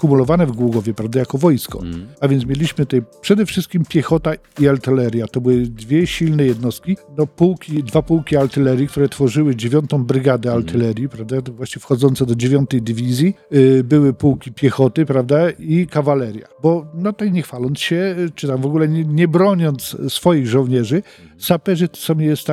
skumulowane 0.04 0.46
w 0.46 0.52
Głogowie, 0.52 0.94
prawda, 0.94 1.20
jako 1.20 1.38
wojsko. 1.38 1.78
Mhm. 1.78 2.06
A 2.20 2.28
więc 2.28 2.46
mieliśmy 2.46 2.86
tutaj 2.86 3.02
przede 3.20 3.46
wszystkim 3.46 3.84
piechota 3.88 4.32
i 4.60 4.68
artyleria. 4.68 5.26
To 5.26 5.40
były 5.40 5.60
dwie 5.60 6.06
silne 6.06 6.44
jednostki, 6.44 6.96
no 7.18 7.26
pułki, 7.26 7.82
dwa 7.82 8.02
pułki 8.02 8.36
artylerii, 8.36 8.88
które 8.88 9.08
tworzyły 9.08 9.56
dziewiątą 9.56 10.04
brygadę 10.04 10.48
Mhm. 10.48 10.64
artylerii, 10.64 11.08
prawda, 11.08 11.42
to 11.42 11.52
właśnie 11.52 11.80
wchodzące 11.80 12.26
do 12.26 12.34
dziewiątej 12.34 12.82
dywizji. 12.82 13.34
Y, 13.54 13.84
były 13.84 14.12
pułki 14.12 14.52
piechoty, 14.52 15.06
prawda, 15.06 15.50
i 15.50 15.86
kawaleria. 15.86 16.46
Bo 16.62 16.86
no 16.94 17.12
tutaj 17.12 17.32
nie 17.32 17.42
chwaląc 17.42 17.78
się, 17.78 18.16
y, 18.18 18.30
czy 18.34 18.46
tam 18.48 18.60
w 18.60 18.66
ogóle 18.66 18.88
nie, 18.88 19.04
nie 19.04 19.28
broniąc 19.28 19.96
swoich 20.08 20.46
żołnierzy, 20.46 21.02
saperzy 21.38 21.88
są, 21.92 22.18
jest, 22.18 22.50
y, 22.50 22.52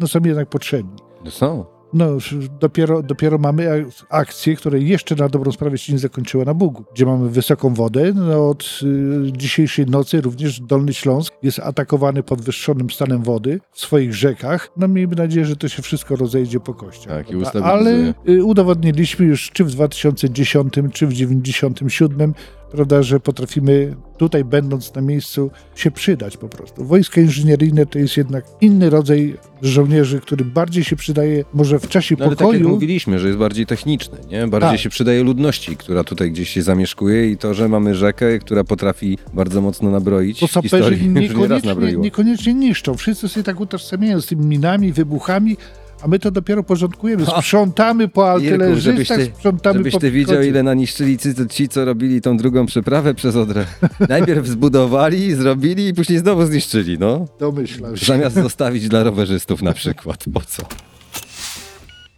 no, 0.00 0.08
są 0.08 0.18
jednak 0.24 0.48
potrzebni. 0.48 0.96
No 1.24 1.30
są. 1.30 1.75
No, 1.92 2.16
dopiero, 2.60 3.02
dopiero 3.02 3.38
mamy 3.38 3.72
ak- 3.72 4.06
akcję, 4.10 4.56
która 4.56 4.78
jeszcze 4.78 5.14
na 5.14 5.28
dobrą 5.28 5.52
sprawę 5.52 5.78
się 5.78 5.92
nie 5.92 5.98
zakończyła 5.98 6.44
na 6.44 6.54
Bugu, 6.54 6.84
gdzie 6.94 7.06
mamy 7.06 7.30
wysoką 7.30 7.74
wodę. 7.74 8.12
No, 8.14 8.48
od 8.50 8.80
y, 9.28 9.32
dzisiejszej 9.32 9.86
nocy 9.86 10.20
również 10.20 10.60
Dolny 10.60 10.94
Śląsk 10.94 11.34
jest 11.42 11.58
atakowany 11.58 12.22
podwyższonym 12.22 12.90
stanem 12.90 13.22
wody 13.22 13.60
w 13.72 13.80
swoich 13.80 14.14
rzekach. 14.14 14.68
No 14.76 14.88
miejmy 14.88 15.16
nadzieję, 15.16 15.46
że 15.46 15.56
to 15.56 15.68
się 15.68 15.82
wszystko 15.82 16.16
rozejdzie 16.16 16.60
po 16.60 16.74
kościach. 16.74 17.12
Tak, 17.12 17.30
i 17.30 17.36
ustabilizuje. 17.36 17.72
Ale 17.72 18.14
y, 18.28 18.44
udowodniliśmy 18.44 19.26
już 19.26 19.50
czy 19.50 19.64
w 19.64 19.70
2010, 19.70 20.74
czy 20.92 21.06
w 21.06 21.12
97, 21.12 22.34
prawda, 22.72 23.02
że 23.02 23.20
potrafimy 23.20 23.96
tutaj, 24.18 24.44
będąc 24.44 24.94
na 24.94 25.02
miejscu, 25.02 25.50
się 25.74 25.90
przydać 25.90 26.36
po 26.36 26.48
prostu. 26.48 26.84
Wojska 26.84 27.20
inżynieryjne 27.20 27.86
to 27.86 27.98
jest 27.98 28.16
jednak 28.16 28.44
inny 28.60 28.90
rodzaj 28.90 29.36
żołnierzy, 29.62 30.20
który 30.20 30.44
bardziej 30.44 30.84
się 30.84 30.96
przydaje 30.96 31.44
może 31.54 31.78
w 31.78 31.88
czasie 31.88 32.16
No, 32.18 32.24
ale 32.24 32.36
tak 32.36 32.46
jak 32.46 32.52
pokoju. 32.56 32.68
mówiliśmy, 32.68 33.18
że 33.18 33.26
jest 33.26 33.38
bardziej 33.38 33.66
techniczny, 33.66 34.18
nie? 34.30 34.46
Bardziej 34.46 34.70
Tak. 34.70 34.80
się 34.80 34.90
przydaje 34.90 35.22
ludności, 35.22 35.76
która 35.76 36.04
tutaj 36.04 36.30
gdzieś 36.30 36.50
się 36.50 36.62
zamieszkuje 36.62 37.30
i 37.30 37.36
to, 37.36 37.54
że 37.54 37.68
mamy 37.68 37.94
rzekę, 37.94 38.38
która 38.38 38.64
potrafi 38.64 39.18
bardzo 39.34 39.60
mocno 39.60 39.90
nabroić 39.90 40.40
w 40.40 40.50
saperzy 40.52 40.98
niekoniecznie, 41.08 41.74
niekoniecznie 41.96 42.54
niszczą. 42.54 42.94
Wszyscy 42.94 43.28
sobie 43.28 43.44
tak 43.44 43.60
utożsamiają 43.60 44.20
z 44.20 44.26
tymi 44.26 44.46
minami, 44.46 44.92
wybuchami, 44.92 45.56
a 46.02 46.08
my 46.08 46.18
to 46.18 46.30
dopiero 46.30 46.62
porządkujemy. 46.62 47.26
Sprzątamy 47.26 48.08
po 48.08 48.40
ty- 48.40 49.26
sprzątamy 49.36 49.78
Żebyś 49.78 49.92
po 49.92 50.00
ty 50.00 50.10
widział, 50.10 50.42
ile 50.42 50.62
naniszczyli 50.62 51.18
ci, 51.18 51.28
ci, 51.50 51.68
co 51.68 51.84
robili 51.84 52.20
tą 52.20 52.36
drugą 52.36 52.66
przeprawę 52.66 53.14
przez 53.14 53.36
Odrę. 53.36 53.66
Najpierw 54.08 54.46
zbudowali, 54.46 55.34
zrobili 55.34 55.88
i 55.88 55.94
później 55.94 56.18
znowu 56.18 56.46
zniszczyli, 56.46 56.98
no. 56.98 57.26
Domyślam 57.38 57.96
się. 57.96 58.06
Zamiast 58.06 58.34
zostawić 58.36 58.88
dla 58.88 59.02
rowerzystów 59.02 59.62
na 59.62 59.72
przykład. 59.72 60.24
Po 60.34 60.40
co? 60.40 60.62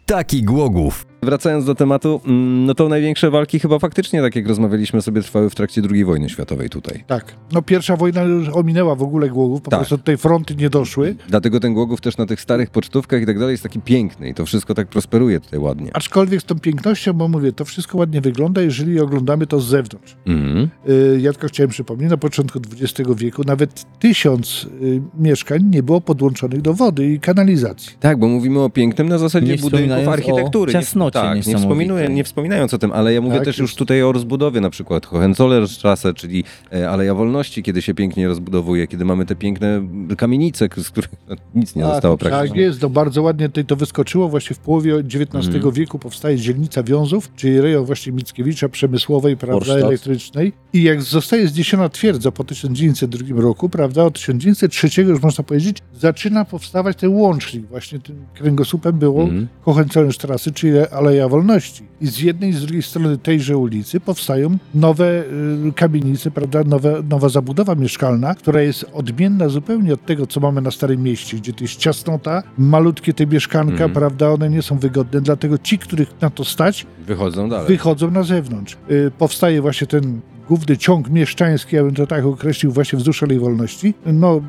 Taki 0.06 0.42
Głogów. 0.42 1.07
Wracając 1.22 1.64
do 1.64 1.74
tematu, 1.74 2.20
mm, 2.26 2.64
no 2.66 2.74
to 2.74 2.88
największe 2.88 3.30
walki 3.30 3.58
chyba 3.58 3.78
faktycznie, 3.78 4.20
tak 4.22 4.36
jak 4.36 4.48
rozmawialiśmy 4.48 5.02
sobie, 5.02 5.22
trwały 5.22 5.50
w 5.50 5.54
trakcie 5.54 5.82
II 5.90 6.04
wojny 6.04 6.28
światowej 6.28 6.70
tutaj. 6.70 7.04
Tak. 7.06 7.34
No 7.52 7.62
pierwsza 7.62 7.96
wojna 7.96 8.22
już 8.22 8.48
ominęła 8.48 8.94
w 8.94 9.02
ogóle 9.02 9.28
Głogów, 9.28 9.62
po 9.62 9.70
Tak. 9.70 9.80
prostu 9.80 9.98
tutaj 9.98 10.16
fronty 10.16 10.54
nie 10.54 10.70
doszły. 10.70 11.16
Dlatego 11.28 11.60
ten 11.60 11.74
Głogów 11.74 12.00
też 12.00 12.16
na 12.16 12.26
tych 12.26 12.40
starych 12.40 12.70
pocztówkach 12.70 13.22
i 13.22 13.26
tak 13.26 13.38
dalej 13.38 13.52
jest 13.52 13.62
taki 13.62 13.80
piękny 13.80 14.28
i 14.28 14.34
to 14.34 14.46
wszystko 14.46 14.74
tak 14.74 14.88
prosperuje 14.88 15.40
tutaj 15.40 15.58
ładnie. 15.60 15.90
Aczkolwiek 15.94 16.40
z 16.40 16.44
tą 16.44 16.58
pięknością, 16.58 17.12
bo 17.12 17.28
mówię, 17.28 17.52
to 17.52 17.64
wszystko 17.64 17.98
ładnie 17.98 18.20
wygląda, 18.20 18.62
jeżeli 18.62 19.00
oglądamy 19.00 19.46
to 19.46 19.60
z 19.60 19.66
zewnątrz. 19.66 20.16
Mhm. 20.26 20.68
Y, 20.88 21.18
Ja 21.20 21.32
tylko 21.32 21.48
chciałem 21.48 21.70
przypomnieć, 21.70 22.10
na 22.10 22.16
początku 22.16 22.58
XX 22.80 23.10
wieku 23.16 23.42
nawet 23.46 23.84
tysiąc 23.98 24.66
y, 24.82 25.02
mieszkań 25.18 25.62
nie 25.70 25.82
było 25.82 26.00
podłączonych 26.00 26.62
do 26.62 26.74
wody 26.74 27.06
i 27.12 27.20
kanalizacji. 27.20 27.96
Tak, 28.00 28.18
bo 28.18 28.28
mówimy 28.28 28.60
o 28.60 28.70
pięknym 28.70 29.08
na 29.08 29.18
zasadzie 29.18 29.56
budynków 29.56 30.08
architektury. 30.08 30.72
ciasnocie 30.72 31.07
nie, 31.14 31.20
tak, 31.20 31.46
nie, 31.46 31.56
wspominając, 31.58 32.14
nie 32.14 32.24
wspominając 32.24 32.74
o 32.74 32.78
tym, 32.78 32.92
ale 32.92 33.14
ja 33.14 33.20
mówię 33.20 33.36
Tak 33.36 33.44
też 33.44 33.58
już 33.58 33.74
tutaj 33.74 34.02
o 34.02 34.12
rozbudowie 34.12 34.60
na 34.60 34.70
przykład 34.70 35.06
Hohenzollernstraße, 35.06 36.14
czyli 36.14 36.44
e, 36.72 36.90
Aleja 36.90 37.14
Wolności, 37.14 37.62
kiedy 37.62 37.82
się 37.82 37.94
pięknie 37.94 38.28
rozbudowuje, 38.28 38.86
kiedy 38.86 39.04
mamy 39.04 39.26
te 39.26 39.36
piękne 39.36 39.88
kamienice, 40.16 40.68
z 40.76 40.90
których 40.90 41.10
no, 41.28 41.36
nic 41.54 41.76
nie 41.76 41.84
zostało 41.84 42.16
tak, 42.16 42.28
praktycznie. 42.28 42.48
tak 42.48 42.58
jest, 42.66 42.82
no 42.82 42.90
bardzo 42.90 43.22
ładnie 43.22 43.48
tutaj 43.48 43.64
to 43.64 43.76
wyskoczyło. 43.76 44.28
Właśnie 44.28 44.56
w 44.56 44.58
połowie 44.58 44.94
XIX 44.96 45.48
Mhm. 45.48 45.72
wieku 45.74 45.98
powstaje 45.98 46.36
dzielnica 46.36 46.82
wiązów, 46.82 47.30
czyli 47.36 47.60
rejon 47.60 47.84
właśnie 47.84 48.12
Mickiewicza, 48.12 48.68
przemysłowej, 48.68 49.36
prawda, 49.36 49.66
Warsztat. 49.66 49.84
elektrycznej. 49.88 50.52
I 50.72 50.82
jak 50.82 51.02
zostaje 51.02 51.48
zniesiona 51.48 51.88
twierdza 51.88 52.30
po 52.32 52.44
1902 52.44 53.40
roku, 53.40 53.68
prawda, 53.68 54.04
od 54.04 54.14
1903 54.14 55.02
już 55.02 55.22
można 55.22 55.44
powiedzieć, 55.44 55.78
zaczyna 55.94 56.44
powstawać 56.44 56.96
ten 56.96 57.10
łącznik. 57.10 57.66
Właśnie 57.66 57.98
tym 57.98 58.16
kręgosłupem 58.34 58.98
było 58.98 59.22
Mhm. 59.22 59.48
Hohenzollernstraße, 59.60 60.52
czyli 60.52 60.72
Aleja 60.98 61.28
Wolności. 61.28 61.82
I 62.00 62.06
z 62.06 62.20
jednej 62.20 62.50
i 62.50 62.52
z 62.52 62.60
drugiej 62.62 62.82
strony 62.82 63.18
tejże 63.18 63.56
ulicy 63.56 64.00
powstają 64.00 64.58
nowe 64.74 65.24
y, 65.68 65.72
kamienice, 65.72 66.30
prawda, 66.30 66.64
nowe, 66.64 67.02
nowa 67.10 67.28
zabudowa 67.28 67.74
mieszkalna, 67.74 68.34
która 68.34 68.62
jest 68.62 68.86
odmienna 68.92 69.48
zupełnie 69.48 69.94
od 69.94 70.06
tego, 70.06 70.26
co 70.26 70.40
mamy 70.40 70.60
na 70.60 70.70
Starym 70.70 71.02
Mieście, 71.02 71.36
gdzie 71.36 71.52
to 71.52 71.64
jest 71.64 71.76
ciasnota, 71.76 72.42
malutkie 72.58 73.12
te 73.14 73.26
mieszkanka, 73.26 73.72
Mhm. 73.72 73.92
prawda, 73.92 74.30
one 74.30 74.50
nie 74.50 74.62
są 74.62 74.78
wygodne, 74.78 75.20
dlatego 75.20 75.58
ci, 75.58 75.78
których 75.78 76.20
na 76.20 76.30
to 76.30 76.44
stać, 76.44 76.86
Wychodzą 77.06 77.48
dalej. 77.48 77.68
wychodzą 77.68 78.10
na 78.10 78.22
zewnątrz. 78.22 78.76
Y, 78.90 79.10
powstaje 79.18 79.62
właśnie 79.62 79.86
ten 79.86 80.20
główny 80.48 80.76
ciąg 80.76 81.10
mieszczański, 81.10 81.76
ja 81.76 81.82
bym 81.84 81.94
to 81.94 82.06
tak 82.06 82.24
określił, 82.24 82.72
właśnie 82.72 82.98
wzdłuż 82.98 83.22
Alei 83.22 83.38
Wolności. 83.38 83.94
No, 84.06 84.40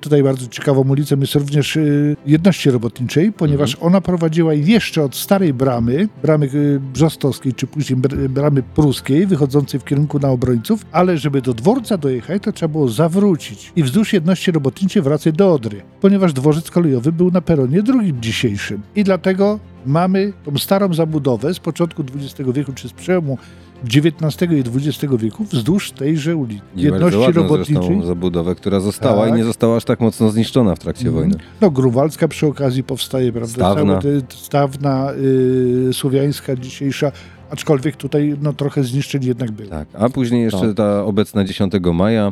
tutaj 0.00 0.22
bardzo 0.22 0.46
ciekawą 0.46 0.88
ulicą 0.88 1.20
jest 1.20 1.34
również 1.34 1.76
y, 1.76 2.16
Jedności 2.26 2.70
Robotniczej, 2.70 3.32
ponieważ 3.32 3.76
ona 3.80 4.00
prowadziła 4.00 4.54
jeszcze 4.54 5.02
od 5.02 5.16
starej 5.16 5.54
bramy, 5.54 6.08
bramy 6.22 6.46
y, 6.54 6.80
brzostowskiej, 6.80 7.54
czy 7.54 7.66
później 7.66 7.98
br- 7.98 8.28
bramy 8.28 8.62
pruskiej, 8.62 9.26
wychodzącej 9.26 9.80
w 9.80 9.84
kierunku 9.84 10.18
na 10.18 10.28
obrońców, 10.28 10.86
ale 10.92 11.18
żeby 11.18 11.42
do 11.42 11.54
dworca 11.54 11.98
dojechać, 11.98 12.42
to 12.42 12.52
trzeba 12.52 12.72
było 12.72 12.88
zawrócić 12.88 13.72
i 13.76 13.82
wzdłuż 13.82 14.12
Jedności 14.12 14.52
Robotniczej 14.52 15.02
wracać 15.02 15.34
do 15.34 15.52
Odry, 15.52 15.82
ponieważ 16.00 16.32
dworzec 16.32 16.70
kolejowy 16.70 17.12
był 17.12 17.30
na 17.30 17.40
peronie 17.40 17.82
drugim 17.82 18.22
dzisiejszym. 18.22 18.82
I 18.96 19.04
dlatego 19.04 19.58
mamy 19.86 20.32
tą 20.44 20.58
starą 20.58 20.94
zabudowę 20.94 21.54
z 21.54 21.58
początku 21.58 22.04
XX 22.16 22.50
wieku, 22.54 22.72
czy 22.72 22.88
z 22.88 22.92
przełomu 22.92 23.38
XIX 23.84 24.52
i 24.52 24.88
XX 24.88 25.14
wieku 25.18 25.44
wzdłuż 25.44 25.90
tejże 25.92 26.36
ulicy. 26.36 26.62
I 26.76 26.82
Jedności 26.82 27.32
Robotniczej. 27.32 28.02
zabudowę, 28.06 28.54
która 28.54 28.80
została 28.80 29.26
i 29.26 29.28
Tak. 29.28 29.38
nie 29.38 29.44
została 29.44 29.76
aż 29.76 29.84
tak 29.84 30.00
mocno 30.00 30.30
zniszczona 30.30 30.74
w 30.74 30.78
trakcie 30.78 31.08
Mhm. 31.08 31.16
wojny. 31.30 31.44
No, 31.60 31.70
Grunwaldzka 31.70 32.28
przy 32.28 32.46
okazji 32.46 32.82
powstaje, 32.84 33.32
prawda? 33.32 33.54
Stawna. 33.54 34.00
Całe 34.00 34.20
te, 34.22 34.36
stawna, 34.36 35.12
y, 35.88 35.92
słowiańska 35.92 36.56
dzisiejsza, 36.56 37.12
aczkolwiek 37.50 37.96
tutaj 37.96 38.36
no, 38.42 38.52
trochę 38.52 38.84
zniszczeń 38.84 39.24
jednak 39.24 39.50
było. 39.50 39.68
Tak, 39.70 39.88
a 39.98 40.08
później 40.08 40.42
jeszcze 40.42 40.66
Tak. 40.66 40.76
ta 40.76 41.04
obecna 41.04 41.44
10 41.44 41.92
maja. 41.94 42.30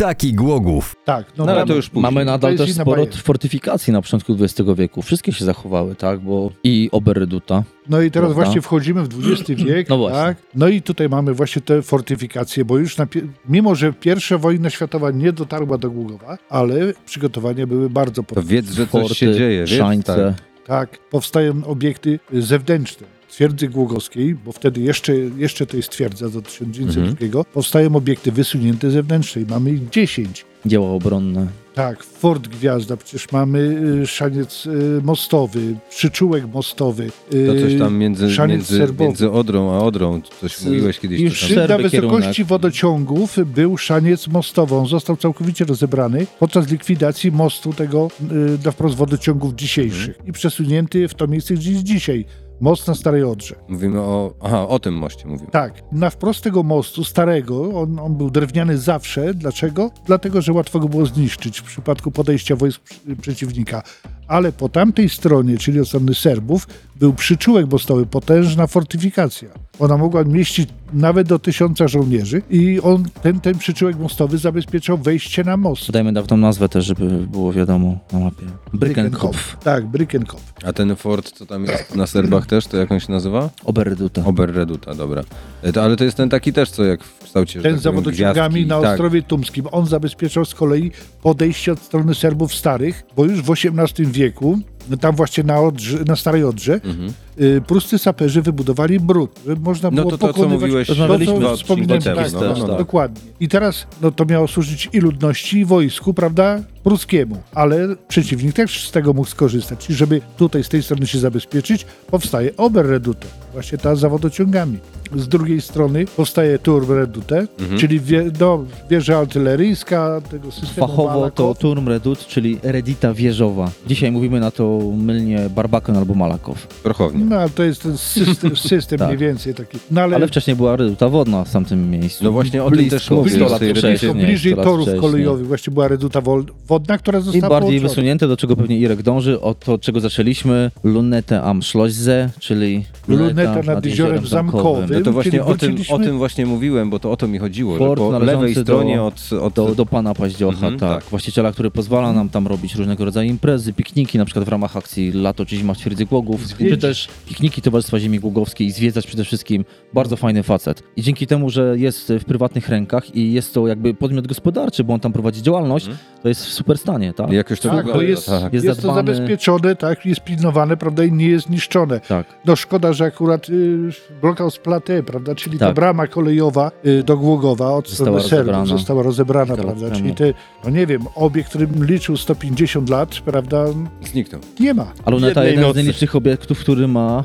Taki 0.00 0.32
Głogów. 0.34 0.96
Tak, 1.04 1.26
no, 1.36 1.44
No 1.44 1.52
ale 1.52 1.66
to 1.66 1.74
już 1.74 1.88
później. 1.88 2.02
Mamy 2.02 2.24
nadal 2.24 2.52
jest 2.52 2.64
też 2.64 2.74
sporo 2.74 3.02
bajka. 3.04 3.18
fortyfikacji 3.18 3.92
na 3.92 4.02
początku 4.02 4.36
XX 4.40 4.68
wieku. 4.76 5.02
Wszystkie 5.02 5.32
się 5.32 5.44
zachowały, 5.44 5.94
tak? 5.94 6.20
Bo 6.20 6.50
i 6.64 6.88
Oberreduta. 6.92 7.62
No 7.88 8.00
i 8.02 8.10
teraz 8.10 8.28
Prawda? 8.28 8.44
właśnie 8.44 8.60
wchodzimy 8.62 9.02
w 9.02 9.08
XX 9.30 9.62
wiek, 9.68 9.88
No 9.88 9.98
właśnie. 9.98 10.18
tak? 10.18 10.36
No 10.54 10.68
i 10.68 10.82
tutaj 10.82 11.08
mamy 11.08 11.34
właśnie 11.34 11.62
te 11.62 11.82
fortyfikacje, 11.82 12.64
bo 12.64 12.78
już 12.78 12.96
na, 12.96 13.06
mimo, 13.48 13.74
że 13.74 13.92
pierwsza 13.92 14.38
wojna 14.38 14.70
światowa 14.70 15.10
nie 15.10 15.32
dotarła 15.32 15.78
do 15.78 15.90
Gługowa, 15.90 16.38
ale 16.48 16.74
przygotowania 17.06 17.66
były 17.66 17.90
bardzo 17.90 18.22
potężne. 18.22 18.50
wiedz, 18.50 18.70
że 18.70 18.86
coś 18.86 19.18
się 19.18 19.34
dzieje. 19.34 19.64
Wiedz, 19.66 19.78
szańce. 19.78 20.34
Tak, 20.66 20.98
powstają 21.10 21.64
obiekty 21.66 22.18
zewnętrzne. 22.32 23.06
Twierdzy 23.30 23.68
Głogowskiej, 23.68 24.34
bo 24.34 24.52
wtedy 24.52 24.80
jeszcze, 24.80 25.12
jeszcze 25.16 25.66
to 25.66 25.76
jest 25.76 25.88
twierdza 25.90 26.28
do 26.28 26.42
1902, 26.42 27.44
powstają 27.44 27.96
obiekty 27.96 28.32
wysunięte 28.32 28.90
zewnętrzne 28.90 29.42
i 29.42 29.46
mamy 29.46 29.70
ich 29.70 29.88
10. 29.90 30.44
Dzieła 30.66 30.90
obronne. 30.90 31.46
Tak, 31.74 32.02
Fort 32.04 32.48
Gwiazda, 32.48 32.96
przecież 32.96 33.32
mamy 33.32 33.58
y, 34.02 34.06
szaniec 34.06 34.66
y, 34.66 35.00
mostowy, 35.04 35.60
przyczółek 35.90 36.44
mostowy. 36.54 37.10
y, 37.34 37.46
To 37.46 37.52
coś 37.68 37.78
tam 37.78 37.96
między, 37.98 38.28
między, 38.48 38.88
między 39.00 39.30
Odrą 39.30 39.72
a 39.74 39.78
Odrą, 39.78 40.20
coś 40.40 40.62
mówiłeś 40.62 40.98
kiedyś. 40.98 41.32
Przy. 41.32 41.54
Serby 41.54 41.68
na 41.82 41.88
wysokości 41.90 42.32
kierunek. 42.32 42.46
wodociągów 42.48 43.36
był 43.46 43.78
szaniec 43.78 44.28
mostowy. 44.28 44.74
On 44.74 44.86
został 44.86 45.16
całkowicie 45.16 45.64
rozebrany 45.64 46.26
podczas 46.38 46.70
likwidacji 46.70 47.32
mostu 47.32 47.72
tego 47.72 48.08
y, 48.20 48.58
na 48.64 48.70
wprost 48.70 48.96
wodociągów 48.96 49.54
dzisiejszych 49.54 50.18
i 50.26 50.32
przesunięty 50.32 51.08
w 51.08 51.14
to 51.14 51.26
miejsce, 51.26 51.54
gdzie 51.54 51.70
jest 51.72 51.82
dzisiaj. 51.82 52.24
Most 52.60 52.88
na 52.88 52.94
Starej 52.94 53.24
Odrze. 53.24 53.54
Mówimy 53.68 54.00
o... 54.00 54.34
Aha, 54.42 54.68
o 54.68 54.78
tym 54.78 54.94
moście 54.94 55.28
mówimy. 55.28 55.50
Tak, 55.50 55.72
na 55.92 56.10
wprost 56.10 56.44
tego 56.44 56.62
mostu 56.62 57.04
starego, 57.04 57.80
on, 57.80 57.98
on 57.98 58.14
był 58.14 58.30
drewniany 58.30 58.78
zawsze. 58.78 59.34
Dlaczego? 59.34 59.90
Dlatego, 60.06 60.42
że 60.42 60.52
łatwo 60.52 60.80
go 60.80 60.88
było 60.88 61.06
zniszczyć 61.06 61.60
w 61.60 61.64
przypadku 61.64 62.10
podejścia 62.10 62.56
wojsk 62.56 62.82
przeciwnika. 63.20 63.82
Ale 64.28 64.52
po 64.52 64.68
tamtej 64.68 65.08
stronie, 65.08 65.58
czyli 65.58 65.80
od 65.80 65.88
strony 65.88 66.14
Serbów, 66.14 66.66
był 66.96 67.12
przyczółek 67.12 67.72
mostowy, 67.72 68.06
potężna 68.06 68.66
fortyfikacja. 68.66 69.48
Ona 69.78 69.96
mogła 69.96 70.24
mieścić 70.24 70.68
nawet 70.92 71.28
do 71.28 71.38
tysiąca 71.38 71.88
żołnierzy 71.88 72.42
i 72.50 72.80
on, 72.80 73.04
ten, 73.22 73.40
ten 73.40 73.58
przyczółek 73.58 73.98
mostowy 73.98 74.38
zabezpieczał 74.38 74.98
wejście 74.98 75.44
na 75.44 75.56
most. 75.56 75.86
Podajmy 75.86 76.12
dawną 76.12 76.36
nazwę 76.36 76.68
też, 76.68 76.84
żeby 76.84 77.08
było 77.26 77.52
wiadomo 77.52 77.98
na 78.12 78.18
mapie. 78.18 78.46
Brickenkopf. 78.74 79.56
Tak, 79.56 79.86
Brickenkopf. 79.86 80.52
A 80.64 80.72
ten 80.72 80.96
fort, 80.96 81.32
co 81.32 81.46
tam 81.46 81.64
jest 81.64 81.96
na 81.96 82.06
Serbach 82.06 82.46
też, 82.46 82.66
to 82.66 82.76
jak 82.76 82.92
on 82.92 83.00
się 83.00 83.12
nazywa? 83.12 83.50
Oberreduta. 83.64 84.24
Oberreduta, 84.24 84.94
dobra. 84.94 85.22
E, 85.62 85.72
To, 85.72 85.82
ale 85.84 85.96
to 85.96 86.04
jest 86.04 86.16
ten 86.16 86.28
taki 86.28 86.52
też, 86.52 86.70
co 86.70 86.84
jak 86.84 87.04
w 87.04 87.24
kształcie... 87.24 87.62
Ten 87.62 87.80
tak 87.80 87.96
z 87.96 88.08
gwiazdki. 88.08 88.66
na 88.66 88.80
tak. 88.80 88.90
Ostrowie 88.90 89.22
Tumskim. 89.22 89.66
On 89.72 89.86
zabezpieczał 89.86 90.44
z 90.44 90.54
kolei 90.54 90.90
podejście 91.22 91.72
od 91.72 91.78
strony 91.78 92.14
Serbów 92.14 92.54
starych, 92.54 93.02
bo 93.16 93.24
już 93.24 93.42
w 93.42 93.50
XVIII 93.50 94.06
wieku, 94.12 94.58
tam 95.00 95.16
właśnie 95.16 95.44
na, 95.44 95.60
Odrze, 95.60 95.98
na 96.06 96.16
Starej 96.16 96.44
Odrze, 96.44 96.74
Mhm. 96.84 97.12
y, 97.40 97.60
pruscy 97.66 97.98
saperzy 97.98 98.42
wybudowali 98.42 99.00
brud, 99.00 99.30
że 99.46 99.54
można 99.56 99.90
No 99.90 99.96
było 99.96 100.10
to 100.10 100.18
to, 100.18 100.26
co 100.26 100.32
pokonywać... 100.32 100.60
mówiłeś 100.60 100.88
Rozmawialiśmy 100.88 101.34
dwa 101.34 101.40
to, 101.40 101.46
co 101.46 101.52
odcinki 101.52 101.64
wspominałem, 101.64 102.02
temu. 102.02 102.16
tak, 102.16 102.32
no, 102.32 102.40
tak, 102.40 102.58
no, 102.58 102.66
no. 102.66 102.78
dokładnie. 102.78 103.20
I 103.40 103.48
teraz 103.48 103.86
no, 104.02 104.10
to 104.10 104.24
miało 104.24 104.48
służyć 104.48 104.88
i 104.92 105.00
ludności, 105.00 105.58
i 105.58 105.64
wojsku, 105.64 106.14
prawda, 106.14 106.60
pruskiemu, 106.84 107.36
ale 107.54 107.88
przeciwnik 108.08 108.52
też 108.56 108.88
z 108.88 108.90
tego 108.90 109.12
mógł 109.12 109.28
skorzystać. 109.28 109.90
I 109.90 109.94
żeby 109.94 110.20
tutaj 110.36 110.64
z 110.64 110.68
tej 110.68 110.82
strony 110.82 111.06
się 111.06 111.18
zabezpieczyć, 111.18 111.86
powstaje 112.10 112.56
Oberredute, 112.56 113.26
właśnie 113.52 113.78
ta 113.78 113.94
za 113.96 114.08
wodociągami. 114.08 114.78
Z 115.16 115.28
drugiej 115.28 115.60
strony 115.60 116.04
powstaje 116.16 116.58
Turmredute, 116.58 117.46
Mhm. 117.60 117.80
czyli 117.80 118.00
wie, 118.00 118.30
no, 118.40 118.64
wieża 118.90 119.18
artyleryjska 119.18 120.20
tego 120.30 120.50
systemu 120.52 120.86
Fachowo 120.88 121.08
to 121.08 121.14
Malakow. 121.18 121.58
Turmredut, 121.58 122.26
czyli 122.26 122.58
redita 122.62 123.14
wieżowa. 123.14 123.70
Dzisiaj 123.86 124.12
mówimy 124.12 124.40
na 124.40 124.50
to 124.50 124.80
mylnie 124.96 125.50
Barbakan 125.50 125.96
albo 125.96 126.14
Malakow. 126.14 126.66
Prochownie. 126.66 127.24
no 127.24 127.36
ale 127.36 127.50
to 127.50 127.62
jest 127.62 127.82
ten 127.82 127.98
system, 127.98 128.56
system 128.70 128.98
Tak. 128.98 129.08
mniej 129.08 129.18
więcej 129.18 129.54
taki. 129.54 129.78
No 129.90 130.00
ale, 130.00 130.16
Ale 130.16 130.28
wcześniej 130.28 130.56
była 130.56 130.76
reduta 130.76 131.08
wodna 131.08 131.44
w 131.44 131.50
tamtym 131.52 131.90
miejscu. 131.90 132.24
No 132.24 132.32
właśnie 132.32 132.62
o 132.64 132.68
tym 132.70 132.78
Blisko, 132.78 132.96
też 132.96 133.10
mówię, 133.10 133.30
100 133.30 133.46
o 133.46 133.48
lat 133.50 133.58
tej 133.58 133.70
wcześniej, 133.70 133.92
blisko, 133.92 134.06
reducie. 134.06 134.26
bliżej 134.26 134.52
100 134.52 134.56
lat 134.60 134.64
torów 134.64 134.82
wcześniej. 134.86 135.00
kolejowych 135.10 135.46
właśnie 135.46 135.72
była 135.72 135.88
reduta 135.88 136.20
wol- 136.20 136.44
wodna, 136.70 136.98
która 136.98 137.18
I 137.18 137.22
została 137.22 137.48
bardziej 137.48 137.70
połączona. 137.70 137.88
wysunięte, 137.88 138.28
do 138.28 138.36
czego 138.36 138.56
pewnie 138.56 138.78
Irek 138.78 139.02
dąży, 139.02 139.40
od 139.40 139.64
to, 139.64 139.78
czego 139.78 140.00
zaczęliśmy, 140.00 140.70
Lunete 140.84 141.42
am 141.42 141.62
Schlosse, 141.62 142.30
czyli 142.38 142.84
Luneta 143.08 143.62
nad 143.62 143.86
jeziorem 143.86 144.26
Zamkowym. 144.26 144.90
No 144.92 145.00
to 145.00 145.12
właśnie 145.12 145.44
o 145.44 145.54
tym, 145.54 145.76
o 145.90 145.98
tym 145.98 146.18
właśnie 146.18 146.46
mówiłem, 146.46 146.90
bo 146.90 146.98
to 146.98 147.10
o 147.10 147.16
to 147.16 147.28
mi 147.28 147.38
chodziło, 147.38 147.72
że 147.72 147.78
Port 147.78 147.98
po 148.00 148.12
należący 148.12 148.36
lewej 148.36 148.54
do- 148.54 148.62
stronie 148.62 149.02
od, 149.02 149.30
od 149.40 149.54
Do, 149.54 149.74
do 149.74 149.86
pana 149.86 150.14
Paździocha, 150.14 150.54
Mhm, 150.66 150.78
tak. 150.78 151.02
tak. 151.02 151.10
Właściciela, 151.10 151.52
który 151.52 151.70
pozwala 151.70 152.12
nam 152.12 152.28
tam 152.28 152.46
robić 152.46 152.74
różnego 152.74 153.04
rodzaju 153.04 153.30
imprezy, 153.30 153.72
pikniki, 153.72 154.18
na 154.18 154.24
przykład 154.24 154.44
w 154.44 154.48
ramach 154.48 154.76
akcji 154.76 155.12
Lato 155.12 155.46
czy 155.46 155.56
Zima 155.56 155.74
w 155.74 155.78
Twierdzy 155.78 156.06
Głogów, 156.06 156.40
czy 156.58 156.76
też 156.76 157.08
pikniki 157.28 157.62
Towarzystwa 157.62 157.98
Ziemi 158.00 158.20
Głogowskiej 158.20 158.66
i 158.66 158.70
zwiedzać 158.72 159.06
przede 159.06 159.24
wszystkim. 159.24 159.64
Bardzo 159.94 160.16
fajny 160.16 160.42
facet. 160.42 160.82
I 160.96 161.02
dzięki 161.02 161.26
temu, 161.26 161.50
że 161.50 161.74
jest 161.78 162.12
w 162.20 162.24
prywatnych 162.24 162.68
rękach 162.68 163.16
i 163.16 163.32
jest 163.32 163.54
to 163.54 163.66
jakby 163.68 163.94
podmiot 163.94 164.26
gospodarczy, 164.26 164.84
bo 164.84 164.94
on 164.94 165.00
tam 165.00 165.12
prowadzi 165.12 165.42
działalność, 165.42 165.86
to 166.22 166.28
jest 166.28 166.46
w 166.46 166.52
super 166.60 166.78
stanie, 166.78 167.12
tak? 167.12 167.30
Jakoś 167.32 167.60
to 167.60 167.68
Tak, 167.68 167.76
wygląda. 167.76 167.98
to 168.00 168.02
jest, 168.08 168.26
tak. 168.26 168.52
Jest 168.52 168.66
jest, 168.66 168.82
to 168.82 168.94
zabezpieczone, 168.94 169.76
tak, 169.76 170.06
jest 170.06 170.20
pilnowane, 170.20 170.76
prawda, 170.76 171.04
i 171.04 171.12
nie 171.12 171.28
jest 171.28 171.50
niszczone. 171.50 172.00
Tak. 172.00 172.26
No 172.46 172.56
szkoda, 172.56 172.92
że 172.92 173.04
akurat 173.04 173.48
y, 173.48 173.78
blockhouse 174.22 174.58
Plate, 174.58 175.02
prawda, 175.02 175.34
czyli 175.34 175.58
ta 175.58 175.66
Tak. 175.66 175.74
brama 175.74 176.06
kolejowa 176.06 176.70
y, 176.86 177.02
do 177.02 177.16
Głogowa 177.16 177.72
od 177.74 177.88
Została 177.88 178.20
strony 178.20 178.36
rozebrana. 178.38 178.66
została 178.66 179.02
rozebrana, 179.02 179.56
prawda, 179.56 179.86
temu. 179.86 179.96
czyli 180.00 180.14
te, 180.14 180.32
no 180.64 180.70
nie 180.70 180.86
wiem, 180.86 181.02
obiekt, 181.14 181.48
który 181.48 181.68
liczył 181.80 182.16
150 182.16 182.88
lat, 182.90 183.14
prawda, 183.24 183.64
Zniknął. 184.12 184.40
nie 184.60 184.74
ma. 184.74 184.86
A 185.04 185.10
Luneta 185.10 185.28
Jednej 185.44 185.46
jeden 185.50 185.62
nocy. 185.68 185.80
z 185.80 185.82
nielicznych 185.82 186.16
obiektów, 186.16 186.58
który 186.58 186.88
ma 186.88 187.24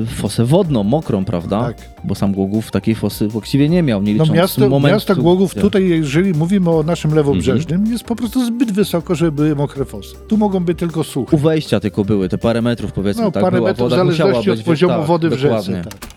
yy, 0.00 0.06
fosę 0.06 0.44
wodną, 0.44 0.82
mokrą, 0.82 1.24
prawda? 1.24 1.60
Tak. 1.60 1.76
Bo 2.04 2.14
sam 2.14 2.32
Głogów 2.32 2.70
takiej 2.70 2.94
fosy 2.94 3.28
właściwie 3.28 3.68
nie 3.68 3.82
miał, 3.82 4.02
nie 4.02 4.14
No 4.14 4.22
licząc 4.24 4.36
miasto, 4.38 4.68
momentu... 4.68 4.94
miasto 4.94 5.16
Głogów 5.16 5.54
tutaj, 5.54 5.88
jeżeli 5.88 6.32
mówimy 6.32 6.70
o 6.70 6.82
naszym 6.82 7.14
lewobrzeżnym, 7.14 7.74
Mhm. 7.80 7.92
jest 7.92 8.04
po 8.04 8.16
prostu 8.16 8.40
zbyt 8.54 8.72
wysoko, 8.72 9.14
żeby 9.14 9.32
były 9.32 9.56
mokre 9.56 9.84
fosy. 9.84 10.14
Tu 10.28 10.36
mogą 10.36 10.60
być 10.60 10.78
tylko 10.78 11.04
suche. 11.04 11.36
U 11.36 11.40
wejścia 11.40 11.80
tylko 11.80 12.04
były 12.04 12.28
te 12.28 12.38
parę 12.38 12.62
metrów, 12.62 12.92
powiedzmy, 12.92 13.22
No, 13.22 13.30
tak 13.30 13.42
parę 13.42 13.56
była 13.56 13.70
metrów 13.70 13.88
w 13.88 13.90
zależności 13.90 14.50
od 14.50 14.56
być, 14.56 14.66
poziomu 14.66 14.94
tak, 14.94 15.06
wody 15.06 15.28
w 15.28 15.32
rzece. 15.32 15.48
dokładnie. 15.48 15.82
Tak. 15.84 16.10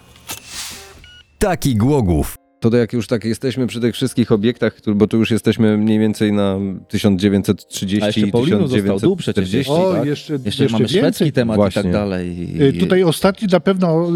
Taki 1.40 1.76
Głogów. 1.76 2.47
To 2.60 2.78
jak 2.78 2.94
już 2.94 3.08
tak 3.08 3.26
jesteśmy 3.26 3.68
przy 3.68 3.82
tych 3.82 3.96
wszystkich 3.96 4.32
obiektach, 4.32 4.78
bo 4.96 5.08
tu 5.08 5.18
już 5.18 5.32
jesteśmy 5.32 5.78
mniej 5.78 6.00
więcej 6.00 6.32
na 6.34 6.58
1930 6.88 8.04
A 8.04 8.06
jeszcze 8.08 8.22
i 8.22 8.32
Paulinu 8.32 8.68
został 8.68 9.00
dół 9.00 9.16
przecież 9.16 9.46
1940. 9.50 9.72
O, 9.72 9.94
tak? 9.98 10.06
jeszcze, 10.08 10.38
Jeszcze, 10.46 10.64
mamy 10.64 10.88
szwedzki 10.88 11.02
więcej. 11.04 11.32
temat 11.32 11.56
i 11.56 11.58
Właśnie. 11.58 11.84
tak 11.84 11.92
dalej. 11.92 12.38
I, 12.40 12.62
Y, 12.64 12.74
Tutaj 12.74 13.04
ostatni 13.04 13.48
na 13.52 13.60
pewno, 13.60 14.08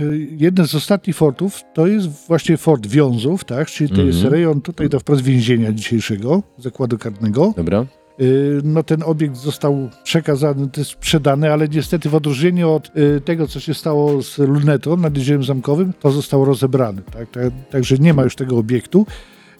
y, 0.00 0.28
jeden 0.38 0.66
z 0.66 0.74
ostatnich 0.74 1.16
fortów 1.16 1.60
to 1.74 1.86
jest 1.86 2.08
właśnie 2.26 2.56
fort 2.56 2.86
Wiązów, 2.86 3.44
tak? 3.44 3.68
czyli 3.68 3.90
to 3.90 4.02
jest 4.02 4.18
Mhm. 4.18 4.34
rejon 4.34 4.60
tutaj 4.60 4.88
do 4.88 5.00
wprost 5.00 5.22
więzienia 5.22 5.72
dzisiejszego, 5.72 6.42
zakładu 6.58 6.98
karnego. 6.98 7.54
Dobra. 7.56 7.86
Y, 8.20 8.60
No 8.64 8.82
ten 8.82 9.02
obiekt 9.02 9.36
został 9.36 9.90
przekazany, 10.04 10.68
to 10.68 10.80
jest 10.80 10.90
sprzedany, 10.90 11.52
ale 11.52 11.68
niestety 11.68 12.08
w 12.08 12.14
odróżnieniu 12.14 12.70
od 12.72 12.90
y, 12.96 13.20
tego, 13.20 13.46
co 13.48 13.60
się 13.60 13.74
stało 13.74 14.22
z 14.22 14.38
lunetą 14.38 14.96
nad 14.96 15.16
jeziorem 15.16 15.44
zamkowym, 15.44 15.92
to 16.00 16.10
został 16.10 16.44
rozebrany. 16.44 17.02
Tak? 17.02 17.30
Tak, 17.30 17.52
także 17.70 17.96
nie 17.98 18.14
ma 18.14 18.22
już 18.22 18.36
tego 18.36 18.58
obiektu. 18.58 19.06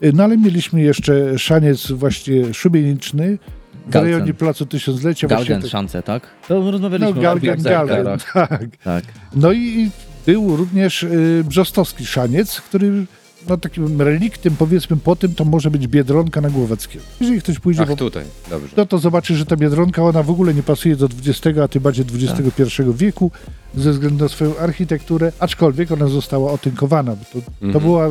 Y, 0.05 0.13
No 0.13 0.25
ale 0.25 0.37
mieliśmy 0.39 0.83
jeszcze 0.83 1.39
szaniec 1.39 1.91
właśnie 1.93 2.55
szubieniczny 2.55 3.39
w 3.87 3.91
Galcen. 3.91 4.11
rejonie 4.13 4.35
Placu 4.35 4.67
Tysiąclecia. 4.67 5.29
Galgen 5.29 5.47
właśnie 5.47 5.63
tak- 5.63 5.71
szance, 5.71 6.03
tak? 6.03 6.23
To 6.49 6.71
rozmawialiśmy 6.71 7.15
No 7.15 7.21
o 7.21 7.23
Galgen, 7.23 7.53
obiektach, 7.53 7.73
Galgen, 7.87 8.19
hektarach. 8.19 8.49
tak. 8.51 8.77
Tak. 8.85 9.05
No 9.37 9.53
i 9.53 9.59
i 9.59 9.91
był 10.27 10.57
również 10.57 11.03
y, 11.03 11.45
brzostowski 11.49 12.07
szaniec, 12.07 12.61
który 12.61 13.05
no 13.49 13.57
takim 13.57 14.03
reliktem 14.03 14.57
powiedzmy 14.57 14.97
po 14.97 15.17
tym 15.17 15.35
to 15.35 15.45
może 15.45 15.71
być 15.71 15.87
Biedronka 15.89 16.41
na 16.41 16.51
Głowackiego. 16.51 17.05
Jeżeli 17.21 17.41
ktoś 17.41 17.59
pójdzie, 17.59 17.83
Ach, 17.83 17.89
po, 17.89 17.97
tutaj. 17.97 18.25
Dobrze. 18.51 18.75
no 18.77 18.87
to 18.87 18.99
zobaczy, 18.99 19.37
że 19.37 19.47
ta 19.47 19.57
Biedronka 19.57 20.03
ona 20.03 20.23
w 20.23 20.31
ogóle 20.31 20.55
nie 20.55 20.63
pasuje 20.63 20.97
do 20.97 21.07
XX, 21.07 21.59
a 21.59 21.69
tym 21.69 21.83
bardziej 21.83 22.05
XXI 22.15 22.83
wieku 22.95 23.31
ze 23.75 23.93
względu 23.93 24.25
na 24.25 24.29
swoją 24.29 24.59
architekturę, 24.59 25.33
aczkolwiek 25.39 25.93
ona 25.93 26.07
została 26.09 26.53
otynkowana. 26.53 27.17
Bo 27.17 27.25
to, 27.33 27.41
to 27.41 27.67
Mhm. 27.67 27.85
była 27.85 28.09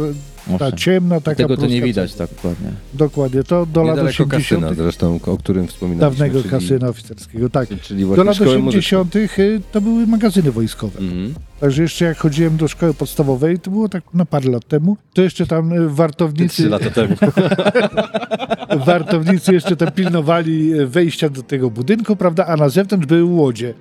ta 0.47 0.53
Owszem. 0.53 0.77
ciemna, 0.77 1.21
taka 1.21 1.35
Tego 1.35 1.57
to 1.57 1.65
nie 1.67 1.81
widać 1.81 2.13
tak 2.13 2.29
dokładnie. 2.29 2.69
Dokładnie, 2.93 3.43
to 3.43 3.65
do 3.65 3.83
lat 3.83 3.89
Niedaleko 3.95 4.23
80. 4.23 4.61
kasyna 4.63 4.73
zresztą, 4.83 5.19
o 5.25 5.37
którym 5.37 5.67
wspominaliśmy. 5.67 6.09
dawnego 6.17 6.39
czyli, 6.39 6.51
kasyna 6.51 6.87
oficerskiego, 6.87 7.49
tak. 7.49 7.69
Czyli 7.81 8.05
Do 8.15 8.23
lat 8.23 8.35
szkoły 8.35 8.59
muzycznej. 8.59 8.99
80. 9.01 9.15
y, 9.39 9.61
to 9.71 9.81
były 9.81 10.07
magazyny 10.07 10.51
wojskowe. 10.51 10.99
Mhm. 10.99 11.33
Także 11.59 11.81
jeszcze 11.81 12.05
jak 12.05 12.17
chodziłem 12.17 12.57
do 12.57 12.67
szkoły 12.67 12.93
podstawowej, 12.93 13.59
to 13.59 13.71
było 13.71 13.89
tak 13.89 14.03
na 14.13 14.25
parę 14.25 14.49
lat 14.49 14.67
temu, 14.67 14.97
to 15.13 15.21
jeszcze 15.21 15.45
tam 15.47 15.73
y, 15.73 15.89
wartownicy, 15.89 16.53
Trzy 16.55 16.69
lata 16.69 16.89
temu. 16.89 17.15
wartownicy 18.85 19.53
jeszcze 19.53 19.75
tam 19.75 19.91
pilnowali 19.91 20.73
y, 20.73 20.87
wejścia 20.87 21.29
do 21.29 21.43
tego 21.43 21.69
budynku, 21.69 22.15
prawda, 22.15 22.45
a 22.45 22.57
na 22.57 22.69
zewnątrz 22.69 23.07
były 23.07 23.23
łodzie, 23.23 23.73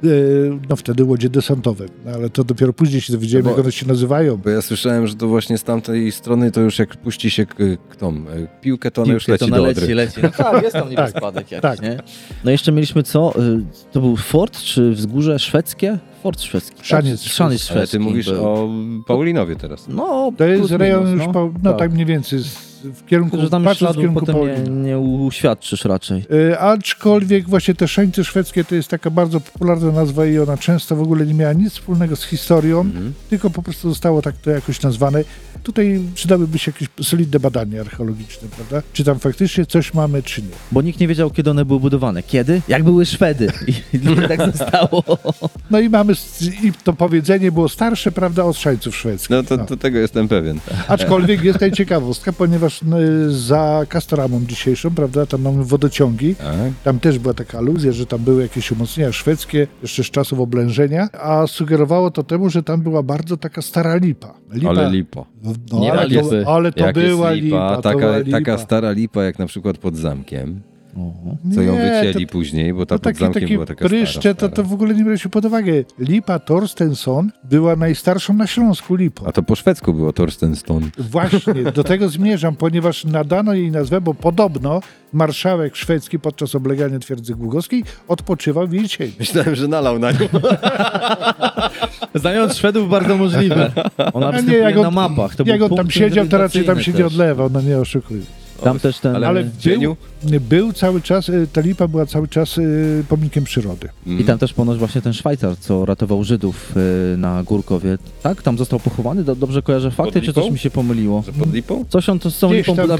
no 0.68 0.76
wtedy 0.76 1.04
łodzie 1.04 1.28
desantowe, 1.28 1.84
no, 2.04 2.10
ale 2.12 2.30
to 2.30 2.44
dopiero 2.44 2.72
później 2.72 3.00
się 3.00 3.12
dowiedziałem, 3.12 3.44
No 3.44 3.50
bo- 3.50 3.56
jak 3.56 3.64
one 3.64 3.72
się 3.72 3.86
nazywają. 3.86 4.36
Bo 4.36 4.50
ja 4.50 4.62
słyszałem, 4.62 5.06
że 5.06 5.14
to 5.14 5.28
właśnie 5.28 5.58
z 5.58 5.62
tamtej 5.64 6.12
strony 6.12 6.50
to 6.52 6.60
już 6.60 6.78
jak 6.78 6.96
puści 6.96 7.30
się 7.30 7.46
k- 7.46 7.54
tą 7.98 8.08
e, 8.16 8.20
piłkę, 8.60 8.90
to 8.90 9.02
ona 9.02 9.12
już 9.12 9.28
leci 9.28 9.44
to 9.50 9.56
do 9.56 9.62
leci, 9.62 9.80
Odry. 9.82 9.94
leci. 9.94 10.20
No 10.22 10.30
tak, 10.30 10.62
jest 10.62 10.72
tam 10.72 10.84
niby 10.84 10.96
Tak, 10.96 11.10
spadek 11.10 11.50
jakiś, 11.50 11.62
tak. 11.62 11.82
nie? 11.82 11.98
No 12.44 12.50
jeszcze 12.50 12.72
mieliśmy 12.72 13.02
co? 13.02 13.34
Y, 13.42 13.60
To 13.92 14.00
był 14.00 14.16
fort 14.16 14.58
czy 14.58 14.90
wzgórze 14.90 15.38
szwedzkie? 15.38 15.98
Fort 16.22 16.40
szwedzki. 16.42 16.76
tak? 16.76 16.86
Szaniec 16.86 17.22
Szaniec 17.22 17.60
szwedzki. 17.60 17.78
Ale 17.78 17.86
ty 17.86 18.00
mówisz 18.00 18.26
był. 18.30 18.44
o 18.48 18.68
Paulinowie 19.06 19.56
teraz. 19.56 19.88
No, 19.88 20.32
To 20.36 20.44
jest 20.44 20.70
rejon 20.70 21.04
minus, 21.04 21.18
już, 21.18 21.26
no. 21.26 21.32
po, 21.32 21.50
no 21.62 21.70
Tak. 21.70 21.78
tak 21.78 21.92
mniej 21.92 22.06
więcej, 22.06 22.38
w 22.84 23.06
kierunku, 23.06 23.40
Że 23.40 23.50
tam 23.50 23.64
patrząc 23.64 23.96
w 23.96 24.00
kierunku 24.00 24.26
potem 24.26 24.36
nie, 24.74 24.82
nie 24.88 24.98
uświadczysz 24.98 25.84
raczej. 25.84 26.24
Y, 26.50 26.58
Aczkolwiek 26.58 27.48
właśnie 27.48 27.74
te 27.74 27.88
szańce 27.88 28.24
szwedzkie 28.24 28.64
to 28.64 28.74
jest 28.74 28.88
taka 28.88 29.10
bardzo 29.10 29.40
popularna 29.40 29.92
nazwa 29.92 30.26
i 30.26 30.38
ona 30.38 30.56
często 30.56 30.96
w 30.96 31.02
ogóle 31.02 31.26
nie 31.26 31.34
miała 31.34 31.52
nic 31.52 31.72
wspólnego 31.72 32.16
z 32.16 32.24
historią, 32.24 32.80
Mhm. 32.80 33.12
tylko 33.30 33.50
po 33.50 33.62
prostu 33.62 33.88
zostało 33.88 34.22
tak 34.22 34.36
to 34.36 34.50
jakoś 34.50 34.82
nazwane. 34.82 35.24
Tutaj 35.62 36.00
przydałyby 36.14 36.58
się 36.58 36.72
jakieś 36.72 36.88
solidne 37.06 37.40
badania 37.40 37.80
archeologiczne, 37.80 38.48
prawda? 38.56 38.82
Czy 38.92 39.04
tam 39.04 39.18
faktycznie 39.18 39.66
coś 39.66 39.94
mamy, 39.94 40.22
czy 40.22 40.42
nie. 40.42 40.48
Bo 40.72 40.82
nikt 40.82 41.00
nie 41.00 41.08
wiedział, 41.08 41.30
kiedy 41.30 41.50
one 41.50 41.64
były 41.64 41.80
budowane. 41.80 42.22
Kiedy? 42.22 42.62
Jak 42.68 42.84
były 42.84 43.06
Szwedy. 43.06 43.52
I, 43.66 43.96
i 43.96 44.28
tak 44.28 44.40
zostało. 44.52 45.04
No 45.70 45.80
i 45.80 45.88
mamy, 45.88 46.11
s- 46.12 46.42
i 46.64 46.72
to 46.84 46.92
powiedzenie 46.92 47.52
było 47.52 47.68
starsze, 47.68 48.12
prawda, 48.12 48.44
od 48.44 48.56
szańców 48.56 48.96
szwedzkich. 48.96 49.30
No 49.30 49.42
to, 49.42 49.58
to 49.58 49.76
tego 49.76 49.98
jestem 49.98 50.28
pewien. 50.28 50.58
Aczkolwiek 50.88 51.44
jest 51.44 51.54
tutaj 51.56 51.72
ciekawostka, 51.72 52.32
ponieważ 52.32 52.82
no, 52.82 52.96
za 53.28 53.82
Castoramą 53.88 54.40
dzisiejszą, 54.46 54.90
prawda, 54.94 55.26
tam 55.26 55.42
mamy 55.42 55.64
wodociągi, 55.64 56.34
Tak? 56.34 56.46
Tam 56.84 57.00
też 57.00 57.18
była 57.18 57.34
taka 57.34 57.58
aluzja, 57.58 57.92
że 57.92 58.06
tam 58.06 58.20
były 58.20 58.42
jakieś 58.42 58.72
umocnienia 58.72 59.12
szwedzkie, 59.12 59.66
jeszcze 59.82 60.04
z 60.04 60.10
czasów 60.10 60.40
oblężenia, 60.40 61.08
a 61.12 61.46
sugerowało 61.46 62.10
to 62.10 62.22
temu, 62.22 62.50
że 62.50 62.62
tam 62.62 62.80
była 62.82 63.02
bardzo 63.02 63.36
taka 63.36 63.62
stara 63.62 63.96
lipa. 63.96 64.34
lipa 64.52 64.68
Ale 64.70 64.90
lipo. 64.90 65.26
No, 65.72 65.78
Nie 65.80 65.92
ale, 65.92 66.10
to, 66.44 66.54
ale 66.54 66.72
to 66.72 66.92
była 66.92 67.30
lipa. 67.32 67.44
lipa, 67.44 67.76
to 67.76 67.82
taka, 67.82 67.98
była 67.98 68.18
lipa. 68.18 68.38
taka 68.38 68.58
stara 68.58 68.90
lipa 68.90 69.22
jak 69.24 69.38
na 69.38 69.46
przykład 69.46 69.78
pod 69.78 69.96
zamkiem, 69.96 70.60
Oho. 70.96 71.36
co 71.54 71.62
ją 71.62 71.72
Nie, 71.74 72.02
wycięli 72.04 72.26
to- 72.26 72.32
później, 72.32 72.74
bo 72.74 72.86
ta 72.86 72.94
To 72.94 72.98
pod 72.98 73.02
takie, 73.04 73.18
zamkiem 73.18 73.42
takie 73.42 73.54
była 73.54 73.66
taka 73.66 73.88
pryszcze, 73.88 74.20
stara, 74.20 74.34
to, 74.34 74.48
to 74.48 74.52
stara. 74.54 74.68
w 74.68 74.72
ogóle 74.72 74.94
nie 74.94 75.04
brać 75.04 75.20
się 75.22 75.28
pod 75.28 75.44
uwagę. 75.44 75.72
Lipa 75.98 76.38
Torstensson 76.38 77.30
była 77.44 77.76
najstarszą 77.76 78.34
na 78.34 78.46
Śląsku 78.46 78.94
lipą. 78.94 79.26
A 79.26 79.32
to 79.32 79.42
po 79.42 79.54
szwedzku 79.56 79.94
było 79.94 80.12
Torstenston. 80.12 80.90
Właśnie, 80.98 81.54
do 81.74 81.84
tego 81.92 82.08
zmierzam, 82.08 82.56
ponieważ 82.56 83.04
nadano 83.04 83.54
jej 83.54 83.70
nazwę, 83.70 84.00
bo 84.00 84.14
podobno 84.14 84.80
marszałek 85.12 85.76
szwedzki 85.76 86.18
podczas 86.18 86.54
oblegania 86.54 86.98
twierdzy 86.98 87.34
głogowskiej 87.34 87.84
odpoczywał 88.08 88.68
w 88.68 88.72
jej 88.72 88.88
cieniu. 88.88 89.12
Myślałem, 89.18 89.54
że 89.54 89.68
nalał 89.68 89.98
na 89.98 90.12
nią. 90.12 90.18
Znając 92.14 92.56
Szwedów 92.56 92.90
bardzo 92.90 93.16
możliwe. 93.16 93.72
Ona 94.12 94.40
nie, 94.40 94.56
jak 94.56 94.76
on- 94.76 94.82
na 94.82 94.90
mapach. 94.90 95.36
To 95.36 95.44
Jak 95.46 95.62
on 95.62 95.76
tam 95.76 95.90
siedział, 95.90 96.26
to 96.26 96.38
raczej 96.38 96.64
tam 96.64 96.80
się 96.80 96.92
nie 96.92 96.98
też. 96.98 97.06
odlewał, 97.06 97.50
no 97.52 97.60
nie 97.62 97.78
oszukuj. 97.78 98.20
Tam 98.64 98.80
też 98.80 98.98
ten... 98.98 99.16
Ale, 99.16 99.26
Ale 99.28 99.44
w 99.44 99.56
cieniu? 99.58 99.96
Był 100.40 100.72
cały 100.72 101.00
czas, 101.00 101.28
y, 101.28 101.48
ta 101.52 101.60
lipa 101.60 101.88
była 101.88 102.06
cały 102.06 102.28
czas 102.28 102.58
y, 102.58 103.04
pomnikiem 103.08 103.44
przyrody. 103.44 103.88
I 104.06 104.24
tam 104.24 104.38
też 104.38 104.52
ponoć 104.52 104.78
właśnie 104.78 105.02
ten 105.02 105.12
Szwajcar, 105.12 105.56
co 105.58 105.84
ratował 105.84 106.24
Żydów 106.24 106.74
y, 107.14 107.16
na 107.16 107.42
Górkowie. 107.42 107.98
Tak? 108.22 108.42
Tam 108.42 108.58
został 108.58 108.80
pochowany? 108.80 109.24
Do- 109.24 109.36
Dobrze 109.36 109.62
kojarzę 109.62 109.90
fakty, 109.90 110.20
czy 110.22 110.32
coś 110.32 110.50
mi 110.50 110.58
się 110.58 110.70
pomyliło? 110.70 111.22
Że 111.26 111.32
pod 111.32 111.54
lipą? 111.54 111.84
Coś 111.88 112.08
on 112.08 112.18
to 112.18 112.30
z 112.30 112.38
tą 112.38 112.48
Gdzieś 112.48 112.58
lipą 112.66 112.74
z 112.74 112.80
Chyba 112.80 112.96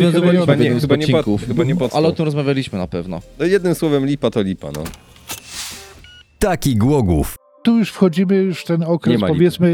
nie- 0.56 0.80
chyba 0.80 0.96
nie 0.96 1.06
pod- 1.22 1.40
chyba 1.46 1.64
nie 1.64 1.76
pod 1.76 1.94
Ale 1.94 2.08
o 2.08 2.12
tym 2.12 2.24
rozmawialiśmy 2.24 2.78
na 2.78 2.86
pewno. 2.86 3.20
No 3.38 3.44
jednym 3.44 3.74
słowem 3.74 4.06
lipa 4.06 4.30
to 4.30 4.42
lipa, 4.42 4.70
no. 4.76 4.84
Taki 6.38 6.76
Głogów. 6.76 7.36
Tu 7.62 7.78
już 7.78 7.90
wchodzimy 7.90 8.34
już 8.36 8.60
w 8.60 8.64
ten 8.64 8.82
okres, 8.82 9.20
powiedzmy, 9.28 9.68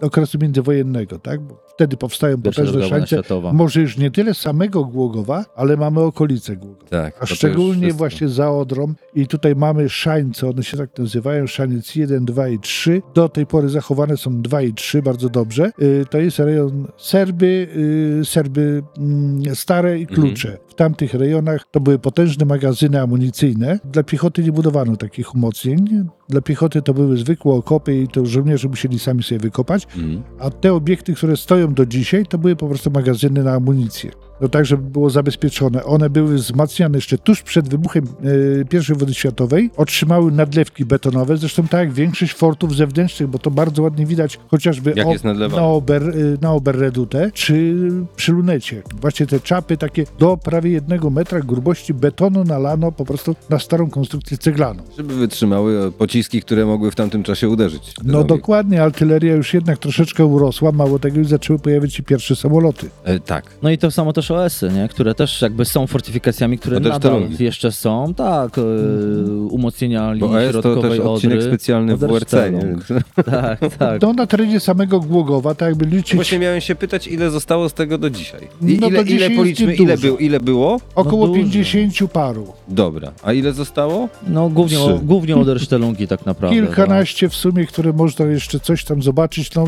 y, 0.00 0.04
okresu 0.06 0.38
międzywojennego, 0.38 1.18
tak? 1.18 1.40
Bo 1.40 1.65
wtedy 1.76 1.96
powstają 1.96 2.42
Pierwsza 2.42 2.62
potężne 2.64 3.06
światowa. 3.06 3.52
Może 3.52 3.80
już 3.80 3.98
nie 3.98 4.10
tyle 4.10 4.34
samego 4.34 4.84
Głogowa, 4.84 5.44
ale 5.56 5.76
mamy 5.76 6.00
okolice 6.00 6.56
Głogowa. 6.56 6.88
Tak. 6.90 7.14
A 7.20 7.26
szczególnie 7.26 7.92
właśnie 7.92 8.28
za 8.28 8.50
Odrą. 8.50 8.94
I 9.14 9.26
tutaj 9.26 9.56
mamy 9.56 9.88
szańce, 9.88 10.48
one 10.48 10.62
się 10.62 10.76
tak 10.76 10.98
nazywają, 10.98 11.46
szaniec 11.46 11.94
1, 11.94 12.24
2 12.24 12.48
i 12.48 12.58
3. 12.58 13.02
Do 13.14 13.28
tej 13.28 13.46
pory 13.46 13.68
zachowane 13.68 14.16
są 14.16 14.42
2 14.42 14.62
i 14.62 14.74
3, 14.74 15.02
bardzo 15.02 15.28
dobrze. 15.28 15.70
Y, 15.82 16.04
To 16.10 16.18
jest 16.18 16.38
rejon 16.38 16.86
Serby, 16.96 17.68
y, 18.20 18.24
Serby 18.24 18.82
mm, 18.98 19.54
Stare 19.54 19.98
i 19.98 20.06
Klucze. 20.06 20.58
W 20.68 20.74
tamtych 20.74 21.14
rejonach 21.14 21.64
to 21.70 21.80
były 21.80 21.98
potężne 21.98 22.46
magazyny 22.46 23.00
amunicyjne. 23.00 23.78
Dla 23.84 24.02
piechoty 24.02 24.42
nie 24.42 24.52
budowano 24.52 24.96
takich 24.96 25.34
umocnień. 25.34 26.06
Dla 26.28 26.40
piechoty 26.40 26.82
to 26.82 26.94
były 26.94 27.16
zwykłe 27.16 27.54
okopy 27.54 27.96
i 28.02 28.08
to 28.08 28.26
żołnierze 28.26 28.68
musieli 28.68 28.98
sami 28.98 29.22
sobie 29.22 29.38
wykopać. 29.38 29.84
Mhm. 29.84 30.22
A 30.38 30.50
te 30.50 30.72
obiekty, 30.72 31.14
które 31.14 31.36
stoją 31.36 31.74
do 31.74 31.86
dzisiaj, 31.86 32.26
to 32.26 32.38
były 32.38 32.56
po 32.56 32.68
prostu 32.68 32.90
magazyny 32.90 33.42
na 33.42 33.52
amunicję. 33.52 34.10
No 34.40 34.48
tak, 34.48 34.66
żeby 34.66 34.90
było 34.90 35.10
zabezpieczone. 35.10 35.84
One 35.84 36.10
były 36.10 36.34
wzmacniane 36.34 36.98
jeszcze 36.98 37.18
tuż 37.18 37.42
przed 37.42 37.68
wybuchem 37.68 38.04
e, 38.74 38.92
I 38.92 38.94
wojny 38.94 39.14
światowej. 39.14 39.70
Otrzymały 39.76 40.32
nadlewki 40.32 40.84
betonowe, 40.84 41.36
zresztą 41.36 41.62
tak 41.68 41.80
jak 41.80 41.92
większość 41.92 42.34
fortów 42.34 42.76
zewnętrznych, 42.76 43.28
bo 43.28 43.38
to 43.38 43.50
bardzo 43.50 43.82
ładnie 43.82 44.06
widać 44.06 44.38
chociażby 44.48 44.92
Jak 44.96 45.06
o- 45.06 45.12
jest 45.12 45.24
nadlewane. 45.24 45.62
na, 45.62 45.68
Ober, 45.68 46.02
e, 46.02 46.12
na 46.40 46.52
Oberredute, 46.52 47.30
czy 47.34 47.74
przy 48.16 48.32
lunecie. 48.32 48.82
Właśnie 49.00 49.26
te 49.26 49.40
czapy 49.40 49.76
takie 49.76 50.04
do 50.18 50.36
prawie 50.36 50.70
jednego 50.70 51.10
metra 51.10 51.40
grubości 51.40 51.94
betonu 51.94 52.44
nalano 52.44 52.92
po 52.92 53.04
prostu 53.04 53.36
na 53.50 53.58
starą 53.58 53.90
konstrukcję 53.90 54.38
ceglaną. 54.38 54.82
Żeby 54.96 55.14
wytrzymały 55.14 55.92
pociski, 55.92 56.42
które 56.42 56.66
mogły 56.66 56.90
w 56.90 56.94
tamtym 56.94 57.22
czasie 57.22 57.48
uderzyć. 57.48 57.94
No 58.04 58.18
obiekt. 58.18 58.28
dokładnie, 58.28 58.82
artyleria 58.82 59.34
już 59.34 59.54
jednak 59.54 59.78
troszeczkę 59.78 60.26
urosła, 60.26 60.72
mało 60.72 60.98
tego 60.98 61.18
już 61.18 61.28
zaczęły 61.28 61.58
pojawiać 61.58 61.94
się 61.94 62.02
pierwsze 62.02 62.36
samoloty. 62.36 62.90
E, 63.04 63.20
tak. 63.20 63.44
No 63.62 63.70
i 63.70 63.78
to 63.78 63.90
samo 63.90 64.12
też 64.12 64.25
OS-y, 64.30 64.70
nie? 64.70 64.88
które 64.88 65.14
też 65.14 65.42
jakby 65.42 65.64
są 65.64 65.86
fortyfikacjami, 65.86 66.58
które 66.58 66.80
też 66.80 66.92
nadal 66.92 67.22
jeszcze 67.38 67.72
są. 67.72 68.14
Tak, 68.14 68.58
e, 68.58 68.62
umocnienia 69.50 70.12
linii 70.12 70.28
Bo 70.28 70.40
ES 70.42 70.52
to 70.52 70.62
środkowej 70.62 70.90
też 70.98 71.00
odcinek 71.00 71.38
Odry. 71.38 71.50
specjalny 71.50 71.96
w 71.96 72.00
WRC. 72.00 72.32
Nie? 72.52 72.76
Tak, 73.24 73.60
tak. 73.78 74.00
To 74.00 74.12
na 74.12 74.26
terenie 74.26 74.60
samego 74.60 75.00
Głogowa, 75.00 75.54
tak 75.54 75.68
jakby 75.68 75.86
liczyć 75.86 76.14
Właśnie 76.14 76.38
miałem 76.38 76.60
się 76.60 76.74
pytać, 76.74 77.08
ile 77.08 77.30
zostało 77.30 77.68
z 77.68 77.74
tego 77.74 77.98
do 77.98 78.10
dzisiaj. 78.10 78.40
I 78.62 78.78
No 78.80 78.88
ile, 78.88 78.98
do 78.98 79.04
dzisiaj 79.04 79.28
ile 79.32 79.36
policzmy, 79.36 79.74
ile, 79.74 79.98
był, 79.98 80.16
ile 80.16 80.40
było? 80.40 80.80
około 80.94 81.26
No 81.26 81.32
dużo. 81.32 81.42
50 81.42 82.10
paru. 82.12 82.52
Dobra. 82.68 83.12
A 83.22 83.32
ile 83.32 83.52
zostało? 83.52 84.08
No 84.28 84.48
głównie, 84.48 84.78
głównie 85.02 85.36
Odersztelungi 85.36 86.08
tak 86.08 86.26
naprawdę. 86.26 86.56
Kilkanaście 86.56 87.28
w 87.28 87.34
sumie, 87.34 87.66
które 87.66 87.92
można 87.92 88.24
jeszcze 88.24 88.60
coś 88.60 88.84
tam 88.84 89.02
zobaczyć. 89.02 89.54
No, 89.54 89.64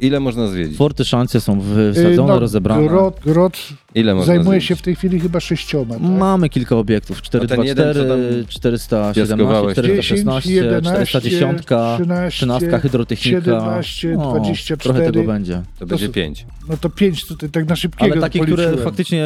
Ile 0.00 0.20
można 0.20 0.42
No. 0.42 0.48
zwiedzić? 0.48 0.76
Forty 0.78 1.04
szance 1.04 1.40
są 1.40 1.60
wysadzone, 1.60 2.32
no, 2.32 2.38
rozebrane. 2.38 2.88
Grot, 2.88 3.20
grot 3.24 3.58
Ile 3.94 4.14
można 4.14 4.26
zajmuje 4.34 4.48
zwiedzić? 4.60 4.68
się 4.68 4.76
w 4.76 4.82
tej 4.82 4.94
chwili 4.96 5.20
chyba 5.20 5.40
sześcioma. 5.40 5.94
Tak? 5.94 6.02
Mamy 6.02 6.48
kilka 6.48 6.76
obiektów. 6.76 7.22
A 7.42 7.46
ten 7.46 7.64
jeden, 7.64 7.94
co 7.94 8.00
424, 8.00 8.78
tam 8.78 9.14
417, 9.14 9.20
piaskowałeś? 9.20 9.72
416, 9.78 10.52
11, 10.52 11.06
410, 11.06 11.62
13, 11.64 12.30
13 12.30 12.78
hydrotechnika. 12.78 13.40
17, 13.40 14.14
No, 14.18 14.30
24. 14.30 14.94
Trochę 14.94 15.12
tego 15.12 15.24
będzie. 15.32 15.62
To 15.78 15.86
będzie 15.86 16.06
są- 16.06 16.12
pięć. 16.12 16.46
No 16.68 16.76
to 16.76 16.90
pięć 16.90 17.26
tutaj 17.26 17.50
tak 17.50 17.68
na 17.68 17.76
szybkiego 17.76 18.12
Ale 18.12 18.20
takie, 18.20 18.38
policzyłem. 18.38 18.70
które 18.70 18.84
faktycznie 18.84 19.24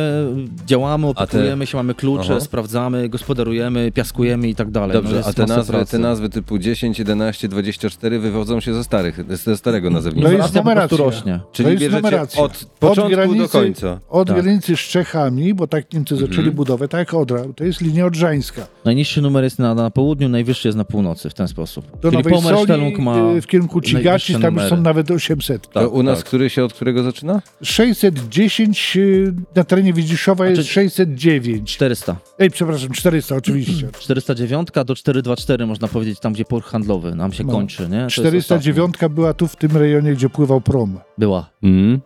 działamy, 0.67 1.07
opiekujemy 1.07 1.67
się, 1.67 1.77
mamy 1.77 1.95
klucze, 1.95 2.31
Aha. 2.33 2.41
sprawdzamy, 2.41 3.09
gospodarujemy, 3.09 3.93
piaskujemy 3.93 4.49
i 4.49 4.55
tak 4.55 4.71
dalej. 4.71 4.93
Dobrze, 4.93 5.17
jest 5.17 5.29
a 5.29 5.33
te 5.33 5.47
nazwy, 5.47 5.73
pracy. 5.73 5.91
te 5.93 5.99
nazwy 5.99 6.29
typu 6.29 6.59
10, 6.59 6.99
11, 6.99 7.49
24 7.49 8.19
wywodzą 8.19 8.61
się 8.61 8.75
ze 8.75 8.85
starych, 8.85 9.21
ze 9.37 9.57
starego 9.57 9.91
nazewnictwa. 9.91 10.33
No 10.33 10.39
jest 10.43 10.55
Numeracja 10.55 10.97
rośnie. 10.99 11.41
Czyli 11.53 11.67
to 11.67 11.71
jest 11.71 11.83
bierzecie 11.83 12.03
numeracja. 12.03 12.43
od 12.43 12.65
początku 12.81 13.35
do 13.35 13.49
końca. 13.49 14.01
Od 14.09 14.29
Tak. 14.29 14.37
granicy 14.43 14.58
z 14.67 14.81
Czechami, 14.81 15.55
bo 15.55 15.67
tak 15.67 15.93
Niemcy 15.93 16.15
zaczęli 16.17 16.37
Mhm. 16.39 16.55
budowę, 16.57 16.89
tak 16.89 16.99
jak 16.99 17.15
Odra. 17.15 17.43
To 17.57 17.65
jest 17.65 17.81
linia 17.81 18.07
odrzańska. 18.07 18.67
Najniższy 18.85 19.23
numer 19.23 19.45
jest 19.45 19.59
na, 19.59 19.75
na 19.75 19.91
południu, 19.91 20.29
najwyższy 20.29 20.69
jest 20.69 20.79
na 20.79 20.85
północy 20.85 21.31
w 21.31 21.35
ten 21.35 21.49
sposób. 21.49 22.01
Do 22.01 22.11
Czyli 22.11 22.23
Nowej 22.23 22.43
Soli 22.67 22.97
ma 23.03 23.15
w 23.43 23.47
kierunku 23.47 23.81
Cigaci, 23.81 24.35
tam 24.35 24.55
już 24.55 24.65
są 24.65 24.81
nawet 24.81 25.11
800. 25.11 25.69
To 25.71 25.81
Tak, 25.81 25.93
u 25.93 26.03
nas 26.03 26.19
tak. 26.19 26.27
który 26.27 26.51
się 26.51 26.65
od 26.65 26.73
którego 26.73 27.03
zaczyna? 27.03 27.43
610 27.63 28.97
y, 28.97 29.35
na 29.55 29.65
terenie 29.65 29.93
Widziszowa 29.93 30.47
jest 30.47 30.57
Znaczy- 30.63 30.73
609. 30.75 31.73
400. 31.73 32.17
Ej, 32.39 32.51
przepraszam, 32.51 32.91
400 32.91 33.37
oczywiście. 33.37 33.89
409 34.01 34.69
do 34.87 34.95
424 34.95 35.67
można 35.67 35.89
powiedzieć, 35.89 36.21
tam 36.21 36.33
gdzie 36.33 36.45
port 36.45 36.67
handlowy 36.67 37.15
nam 37.15 37.33
się 37.33 37.45
No. 37.45 37.53
kończy, 37.53 37.83
nie? 37.83 37.89
To 37.99 38.05
jest 38.05 38.15
409 38.17 38.95
była 39.11 39.35
tu 39.35 39.49
w 39.49 39.57
tym 39.57 39.77
rejonie, 39.77 40.13
gdzie 40.13 40.29
pływał 40.29 40.61
prom. 40.61 40.99
Była. 41.19 41.51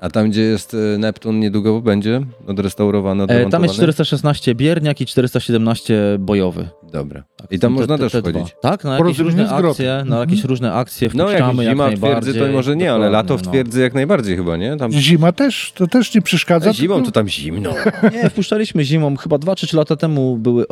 A 0.01 0.11
tam, 0.11 0.31
gdzie 0.31 0.43
jest 0.43 0.75
e, 0.75 0.99
Neptun, 0.99 1.41
niedługo 1.41 1.81
będzie 1.81 2.21
odrestaurowany, 2.47 3.25
E, 3.25 3.49
tam 3.51 3.63
jest 3.63 3.75
416 3.75 4.55
bierniak 4.55 5.01
i 5.01 5.07
417 5.07 5.99
bojowy. 6.19 6.69
Dobra. 6.93 7.23
Tak, 7.37 7.53
I 7.53 7.59
tam 7.59 7.73
można 7.73 7.99
te, 7.99 8.03
też 8.05 8.13
te 8.13 8.23
dwa. 8.23 8.31
wchodzić. 8.31 8.55
Tak, 8.63 8.85
na 8.85 8.99
jakieś 8.99 9.19
różne 9.19 9.51
akcje, 9.51 10.05
na 10.07 10.19
jakieś 10.19 10.45
różne 10.45 10.73
akcje 10.73 11.09
No 11.15 11.31
jak 11.31 11.39
wpuszczamy 11.39 11.65
jak 11.65 11.73
zima 11.75 11.91
w 11.91 11.95
twierdzy, 11.95 12.35
to 12.35 12.53
może 12.53 12.77
nie, 12.77 12.93
ale 12.93 13.11
lato 13.11 13.39
w 13.39 13.45
no. 13.45 13.51
twierdzy 13.51 13.81
jak 13.81 13.95
najbardziej 13.95 14.37
chyba, 14.37 14.57
nie? 14.57 14.77
Tam 14.77 14.93
Zima 14.93 15.33
też, 15.33 15.73
to 15.77 15.87
też 15.87 16.15
nie 16.15 16.23
przeszkadza. 16.23 16.71
A 16.71 16.73
zimą 16.73 16.95
tylko- 16.95 17.07
to 17.07 17.13
tam 17.13 17.29
zimno. 17.29 17.71
Nie, 18.23 18.31
wpuszczaliśmy 18.31 18.85
zimą. 18.85 19.17
Chyba 19.17 19.39
2 19.39 19.57
czy 19.57 19.67
3 19.67 19.77
lata 19.77 19.97
temu 19.97 20.37
były, 20.37 20.65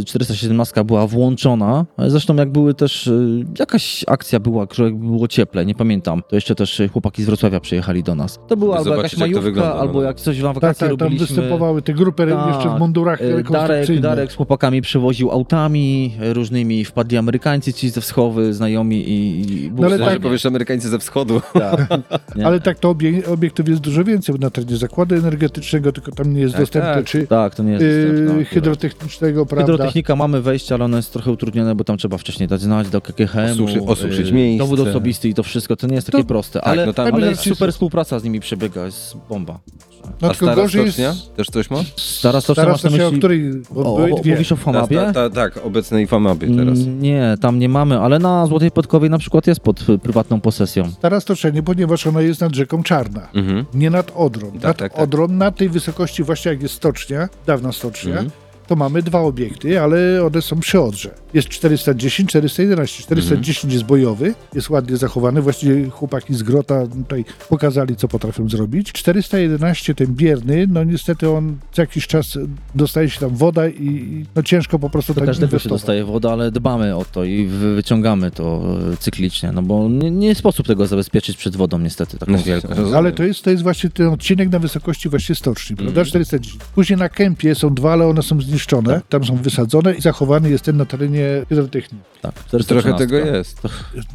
e, 0.00 0.04
417 0.04 0.84
była 0.84 1.06
włączona. 1.06 1.86
Ale 1.96 2.10
Zresztą 2.10 2.36
jak 2.36 2.52
były 2.52 2.74
też, 2.74 3.06
e, 3.06 3.12
jakaś 3.58 4.04
akcja 4.06 4.40
była, 4.40 4.66
że 4.74 4.90
było 4.90 5.28
cieple, 5.28 5.66
nie 5.66 5.74
pamiętam. 5.74 6.22
To 6.28 6.36
jeszcze 6.36 6.54
też 6.54 6.80
e, 6.80 6.88
chłopaki 6.88 7.22
z 7.22 7.26
Wrocławia 7.26 7.60
przyjechali 7.70 8.02
do 8.02 8.14
nas. 8.14 8.38
To 8.48 8.56
była 8.56 8.76
albo 8.78 8.90
jakaś 8.90 8.96
zobaczyć, 8.96 9.12
jak 9.12 9.20
majówka, 9.20 9.42
wygląda, 9.42 9.74
albo 9.74 10.00
no. 10.00 10.02
jak 10.06 10.16
coś 10.20 10.38
na 10.38 10.44
Tak, 10.44 10.54
wakacje 10.54 10.88
tak, 10.88 10.98
tam 10.98 11.06
robiliśmy. 11.06 11.26
występowały 11.26 11.82
te 11.82 11.92
grupy 11.94 12.26
Tak. 12.26 12.54
jeszcze 12.54 12.76
w 12.76 12.78
mundurach 12.78 13.20
E, 13.20 13.24
Darek, 13.24 13.36
rekonstrukcyjnych. 13.36 14.02
Darek 14.02 14.32
z 14.32 14.34
chłopakami 14.34 14.82
przewoził 14.82 15.30
autami 15.30 16.12
e, 16.20 16.32
różnymi, 16.34 16.84
wpadli 16.84 17.16
Amerykańcy 17.16 17.72
ci 17.72 17.90
ze 17.90 18.00
wschowy, 18.00 18.54
znajomi 18.54 19.08
i... 19.08 19.40
i 19.52 19.70
No 19.76 19.86
ale 19.86 19.98
że 20.12 20.20
powiesz 20.20 20.46
Amerykańcy 20.46 20.88
ze 20.88 20.98
wschodu. 20.98 21.40
Nie? 22.36 22.46
Ale 22.46 22.60
tak, 22.60 22.78
to 22.78 22.90
obie, 22.90 23.22
obiektów 23.26 23.68
jest 23.68 23.80
dużo 23.80 24.04
więcej 24.04 24.34
na 24.40 24.50
terenie 24.50 24.76
zakładu 24.76 25.14
energetycznego, 25.14 25.92
tylko 25.92 26.12
tam 26.12 26.32
nie 26.34 26.40
jest 26.40 26.52
Tak, 26.54 26.62
dostępne, 26.62 26.94
tak. 26.94 27.04
czy 27.04 27.26
Tak, 27.26 27.54
to 27.54 27.62
nie 27.62 27.72
jest 27.72 27.84
dostępne 27.84 28.38
yy, 28.38 28.44
hydrotechnicznego, 28.44 29.46
prawda? 29.46 29.72
Hydrotechnika 29.72 30.16
mamy 30.16 30.40
wejście, 30.42 30.74
ale 30.74 30.84
ono 30.84 30.96
jest 30.96 31.12
trochę 31.12 31.30
utrudnione, 31.32 31.74
bo 31.74 31.84
tam 31.84 31.96
trzeba 31.96 32.18
wcześniej 32.18 32.48
dać 32.48 32.60
znać 32.60 32.88
do 32.88 33.00
KKHM. 33.00 33.54
Osuszy- 33.56 33.86
osuszyć 33.86 34.26
yy, 34.28 34.32
miejsce. 34.34 34.58
Dowód 34.64 34.80
osobisty 34.88 35.28
i 35.28 35.34
to 35.34 35.42
wszystko, 35.42 35.76
to 35.76 35.86
nie 35.86 35.94
jest 35.94 36.06
takie 36.06 36.18
To- 36.22 36.28
proste, 36.28 36.60
tak, 36.60 36.68
ale, 36.68 36.86
no 36.86 36.92
tam- 36.92 37.06
ale 37.06 37.12
tam 37.12 37.20
jest 37.30 37.46
jest- 37.46 37.58
super 37.60 37.72
współpraca 37.72 38.18
z 38.18 38.24
nimi 38.24 38.40
przebiega, 38.40 38.84
jest 38.86 39.16
bomba. 39.28 39.58
No 40.04 40.10
A 40.28 40.30
tylko 40.30 40.34
stara 40.46 40.54
gorzej 40.54 40.82
stocznia? 40.86 41.08
jest... 41.08 41.34
Też 41.34 41.46
coś 41.46 41.70
ma? 41.70 41.76
Stara 41.96 42.40
stocznia 42.40 42.62
Stara 42.62 42.72
masz 42.72 42.82
na 42.82 42.90
stocznia, 42.90 43.06
o 43.06 43.10
myśli... 43.10 43.18
której 43.18 43.52
bo 43.70 43.80
O, 43.94 43.96
były 43.96 44.12
o, 44.14 44.16
dwie. 44.16 44.32
mówisz 44.32 44.52
o 44.52 44.56
Famabie? 44.56 44.96
ta, 44.96 45.12
ta, 45.12 45.30
tak, 45.30 45.66
obecnej 45.66 46.06
Famabie 46.06 46.56
teraz. 46.56 46.78
Mm, 46.78 47.02
Nie, 47.02 47.34
tam 47.40 47.58
nie 47.58 47.68
mamy, 47.68 47.98
ale 48.00 48.18
na 48.18 48.46
Złotej 48.46 48.70
Podkowej 48.70 49.10
na 49.10 49.18
przykład 49.18 49.46
jest 49.46 49.60
pod 49.60 49.88
y, 49.88 49.98
prywatną 49.98 50.40
posesją. 50.40 50.90
Stara 50.90 51.20
stocznia, 51.20 51.62
ponieważ 51.64 52.06
ona 52.06 52.20
jest 52.20 52.40
nad 52.40 52.54
rzeką 52.54 52.82
Czarna. 52.82 53.28
Mhm. 53.34 53.64
Nie 53.74 53.90
nad 53.90 54.12
Odrą. 54.14 54.50
Tak, 54.52 54.62
nad 54.62 54.76
tak, 54.78 54.92
tak. 54.92 55.02
Odrą, 55.02 55.28
na 55.28 55.50
tej 55.50 55.68
wysokości 55.68 56.22
właśnie 56.22 56.50
jak 56.52 56.62
jest 56.62 56.74
stocznia, 56.74 57.28
dawna 57.46 57.72
stocznia, 57.72 58.10
Mhm. 58.12 58.30
To 58.70 58.76
mamy 58.76 59.02
dwa 59.02 59.20
obiekty, 59.20 59.80
ale 59.80 60.24
one 60.26 60.42
są 60.42 60.60
przy 60.60 60.80
Odrze. 60.80 61.10
Jest 61.34 61.48
410, 61.48 62.28
411. 62.30 63.02
410 63.02 63.72
jest 63.72 63.84
bojowy, 63.84 64.34
jest 64.54 64.70
ładnie 64.70 64.96
zachowany. 64.96 65.42
Właściwie 65.42 65.90
chłopaki 65.90 66.34
z 66.34 66.42
Grota 66.42 66.86
tutaj 66.86 67.24
pokazali, 67.48 67.96
co 67.96 68.08
potrafią 68.08 68.48
zrobić. 68.48 68.92
411, 68.92 69.94
ten 69.94 70.06
bierny, 70.06 70.66
no 70.68 70.84
niestety 70.84 71.30
on 71.30 71.56
co 71.72 71.82
jakiś 71.82 72.06
czas 72.06 72.38
dostaje 72.74 73.10
się 73.10 73.20
tam 73.20 73.36
woda 73.36 73.68
i 73.68 74.24
no 74.36 74.42
ciężko 74.42 74.78
po 74.78 74.90
prostu 74.90 75.14
Do 75.14 75.20
tak 75.20 75.26
każdego 75.28 75.50
się 75.50 75.52
inwestować. 75.54 75.80
dostaje 75.80 76.04
woda, 76.04 76.32
ale 76.32 76.50
dbamy 76.50 76.96
o 76.96 77.04
to 77.12 77.24
i 77.24 77.46
wy- 77.46 77.74
wyciągamy 77.74 78.30
to 78.30 78.62
y, 78.92 78.96
cyklicznie, 78.96 79.52
no 79.52 79.62
bo 79.62 79.88
nie, 79.88 80.10
nie 80.10 80.34
sposób 80.34 80.66
tego 80.66 80.86
zabezpieczyć 80.86 81.36
przed 81.36 81.56
wodą 81.56 81.78
niestety 81.78 82.18
taką 82.18 82.32
No, 82.32 82.38
wielką. 82.38 82.68
Ale 82.96 83.12
to 83.12 83.22
jest, 83.24 83.42
to 83.44 83.50
jest 83.50 83.62
właśnie 83.62 83.90
ten 83.90 84.06
odcinek 84.06 84.50
na 84.52 84.58
wysokości 84.58 85.08
właśnie 85.08 85.34
stoczni, 85.34 85.72
Mhm. 85.74 85.86
prawda? 85.92 86.04
410. 86.10 86.58
Później 86.74 86.98
na 86.98 87.08
kępie 87.08 87.54
są 87.54 87.74
dwa, 87.74 87.92
ale 87.92 88.06
one 88.06 88.22
są 88.22 88.40
zniszczone. 88.40 88.59
Tak. 88.94 89.06
Tam 89.08 89.24
są 89.24 89.36
wysadzone 89.36 89.94
i 89.94 90.00
zachowany 90.00 90.50
jest 90.50 90.64
ten 90.64 90.76
na 90.76 90.84
terenie 90.84 91.26
hydrotechniki. 91.48 92.04
Tak, 92.22 92.34
Trochę 92.34 92.64
413. 92.64 92.98
tego 93.06 93.16
jest. 93.36 93.60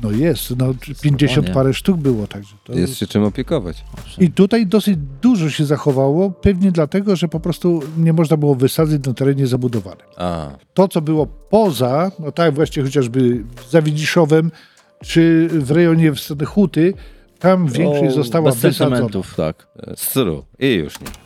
No 0.03 0.11
jest, 0.11 0.57
no 0.57 0.73
50 1.01 1.49
parę 1.49 1.73
sztuk 1.73 1.97
było 1.97 2.27
także. 2.27 2.55
To... 2.63 2.73
Jest 2.73 2.97
się 2.97 3.07
czym 3.07 3.23
opiekować. 3.23 3.83
I 4.17 4.31
tutaj 4.31 4.67
dosyć 4.67 4.97
dużo 5.21 5.49
się 5.49 5.65
zachowało, 5.65 6.31
pewnie 6.31 6.71
dlatego, 6.71 7.15
że 7.15 7.27
po 7.27 7.39
prostu 7.39 7.81
nie 7.97 8.13
można 8.13 8.37
było 8.37 8.55
wysadzić 8.55 9.05
na 9.07 9.13
terenie 9.13 9.47
zabudowanym. 9.47 10.05
A, 10.17 10.49
To, 10.73 10.87
co 10.87 11.01
było 11.01 11.25
poza, 11.25 12.11
no 12.19 12.31
tak 12.31 12.53
właśnie 12.53 12.83
chociażby 12.83 13.43
za 13.69 13.81
Widziszowem, 13.81 14.51
czy 15.03 15.49
w 15.51 15.71
rejonie 15.71 16.11
w 16.11 16.45
Huty, 16.45 16.93
tam 17.39 17.67
większość 17.67 18.11
O, 18.11 18.15
została 18.15 18.49
bez 18.51 18.59
wysadzona. 18.59 19.07
tak. 19.37 19.67
stru. 19.95 20.45
I 20.59 20.73
już 20.73 20.99
nie. 21.01 21.24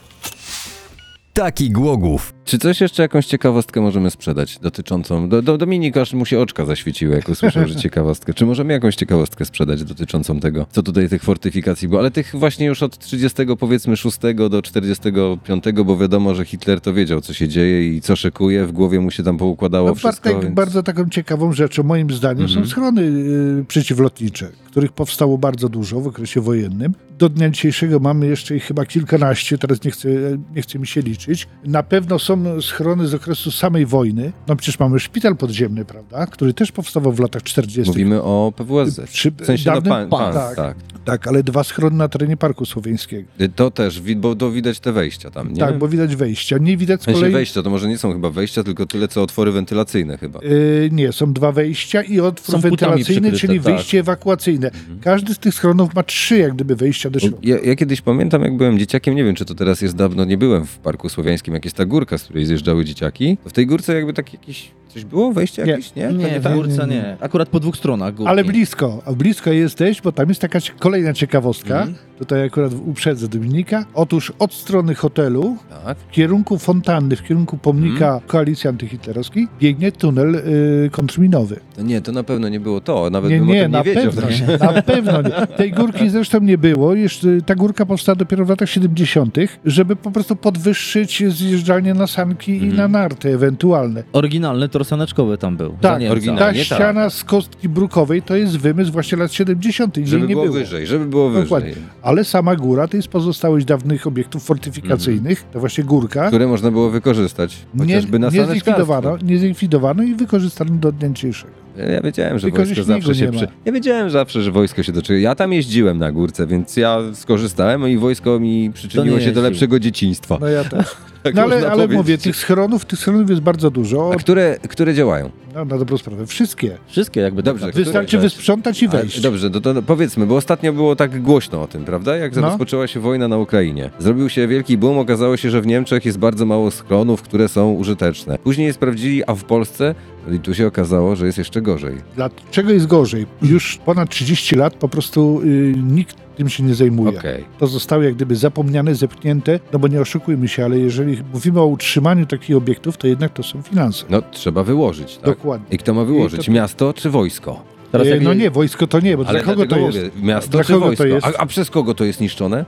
Taki 1.34 1.72
Głogów. 1.72 2.34
Czy 2.46 2.58
coś 2.60 2.82
jeszcze, 2.82 3.04
jakąś 3.04 3.26
ciekawostkę 3.26 3.82
możemy 3.82 4.12
sprzedać 4.12 4.60
dotyczącą... 4.60 5.30
Do, 5.30 5.42
do, 5.42 5.58
Dominik 5.58 5.98
aż 5.98 6.14
mu 6.14 6.26
się 6.26 6.40
oczka 6.40 6.66
zaświeciły, 6.66 7.16
jak 7.16 7.30
usłyszał, 7.30 7.68
że 7.68 7.76
ciekawostkę. 7.86 8.34
Czy 8.34 8.46
możemy 8.46 8.74
jakąś 8.74 8.96
ciekawostkę 8.96 9.46
sprzedać 9.46 9.84
dotyczącą 9.84 10.40
tego, 10.40 10.66
co 10.72 10.84
tutaj 10.84 11.10
tych 11.10 11.24
fortyfikacji 11.24 11.88
było? 11.88 12.02
Ale 12.02 12.12
tych 12.12 12.36
właśnie 12.36 12.66
już 12.66 12.84
od 12.84 12.98
30 12.98 13.38
powiedzmy 13.60 13.98
6 13.98 14.18
do 14.50 14.62
45, 14.62 15.64
bo 15.86 15.98
wiadomo, 15.98 16.36
że 16.36 16.46
Hitler 16.46 16.82
to 16.82 16.94
wiedział, 16.94 17.22
co 17.22 17.34
się 17.34 17.48
dzieje 17.48 17.96
i 17.96 18.02
co 18.02 18.16
szykuje, 18.16 18.66
w 18.66 18.72
głowie 18.72 19.00
mu 19.00 19.12
się 19.12 19.24
tam 19.24 19.38
poukładało 19.38 19.88
No, 19.90 19.96
wszystko. 19.96 20.30
Bartek, 20.30 20.44
więc... 20.44 20.56
bardzo 20.56 20.84
taką 20.84 21.10
ciekawą 21.10 21.54
rzeczą, 21.54 21.84
moim 21.84 22.12
zdaniem, 22.12 22.46
Mhm. 22.46 22.66
są 22.66 22.72
schrony 22.72 23.02
y, 23.02 23.66
przeciwlotnicze, 23.68 24.50
których 24.66 24.92
powstało 24.92 25.38
bardzo 25.38 25.70
dużo 25.70 26.02
w 26.02 26.08
okresie 26.08 26.42
wojennym. 26.42 26.94
Do 27.20 27.30
dnia 27.30 27.50
dzisiejszego 27.50 28.00
mamy 28.00 28.28
jeszcze 28.28 28.56
ich 28.56 28.64
chyba 28.64 28.86
kilkanaście, 28.86 29.58
teraz 29.58 29.84
nie 29.84 29.92
chcę, 29.92 30.10
nie 30.56 30.62
chcę 30.62 30.80
mi 30.80 30.88
się 30.88 31.02
liczyć. 31.02 31.48
Na 31.66 31.84
pewno 31.84 32.20
są 32.20 32.62
schrony 32.62 33.08
z 33.08 33.14
okresu 33.14 33.52
samej 33.52 33.86
wojny. 33.86 34.32
No 34.48 34.56
przecież 34.56 34.80
mamy 34.80 35.00
szpital 35.00 35.36
podziemny, 35.38 35.86
prawda, 35.86 36.26
który 36.26 36.54
też 36.54 36.72
powstawał 36.72 37.14
w 37.14 37.20
latach 37.20 37.44
40. 37.44 37.92
Mówimy 37.92 38.22
o 38.24 38.54
PWSZ. 38.56 39.00
Przy- 39.12 39.32
W 39.32 39.46
sensie 39.46 39.70
no, 39.70 39.76
dawnym 39.82 39.94
pan, 39.94 40.10
pan- 40.10 40.34
pan, 40.34 40.34
tak. 40.34 40.56
tak. 40.56 40.78
Tak, 41.06 41.28
ale 41.28 41.44
dwa 41.44 41.64
schrony 41.64 41.98
na 41.98 42.08
terenie 42.08 42.38
Parku 42.38 42.66
Słowiańskiego. 42.66 43.30
To 43.56 43.72
też, 43.72 44.02
bo 44.16 44.36
to 44.36 44.52
widać 44.52 44.80
te 44.80 44.92
wejścia 44.92 45.32
tam, 45.32 45.54
nie? 45.54 45.60
Tak, 45.60 45.78
bo 45.78 45.88
widać 45.88 46.16
wejścia. 46.16 46.58
Nie 46.58 46.78
widać 46.78 47.00
W 47.00 47.04
z 47.04 47.06
sensie 47.06 47.20
kolei... 47.20 47.34
wejścia, 47.34 47.64
to 47.64 47.70
może 47.70 47.88
nie 47.88 47.98
są 47.98 48.14
chyba 48.14 48.30
wejścia, 48.30 48.64
tylko 48.64 48.86
tyle 48.86 49.08
co 49.08 49.24
otwory 49.24 49.52
wentylacyjne 49.52 50.18
chyba. 50.18 50.40
Yy, 50.44 50.90
nie, 50.92 51.12
są 51.12 51.34
dwa 51.34 51.52
wejścia 51.52 52.02
i 52.02 52.20
otwór 52.20 52.60
wentylacyjny, 52.60 53.32
czyli 53.32 53.60
tak. 53.60 53.74
wyjście 53.74 54.00
ewakuacyjne. 54.00 54.72
Każdy 55.02 55.34
z 55.34 55.40
tych 55.40 55.54
schronów 55.54 55.96
ma 55.96 56.04
trzy 56.04 56.38
jak 56.38 56.54
gdyby 56.54 56.76
wejścia 56.76 57.09
Ja, 57.44 57.58
ja 57.64 57.76
kiedyś 57.76 58.02
pamiętam, 58.02 58.42
jak 58.42 58.58
byłem 58.58 58.80
dzieciakiem, 58.80 59.16
nie 59.16 59.24
wiem, 59.24 59.36
czy 59.36 59.46
to 59.46 59.56
teraz 59.56 59.82
jest 59.82 59.96
dawno, 59.96 60.26
nie 60.26 60.38
byłem 60.38 60.66
w 60.66 60.78
Parku 60.78 61.10
Słowiańskim, 61.10 61.54
jak 61.54 61.66
jest 61.66 61.78
ta 61.78 61.86
górka, 61.86 62.18
z 62.18 62.24
której 62.24 62.46
zjeżdżały 62.46 62.86
dzieciaki. 62.86 63.38
W 63.46 63.54
tej 63.54 63.68
górce 63.68 63.96
jakby 63.96 64.14
tak 64.14 64.34
jakiś, 64.34 64.72
coś 64.90 65.06
było? 65.06 65.32
Wejście 65.34 65.64
Nie. 65.64 65.72
jakieś? 65.72 65.96
Nie, 65.96 66.08
To 66.08 66.14
Nie, 66.14 66.40
w 66.40 66.44
tak? 66.44 66.54
górce 66.54 66.88
nie. 66.88 67.18
Akurat 67.20 67.50
po 67.50 67.60
dwóch 67.60 67.78
stronach 67.78 68.14
górki. 68.16 68.30
Ale 68.30 68.44
blisko, 68.44 69.02
a 69.06 69.12
blisko 69.12 69.52
jesteś, 69.52 70.02
bo 70.02 70.12
tam 70.12 70.30
jest 70.30 70.42
taka 70.42 70.60
kolejna 70.80 71.14
ciekawostka. 71.14 71.76
Mhm. 71.80 71.96
Tutaj 72.20 72.44
akurat 72.46 72.72
uprzedzę 72.86 73.28
Dominika. 73.28 73.86
Otóż 73.94 74.34
od 74.40 74.54
strony 74.54 74.96
hotelu, 74.96 75.58
Tak. 75.86 75.98
w 75.98 76.12
kierunku 76.12 76.58
fontanny, 76.58 77.16
w 77.16 77.24
kierunku 77.24 77.58
pomnika 77.58 78.06
Mhm. 78.06 78.22
koalicji 78.28 78.68
antyhitlerowskiej, 78.70 79.48
biegnie 79.60 79.92
tunel 79.92 80.36
y, 80.36 80.90
kontrminowy. 80.92 81.60
To 81.76 81.82
nie, 81.82 82.02
to 82.02 82.12
na 82.12 82.24
pewno 82.24 82.50
nie 82.50 82.60
było 82.60 82.82
to, 82.82 83.10
nawet 83.10 83.32
Nie, 83.32 83.40
bym 83.40 83.50
o 83.50 83.54
nie, 83.54 83.62
tym 83.62 83.72
nie 83.72 83.78
na 83.78 83.84
wiedział. 83.84 84.04
pewno, 84.12 84.30
nie, 84.30 84.58
na 84.76 84.82
pewno 84.82 85.22
nie. 85.22 85.48
Tej 85.58 85.72
górki 85.72 86.10
zresztą 86.10 86.40
nie 86.40 86.58
było. 86.58 86.94
Jeszcze 86.96 87.42
ta 87.46 87.56
górka 87.56 87.86
powstała 87.86 88.16
dopiero 88.16 88.46
w 88.46 88.50
latach 88.50 88.70
70., 88.70 89.38
żeby 89.66 89.96
po 89.96 90.12
prostu 90.12 90.36
podwyższyć 90.36 91.24
zjeżdżalnię 91.34 91.94
na 91.94 92.08
sanki 92.08 92.52
i 92.52 92.56
Mhm. 92.70 92.76
na 92.76 92.88
narty 92.88 93.34
ewentualne. 93.34 94.04
Oryginalny 94.14 94.70
tor 94.70 94.79
saneczkowy 94.84 95.38
tam 95.38 95.58
był. 95.58 95.70
Tak. 95.82 95.82
Ta 95.82 95.98
nie 96.22 96.38
tak. 96.38 96.58
ściana 96.58 97.10
z 97.10 97.24
kostki 97.24 97.70
brukowej 97.70 98.22
to 98.22 98.36
jest 98.36 98.58
wymysł 98.58 98.92
właśnie 98.92 99.18
lat 99.18 99.34
70. 99.34 99.98
Jej 99.98 100.08
Żeby 100.08 100.28
nie 100.28 100.34
było, 100.34 100.44
było. 100.46 100.56
wyżej, 100.58 100.88
żeby 100.88 101.06
było 101.06 101.32
Dokładnie. 101.32 101.70
wyżej. 101.70 101.84
Ale 102.02 102.24
sama 102.24 102.56
góra 102.56 102.88
to 102.88 102.98
jest 102.98 103.08
pozostałość 103.10 103.66
dawnych 103.66 104.08
obiektów 104.08 104.44
fortyfikacyjnych, 104.44 105.44
to 105.54 105.60
właśnie 105.60 105.84
górka. 105.84 106.28
Które 106.28 106.48
można 106.48 106.72
było 106.72 106.90
wykorzystać, 106.90 107.58
Nie, 107.74 107.86
chociażby 107.86 108.20
na 108.20 108.28
nie 108.28 108.32
saneczkarstwo. 108.32 108.54
zlikwidowano, 108.66 109.18
nie 109.24 109.38
zlikwidowano 109.38 110.04
i 110.04 110.16
wykorzystano 110.16 110.72
do 110.72 110.92
dnia 110.92 111.10
dzisiejszego. 111.10 111.54
Ja 111.94 112.02
wiedziałem, 112.02 112.40
że 112.40 112.48
Tylko, 112.48 112.58
wojsko 112.58 112.84
zawsze 112.84 113.16
się 113.16 113.26
nie 113.26 113.32
przy... 113.32 113.48
Ja 113.66 113.72
wiedziałem 113.72 114.10
zawsze, 114.10 114.42
że 114.42 114.52
wojsko 114.52 114.84
się 114.84 114.92
doczuje. 114.92 115.22
Ja 115.22 115.36
tam 115.36 115.54
jeździłem 115.54 115.98
na 115.98 116.12
górce, 116.12 116.48
więc 116.48 116.78
ja 116.78 116.98
skorzystałem 117.14 117.88
i 117.90 117.98
wojsko 117.98 118.40
mi 118.40 118.72
przyczyniło 118.74 119.18
się 119.18 119.24
do 119.24 119.28
jeździł. 119.28 119.44
lepszego 119.44 119.80
dzieciństwa. 119.80 120.38
No 120.42 120.48
ja 120.48 120.64
też. 120.64 120.86
Tak 121.24 121.36
No 121.36 121.42
ale, 121.42 121.72
ale 121.72 121.88
mówię, 121.88 122.18
tych 122.18 122.36
schronów, 122.36 122.86
tych 122.86 123.00
schronów 123.00 123.30
jest 123.30 123.42
bardzo 123.42 123.72
dużo. 123.72 124.12
A 124.14 124.16
które, 124.16 124.58
które 124.70 124.94
działają? 124.94 125.30
No, 125.56 125.66
na 125.66 125.78
dobrą 125.78 125.98
sprawę, 125.98 126.26
wszystkie. 126.28 126.78
Wszystkie 126.88 127.22
jakby 127.22 127.44
Dobrze, 127.44 127.62
tak. 127.66 127.72
Które 127.72 127.86
Wystarczy 127.86 128.12
rzeczy? 128.12 128.22
wysprzątać 128.22 128.84
i 128.84 128.88
Ale 128.88 129.00
wejść. 129.02 129.22
Dobrze, 129.22 129.50
to, 129.52 129.62
to 129.62 129.82
powiedzmy, 129.82 130.26
bo 130.26 130.36
ostatnio 130.36 130.74
było 130.74 130.96
tak 130.96 131.22
głośno 131.22 131.62
o 131.62 131.68
tym, 131.68 131.86
prawda? 131.86 132.16
Jak 132.16 132.36
No. 132.36 132.42
rozpoczęła 132.42 132.88
się 132.88 133.00
wojna 133.00 133.28
na 133.28 133.38
Ukrainie. 133.38 133.90
Zrobił 134.00 134.30
się 134.30 134.48
wielki 134.48 134.78
boom, 134.78 134.98
okazało 134.98 135.38
się, 135.38 135.50
że 135.50 135.62
w 135.62 135.68
Niemczech 135.68 136.06
jest 136.06 136.18
bardzo 136.18 136.46
mało 136.46 136.72
schronów, 136.72 137.22
które 137.22 137.48
są 137.48 137.72
użyteczne. 137.72 138.38
Później 138.40 138.68
je 138.68 138.74
sprawdzili, 138.74 139.24
a 139.28 139.36
w 139.36 139.44
Polsce 139.44 139.96
i 140.34 140.40
tu 140.40 140.54
się 140.54 140.68
okazało, 140.68 141.16
że 141.16 141.26
jest 141.26 141.38
jeszcze 141.38 141.62
gorzej. 141.62 141.96
Dlaczego 142.16 142.72
jest 142.72 142.88
gorzej? 142.88 143.26
Już 143.42 143.78
ponad 143.86 144.10
30 144.10 144.56
lat 144.56 144.74
po 144.74 144.90
prostu 144.90 145.42
y, 145.44 145.74
nikt 145.84 146.16
tym 146.38 146.50
się 146.50 146.64
nie 146.64 146.76
zajmuje. 146.76 147.20
Okej. 147.20 147.46
To 147.60 147.68
zostało 147.68 148.04
jak 148.04 148.14
gdyby 148.16 148.36
zapomniane, 148.36 148.96
zepchnięte, 148.96 149.60
no 149.74 149.80
bo 149.80 149.88
nie 149.88 150.02
oszukujmy 150.02 150.48
się, 150.48 150.66
ale 150.66 150.80
jeżeli 150.80 151.18
mówimy 151.34 151.60
o 151.60 151.66
utrzymaniu 151.66 152.26
takich 152.26 152.56
obiektów, 152.58 152.98
to 152.98 153.08
jednak 153.08 153.34
to 153.34 153.44
są 153.44 153.62
finanse. 153.62 154.06
No 154.10 154.22
trzeba 154.32 154.64
wyłożyć, 154.64 155.16
tak? 155.18 155.26
Dokładnie. 155.26 155.66
I 155.72 155.78
kto 155.78 155.94
ma 155.94 156.04
wyłożyć? 156.06 156.46
to- 156.46 156.52
Miasto 156.52 156.94
czy 156.94 157.10
wojsko? 157.10 157.64
Teraz 157.92 158.08
jak 158.08 158.22
no 158.22 158.34
nie, 158.34 158.52
wojsko 158.52 158.88
to 158.88 159.00
nie, 159.00 159.18
bo 159.18 159.28
Ale 159.28 159.44
dla 159.44 159.54
kogo 159.54 159.66
to 159.68 159.78
jest? 159.78 159.98
mówię, 159.98 160.10
miasto 160.22 160.52
Dla 160.52 160.64
czy 160.64 160.68
kogo 160.74 160.80
to 160.82 160.86
wojsko? 160.88 161.06
jest? 161.06 161.28
A, 161.28 161.32
a 161.38 161.46
przez 161.46 161.70
kogo 161.70 161.94
to 161.94 162.04
jest 162.06 162.22
niszczone? 162.22 162.66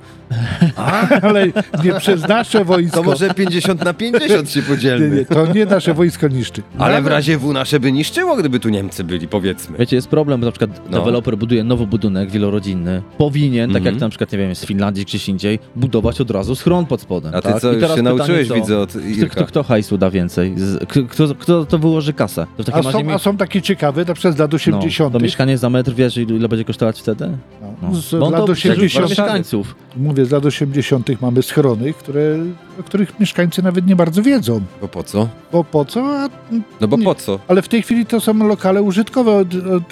Ale 1.21 1.47
nie 1.83 1.93
przez 1.99 2.27
nasze 2.27 2.65
wojsko. 2.65 2.97
To 2.97 3.03
może 3.03 3.33
50 3.33 3.85
na 3.85 3.93
50 3.93 4.49
się 4.49 4.59
Nie, 4.59 4.65
podzielmy. 4.65 5.15
nie, 5.15 5.25
to 5.25 5.53
nie 5.53 5.65
nasze 5.65 5.93
wojsko 5.93 6.27
niszczy. 6.27 6.61
Ale 6.77 7.01
w 7.01 7.07
razie 7.07 7.37
W 7.37 7.53
nasze 7.53 7.79
by 7.79 7.91
niszczyło, 7.91 8.35
gdyby 8.35 8.59
tu 8.59 8.69
Niemcy 8.69 9.03
byli, 9.03 9.27
powiedzmy. 9.27 9.77
Wiecie, 9.77 9.95
jest 9.95 10.07
problem, 10.07 10.39
bo 10.39 10.45
na 10.45 10.51
przykład 10.51 10.81
No. 10.89 10.97
deweloper 10.99 11.37
buduje 11.37 11.63
nowy 11.63 11.87
budynek 11.87 12.29
wielorodzinny. 12.31 13.01
Powinien, 13.17 13.69
tak 13.69 13.77
Mhm. 13.77 13.95
jak 13.95 14.01
na 14.01 14.09
przykład, 14.09 14.31
nie 14.31 14.37
wiem, 14.37 14.49
jest 14.49 14.63
w 14.63 14.67
Finlandii 14.67 15.05
gdzieś 15.05 15.29
indziej, 15.29 15.59
budować 15.75 16.21
od 16.21 16.31
razu 16.31 16.55
schron 16.55 16.85
pod 16.85 17.01
spodem. 17.01 17.31
A 17.35 17.41
ty 17.41 17.49
tak? 17.49 17.61
co, 17.61 17.69
I 17.71 17.73
już 17.73 17.81
teraz 17.81 17.97
się 17.97 18.03
pytanie 18.03 18.17
nauczyłeś, 18.17 18.47
co? 18.47 18.53
widzę, 18.55 18.79
od 18.79 18.89
Kto, 18.89 18.99
Irka. 18.99 19.35
kto, 19.35 19.45
kto 19.45 19.63
hajsu 19.63 19.97
da 19.97 20.09
więcej? 20.11 20.53
Z- 20.57 20.85
Kto, 21.09 21.35
kto 21.35 21.65
to 21.65 21.79
wyłoży 21.79 22.13
kasę? 22.13 22.47
To 22.65 22.73
A 22.73 22.77
razie 22.77 22.91
są, 22.91 23.03
mi- 23.03 23.11
a 23.13 23.17
są 23.17 23.37
takie 23.37 23.61
ciekawe, 23.61 24.05
na 24.05 24.13
przykład 24.13 24.35
z 24.35 24.39
lat 24.39 24.51
no, 24.51 24.55
80. 24.55 25.10
to 25.11 25.19
mieszkanie 25.19 25.57
za 25.57 25.69
metr, 25.69 25.93
wiesz, 25.93 26.17
ile 26.17 26.35
ile 26.35 26.49
będzie 26.49 26.65
kosztować 26.65 26.99
wtedy? 26.99 27.37
No, 27.81 27.95
z 27.95 28.11
Bo 28.19 28.29
lat 28.29 28.45
to 28.45 28.53
przecież 28.53 28.77
80. 28.77 29.09
mieszkańców. 29.09 29.75
Mówię, 29.97 30.25
z 30.25 30.31
lat 30.31 30.45
80. 30.45 31.21
mamy 31.21 31.43
schrony, 31.43 31.93
które, 31.93 32.37
o 32.81 32.83
których 32.83 33.19
mieszkańcy 33.19 33.63
nawet 33.63 33.87
nie 33.87 33.95
bardzo 33.95 34.21
wiedzą. 34.23 34.61
Bo 34.81 34.87
po 34.87 35.03
co? 35.03 35.27
Bo 35.51 35.63
po 35.63 35.85
co? 35.85 36.05
A, 36.19 36.29
No 36.81 36.87
bo 36.87 36.97
Nie. 36.97 37.03
po 37.05 37.15
co? 37.15 37.39
ale 37.47 37.61
w 37.61 37.67
tej 37.67 37.81
chwili 37.81 38.05
to 38.05 38.19
są 38.21 38.47
lokale 38.47 38.81
użytkowe, 38.81 39.45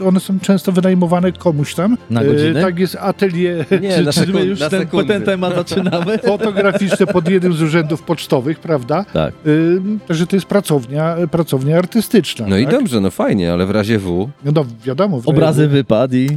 one 0.05 0.19
są 0.19 0.39
często 0.39 0.71
wynajmowane 0.71 1.31
komuś 1.31 1.75
tam. 1.75 1.97
Na 2.09 2.21
E, 2.21 2.25
godzinę? 2.25 2.61
tak 2.61 2.79
jest 2.79 2.95
atelier 2.95 3.65
Nie, 3.81 3.95
Czy, 3.95 4.03
na 4.03 4.11
czy 4.13 4.19
my 4.19 4.25
sekund- 4.25 4.45
już 4.45 4.59
na 4.59 4.69
ten, 4.69 4.79
sekundy. 4.81 5.07
ten 5.13 5.23
temat 5.23 5.55
zaczynamy? 5.55 6.17
fotograficzne 6.27 7.07
pod 7.07 7.29
jednym 7.29 7.53
z 7.53 7.61
urzędów 7.61 8.01
pocztowych, 8.03 8.59
prawda? 8.59 9.05
tak. 9.13 9.33
Y, 9.47 9.81
Także 10.07 10.27
to 10.27 10.35
jest 10.35 10.45
pracownia, 10.45 11.15
pracownia 11.31 11.77
artystyczna. 11.77 12.45
No 12.47 12.57
i 12.57 12.63
tak? 12.65 12.71
dobrze, 12.73 13.01
no 13.01 13.11
fajnie, 13.11 13.53
ale 13.53 13.65
w 13.65 13.71
razie 13.71 13.99
W 13.99 14.29
No 14.45 14.65
wiadomo. 14.85 15.21
w- 15.21 15.27
Obrazy 15.27 15.67
wypad 15.67 16.13
i... 16.13 16.29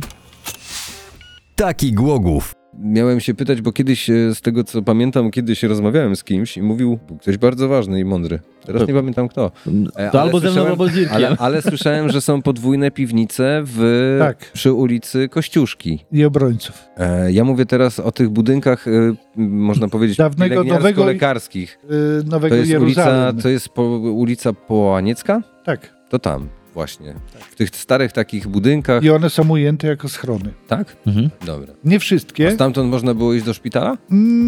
Taki 1.57 1.93
Głogów. 1.93 2.55
Miałem 2.79 3.21
się 3.21 3.35
pytać, 3.35 3.61
bo 3.63 3.73
kiedyś, 3.73 4.11
e, 4.11 4.35
z 4.35 4.41
tego 4.41 4.65
co 4.65 4.83
pamiętam, 4.83 5.31
kiedyś 5.31 5.63
rozmawiałem 5.63 6.17
z 6.17 6.25
kimś 6.25 6.57
i 6.57 6.63
mówił 6.63 6.99
ktoś 7.21 7.37
bardzo 7.39 7.69
ważny 7.69 8.01
i 8.01 8.05
mądry. 8.05 8.39
Teraz 8.67 8.89
nie 8.89 8.95
pamiętam 8.95 9.29
kto. 9.29 9.53
E, 9.97 10.11
To 10.11 10.21
ale 10.21 10.23
albo 10.23 10.41
ze 10.41 10.47
mną, 10.47 10.53
słyszałem- 10.55 10.71
albo 10.71 10.89
z 10.89 10.97
Irkiem. 10.97 11.15
Ale, 11.17 11.37
ale 11.39 11.63
słyszałem, 11.63 12.11
że 12.11 12.21
są 12.21 12.43
podwójne 12.43 12.91
piwnice 12.91 13.63
w, 13.67 14.17
Tak. 14.19 14.39
przy 14.53 14.73
ulicy 14.73 15.29
Kościuszki. 15.29 15.99
I 16.13 16.25
obrońców. 16.25 16.85
E, 16.97 17.33
ja 17.33 17.45
mówię 17.45 17.67
teraz 17.67 18.01
o 18.01 18.13
tych 18.13 18.29
budynkach, 18.31 18.89
e, 18.89 18.91
można 19.37 19.89
powiedzieć, 19.89 20.17
Dawnego, 20.17 20.65
nowego- 20.65 21.05
lekarskich. 21.07 21.79
Y, 22.21 22.25
Nowego 22.31 22.55
To 22.55 22.61
jest 22.61 22.71
ulica, 22.83 23.01
Jeruzalem. 23.03 23.41
to 23.41 23.49
jest 23.49 23.69
po, 23.69 23.83
ulica 23.99 24.53
Połaniecka? 24.53 25.43
Tak. 25.65 25.95
To 26.11 26.19
tam 26.19 26.49
właśnie. 26.75 27.15
W 27.51 27.55
tych 27.55 27.69
starych 27.77 28.13
takich 28.13 28.49
budynkach. 28.49 29.03
I 29.03 29.11
one 29.11 29.31
są 29.31 29.49
ujęte 29.51 29.87
jako 29.87 30.09
schrony. 30.09 30.51
Tak? 30.69 30.97
Mhm. 31.07 31.31
Dobra. 31.47 31.73
Nie 31.85 31.97
A 31.97 31.99
wszystkie. 31.99 32.51
stamtąd 32.51 32.91
można 32.91 33.15
było 33.15 33.35
iść 33.35 33.45
do 33.45 33.55
szpitala? 33.55 33.97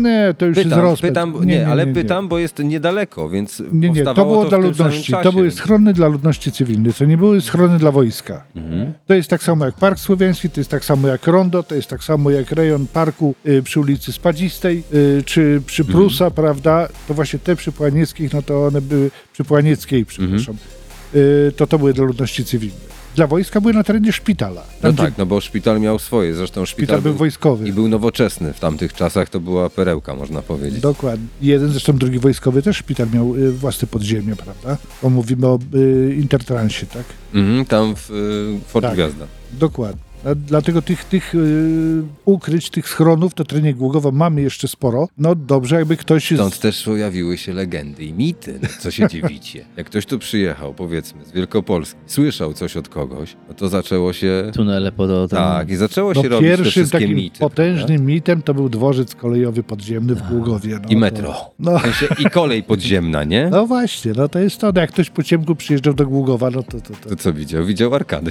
Nie, 0.02 0.34
to 0.38 0.46
już 0.46 0.56
jest 0.56 0.68
Pytam, 0.68 0.82
rozpęd. 0.84 1.10
pytam, 1.14 1.44
nie, 1.44 1.66
ale 1.68 1.86
pytam, 1.86 2.28
bo 2.28 2.38
jest 2.38 2.58
niedaleko, 2.58 3.28
więc 3.28 3.62
Nie, 3.72 3.90
nie, 3.90 4.02
to 4.04 4.14
było 4.14 4.44
w 4.44 4.48
dla 4.48 4.58
ludności. 4.58 5.12
To 5.22 5.32
były 5.32 5.50
schrony 5.50 5.92
dla 5.92 6.08
ludności 6.08 6.52
cywilnej. 6.52 6.92
To 6.92 7.04
nie 7.04 7.16
były 7.18 7.40
schrony 7.40 7.78
dla 7.78 7.90
wojska. 7.90 8.44
Mhm. 8.56 8.92
To 9.06 9.14
jest 9.14 9.30
tak 9.30 9.42
samo 9.42 9.64
jak 9.66 9.74
Park 9.74 9.98
Słowiański, 9.98 10.50
to 10.50 10.60
jest 10.60 10.70
tak 10.70 10.84
samo 10.84 11.08
jak 11.08 11.26
Rondo, 11.26 11.62
to 11.62 11.74
jest 11.74 11.88
tak 11.88 12.04
samo 12.04 12.30
jak 12.30 12.50
rejon 12.52 12.86
parku 12.86 13.34
y, 13.46 13.62
przy 13.62 13.80
ulicy 13.80 14.12
Spadzistej, 14.12 14.82
y, 14.94 15.22
czy 15.26 15.62
przy 15.66 15.82
Mhm. 15.82 15.98
Prusa, 15.98 16.30
prawda? 16.30 16.88
To 17.08 17.14
właśnie 17.14 17.38
te 17.38 17.56
przy 17.56 17.72
Płanieckich, 17.72 18.32
no 18.32 18.42
to 18.42 18.66
one 18.66 18.80
były 18.80 19.10
przy 19.32 19.44
Płanieckiej, 19.44 20.04
przepraszam. 20.06 20.54
Mhm. 20.54 20.73
Y, 21.16 21.52
to 21.56 21.66
to 21.66 21.78
były 21.78 21.92
dla 21.94 22.04
ludności 22.04 22.44
cywilnej. 22.44 22.94
Dla 23.16 23.26
wojska 23.26 23.60
były 23.60 23.74
na 23.74 23.84
terenie 23.84 24.12
szpitala. 24.12 24.60
No 24.60 24.82
Tam, 24.82 24.92
gdzie 24.92 25.02
tak, 25.02 25.18
no 25.18 25.26
bo 25.26 25.40
szpital 25.40 25.80
miał 25.80 25.98
swoje, 25.98 26.34
zresztą 26.34 26.64
szpital, 26.66 26.84
szpital 26.86 27.02
był 27.02 27.12
był, 27.12 27.18
wojskowy. 27.18 27.68
i 27.68 27.72
był 27.72 27.88
nowoczesny. 27.88 28.52
W 28.52 28.60
tamtych 28.60 28.92
czasach 28.92 29.28
to 29.28 29.40
była 29.40 29.70
perełka, 29.70 30.14
można 30.14 30.42
powiedzieć. 30.42 30.80
Dokładnie. 30.80 31.26
Jeden, 31.42 31.68
zresztą 31.70 31.96
drugi 31.96 32.18
wojskowy 32.18 32.62
też 32.62 32.76
szpital 32.76 33.06
miał 33.14 33.36
y, 33.36 33.52
własne 33.52 33.88
podziemie, 33.88 34.36
prawda? 34.36 34.76
Bo 35.02 35.10
mówimy 35.10 35.46
o 35.46 35.58
y, 35.74 36.14
Intertransie, 36.18 36.86
tak? 36.86 37.04
Mhm, 37.34 37.64
tam 37.64 37.94
w 37.96 38.10
y, 38.10 38.68
Fort 38.68 38.84
Tak. 38.84 38.94
Gwiazda. 38.94 39.26
Dokładnie. 39.52 40.13
A 40.24 40.34
Dlatego 40.34 40.82
tych, 40.82 41.04
tych 41.04 41.34
y, 41.34 42.02
ukryć, 42.24 42.70
tych 42.70 42.88
schronów 42.88 43.36
na 43.36 43.44
terenie 43.44 43.74
Głogowa 43.74 44.10
mamy 44.10 44.42
jeszcze 44.42 44.68
sporo. 44.68 45.08
No 45.18 45.34
dobrze, 45.34 45.76
jakby 45.76 45.96
ktoś... 45.96 46.30
z- 46.30 46.34
Stąd 46.34 46.58
też 46.58 46.82
pojawiły 46.84 47.38
się 47.38 47.52
legendy 47.52 48.04
i 48.04 48.12
mity. 48.12 48.58
No, 48.62 48.68
co 48.80 48.90
się 48.90 49.08
dziwicie? 49.08 49.64
Jak 49.76 49.86
ktoś 49.86 50.06
tu 50.06 50.18
przyjechał, 50.18 50.74
powiedzmy, 50.74 51.24
z 51.24 51.32
Wielkopolski, 51.32 52.00
słyszał 52.06 52.52
coś 52.52 52.76
od 52.76 52.88
kogoś, 52.88 53.36
no 53.48 53.54
to 53.54 53.68
zaczęło 53.68 54.12
się... 54.12 54.50
Tunele 54.54 54.92
pod 54.92 55.30
Tak, 55.30 55.70
i 55.70 55.76
zaczęło 55.76 56.12
No 56.12 56.22
się 56.22 56.28
robić 56.28 56.56
te 56.56 56.64
wszystkie 56.64 56.98
takim 56.98 57.16
mity. 57.16 57.38
potężnym 57.40 58.06
mitem 58.06 58.42
to 58.42 58.54
był 58.54 58.68
dworzec 58.68 59.14
kolejowy 59.14 59.62
podziemny 59.62 60.14
w 60.14 60.22
Głogowie. 60.28 60.78
No, 60.82 60.88
I 60.88 60.92
to- 60.94 60.98
metro. 60.98 61.34
No, 61.58 61.78
W 61.78 61.82
sensie 61.82 62.06
I 62.18 62.24
kolej 62.30 62.62
podziemna, 62.62 63.24
nie? 63.24 63.48
no 63.50 63.66
właśnie, 63.66 64.12
no 64.16 64.28
to 64.28 64.38
jest 64.38 64.58
to. 64.58 64.72
No 64.74 64.80
Jak 64.80 64.90
ktoś 64.92 65.10
po 65.10 65.22
ciemku 65.22 65.54
przyjeżdżał 65.56 65.94
do 65.94 66.06
Głogowa, 66.06 66.50
no 66.50 66.62
to, 66.62 66.80
to, 66.80 67.08
To 67.08 67.16
co 67.16 67.32
widział? 67.32 67.64
Widział 67.66 67.94
arkady. 67.94 68.30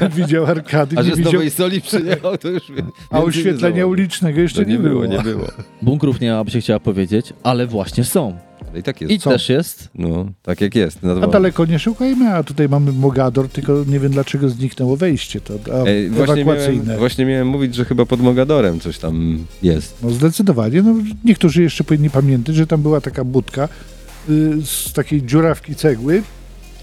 to 0.00 0.10
widział 0.16 0.46
arkady, 0.46 0.98
A 0.98 1.02
nie 1.02 1.10
widział, 1.10 1.31
Nowej 1.32 1.50
Soli 1.50 1.80
przyjechał, 1.80 2.38
to 2.38 2.48
już... 2.48 2.62
a 3.10 3.18
nie 3.18 3.24
oświetlenia 3.24 3.86
ulicznego 3.86 4.40
jeszcze 4.40 4.64
To 4.64 4.70
nie, 4.70 4.78
było. 4.78 5.06
nie 5.06 5.18
było. 5.18 5.46
Bunkrów 5.82 6.20
nie 6.20 6.32
ma, 6.32 6.44
by 6.44 6.50
się 6.50 6.60
chciała 6.60 6.80
powiedzieć, 6.80 7.32
ale 7.42 7.66
właśnie 7.66 8.04
są. 8.04 8.36
Ale 8.70 8.80
i 8.80 8.82
tak 8.82 9.00
jest. 9.00 9.12
I 9.12 9.18
Co? 9.18 9.30
też 9.30 9.48
jest. 9.48 9.88
No, 9.94 10.26
tak 10.42 10.60
jak 10.60 10.74
jest. 10.74 11.02
Na 11.02 11.12
A 11.12 11.26
daleko 11.26 11.66
nie 11.66 11.78
szukajmy, 11.78 12.34
a 12.34 12.42
tutaj 12.42 12.68
mamy 12.68 12.92
Mogador, 12.92 13.48
tylko 13.48 13.84
nie 13.86 14.00
wiem 14.00 14.12
dlaczego 14.12 14.48
zniknęło 14.48 14.96
wejście 14.96 15.40
to 15.40 15.54
a 15.74 15.86
Ej, 15.86 16.10
właśnie, 16.10 16.44
miałem, 16.44 16.98
właśnie 16.98 17.26
miałem 17.26 17.48
mówić, 17.48 17.74
że 17.74 17.84
chyba 17.84 18.06
pod 18.06 18.20
Mogadorem 18.20 18.80
coś 18.80 18.98
tam 18.98 19.38
jest. 19.62 19.96
No 20.02 20.10
zdecydowanie. 20.10 20.82
No, 20.82 20.94
niektórzy 21.24 21.62
jeszcze 21.62 21.84
powinni 21.84 22.10
pamiętać, 22.10 22.54
że 22.56 22.66
tam 22.66 22.82
była 22.82 23.00
taka 23.00 23.24
budka 23.24 23.68
y, 24.30 24.52
z 24.64 24.92
takiej 24.92 25.22
dziurawki 25.22 25.74
cegły. 25.74 26.22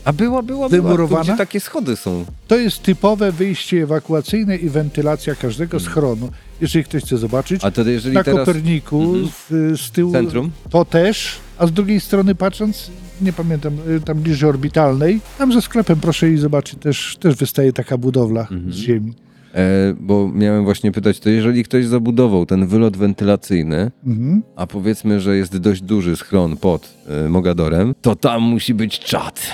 A 0.05 0.13
była, 0.13 0.41
była, 0.43 0.69
Wymurowana? 0.69 1.23
Tu, 1.23 1.27
gdzie 1.29 1.37
takie 1.37 1.59
schody 1.59 1.95
są. 1.95 2.25
To 2.47 2.57
jest 2.57 2.81
typowe 2.83 3.31
wyjście 3.31 3.83
ewakuacyjne 3.83 4.55
i 4.57 4.69
wentylacja 4.69 5.35
każdego 5.35 5.79
schronu. 5.79 6.29
Jeżeli 6.61 6.85
ktoś 6.85 7.03
chce 7.03 7.17
zobaczyć, 7.17 7.61
A 7.63 7.71
to 7.71 7.83
jeżeli 7.89 8.15
na 8.15 8.23
teraz... 8.23 8.39
Koperniku 8.39 9.03
Mhm. 9.03 9.27
z, 9.75 9.81
z 9.81 9.91
tyłu 9.91 10.11
Centrum? 10.11 10.51
to 10.69 10.85
też, 10.85 11.35
a 11.57 11.67
z 11.67 11.71
drugiej 11.71 11.99
strony 11.99 12.35
patrząc, 12.35 12.91
nie 13.21 13.33
pamiętam, 13.33 13.77
y, 13.97 14.01
tam 14.01 14.17
bliżej 14.17 14.49
orbitalnej, 14.49 15.21
tam 15.37 15.53
ze 15.53 15.61
sklepem 15.61 15.99
proszę 15.99 16.29
i 16.29 16.37
zobaczyć, 16.37 16.79
też, 16.79 17.17
też 17.19 17.35
wystaje 17.35 17.73
taka 17.73 17.97
budowla 17.97 18.41
Mhm. 18.41 18.73
z 18.73 18.75
ziemi. 18.75 19.13
E, 19.55 19.93
bo 19.99 20.29
miałem 20.33 20.63
właśnie 20.63 20.91
pytać, 20.91 21.19
to 21.19 21.29
jeżeli 21.29 21.63
ktoś 21.63 21.85
zabudował 21.85 22.45
ten 22.45 22.67
wylot 22.67 22.97
wentylacyjny, 22.97 23.91
Mhm. 24.07 24.43
a 24.55 24.67
powiedzmy, 24.67 25.19
że 25.21 25.37
jest 25.37 25.57
dość 25.57 25.81
duży 25.81 26.15
schron 26.15 26.57
pod 26.57 26.89
e, 27.25 27.29
Mogadorem, 27.29 27.95
to 28.01 28.15
tam 28.15 28.41
musi 28.41 28.73
być 28.73 28.99
czat. 28.99 29.47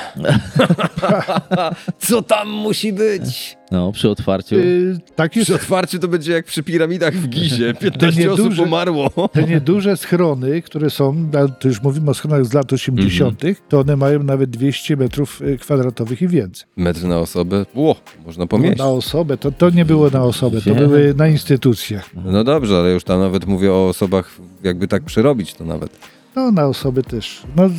Co 1.99 2.21
tam 2.21 2.49
musi 2.49 2.93
być? 2.93 3.57
No, 3.71 3.91
przy 3.91 4.09
otwarciu. 4.09 4.55
Y, 4.55 4.97
tak 5.15 5.35
jest. 5.35 5.45
Przy 5.47 5.55
otwarciu 5.55 5.99
to 5.99 6.07
będzie 6.07 6.31
jak 6.33 6.45
przy 6.45 6.63
piramidach 6.63 7.13
w 7.13 7.27
Gizie. 7.27 7.73
15 7.79 8.31
osób 8.31 8.45
nieduże- 8.45 8.63
umarło. 8.63 9.09
Te 9.31 9.43
nieduże 9.43 9.97
schrony, 9.97 10.61
które 10.61 10.89
są, 10.89 11.29
to 11.59 11.67
już 11.67 11.81
mówimy 11.81 12.11
o 12.11 12.13
schronach 12.13 12.45
z 12.45 12.53
lat 12.53 12.73
80., 12.73 13.33
Mhm. 13.43 13.55
to 13.69 13.79
one 13.79 13.95
mają 13.95 14.23
nawet 14.23 14.49
200 14.49 14.97
metrów 14.97 15.41
y, 15.41 15.57
kwadratowych 15.57 16.21
i 16.21 16.27
więcej. 16.27 16.67
Metr 16.77 17.03
na 17.03 17.19
osobę? 17.19 17.65
Ło, 17.75 17.95
można 18.25 18.43
No, 18.43 18.47
pomieścić. 18.47 18.79
na 18.79 18.87
osobę, 18.87 19.37
to, 19.37 19.51
to 19.51 19.69
nie 19.69 19.85
było 19.85 20.09
na 20.09 20.23
osobę, 20.23 20.61
to 20.61 20.69
Nie. 20.69 20.75
były 20.75 21.13
na 21.17 21.27
instytucjach. 21.27 22.09
No 22.25 22.43
dobrze, 22.43 22.77
ale 22.77 22.91
już 22.91 23.03
tam 23.03 23.19
nawet 23.19 23.45
mówię 23.45 23.71
o 23.73 23.87
osobach, 23.87 24.37
jakby 24.63 24.87
tak 24.87 25.03
przerobić 25.03 25.53
to 25.53 25.65
nawet. 25.65 25.97
No 26.35 26.51
na 26.51 26.65
osobę 26.65 27.03
też. 27.03 27.41
No, 27.55 27.69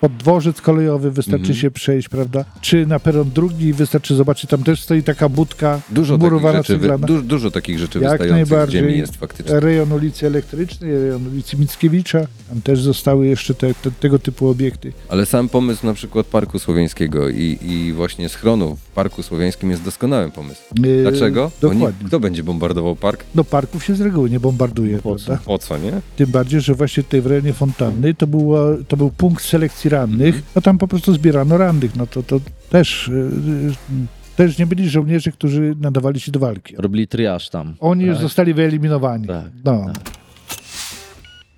pod 0.00 0.16
dworzec 0.16 0.60
kolejowy 0.60 1.10
wystarczy 1.10 1.40
Mhm. 1.40 1.58
się 1.58 1.70
przejść, 1.70 2.08
prawda? 2.08 2.44
Czy 2.60 2.86
na 2.86 3.00
peron 3.00 3.30
drugi 3.30 3.72
wystarczy 3.72 4.14
zobaczyć, 4.14 4.50
tam 4.50 4.62
też 4.62 4.82
stoi 4.82 5.02
taka 5.02 5.28
budka 5.28 5.80
Dużo 5.90 6.14
takich, 6.14 6.22
murowana 6.30 6.58
rzeczy, 6.58 6.72
wy, 6.76 6.80
ceglana. 6.80 7.06
du, 7.06 7.22
dużo 7.22 7.50
takich 7.50 7.78
rzeczy 7.78 7.98
Jak 8.00 8.30
najbardziej. 8.30 8.80
ziemi 8.80 8.98
jest 8.98 9.16
faktycznie. 9.16 9.60
Rejon 9.60 9.92
ulicy 9.92 10.26
Elektrycznej, 10.26 10.92
rejon 10.92 11.26
ulicy 11.26 11.56
Mickiewicza, 11.56 12.26
tam 12.48 12.60
też 12.62 12.80
zostały 12.82 13.26
jeszcze 13.26 13.54
te, 13.54 13.74
te, 13.74 13.90
tego 13.90 14.18
typu 14.18 14.48
obiekty. 14.48 14.92
Ale 15.08 15.26
sam 15.26 15.48
pomysł 15.48 15.86
na 15.86 15.94
przykład 15.94 16.26
Parku 16.26 16.58
Słowiańskiego 16.58 17.28
i, 17.28 17.58
i 17.62 17.92
właśnie 17.92 18.28
schronu 18.28 18.76
w 18.76 18.86
Parku 18.94 19.22
Słowiańskim 19.22 19.70
jest 19.70 19.82
doskonałym 19.82 20.30
pomysłem. 20.30 20.84
Yy, 20.84 21.02
Dlaczego? 21.02 21.50
Bo 21.62 21.68
nie, 21.68 21.74
Dokładnie. 21.74 22.06
kto 22.08 22.20
będzie 22.20 22.42
bombardował 22.42 22.96
park? 22.96 23.24
Do 23.34 23.44
parków 23.44 23.84
się 23.84 23.94
z 23.94 24.00
reguły 24.00 24.30
nie 24.30 24.40
bombarduje, 24.40 24.98
Po 24.98 25.16
co? 25.16 25.38
Po 25.44 25.58
co, 25.58 25.78
nie? 25.78 25.92
Tym 26.16 26.30
bardziej, 26.30 26.60
że 26.60 26.74
właśnie 26.74 27.02
tutaj 27.02 27.20
w 27.20 27.26
rejonie 27.26 27.52
Fontanny 27.52 28.14
to, 28.14 28.26
było, 28.26 28.58
to 28.88 28.96
był 28.96 29.10
punkt 29.10 29.44
selekcji 29.44 29.89
rannych, 29.90 30.34
Mhm. 30.34 30.44
no 30.56 30.62
tam 30.62 30.78
po 30.78 30.88
prostu 30.88 31.12
zbierano 31.14 31.58
rannych, 31.58 31.96
no 31.96 32.06
to, 32.06 32.22
to 32.22 32.40
też, 32.70 33.08
yy, 33.12 33.16
yy, 33.16 34.06
też 34.36 34.58
nie 34.58 34.66
byli 34.66 34.88
żołnierze, 34.90 35.32
którzy 35.32 35.74
nadawali 35.80 36.20
się 36.20 36.32
do 36.32 36.38
walki. 36.40 36.76
Robili 36.78 37.08
triaż 37.08 37.48
tam. 37.50 37.74
Oni 37.80 38.04
już 38.04 38.14
Tak. 38.16 38.22
zostali 38.22 38.54
wyeliminowani. 38.54 39.26
Tak, 39.26 39.44
No. 39.64 39.86
tak. 39.94 40.02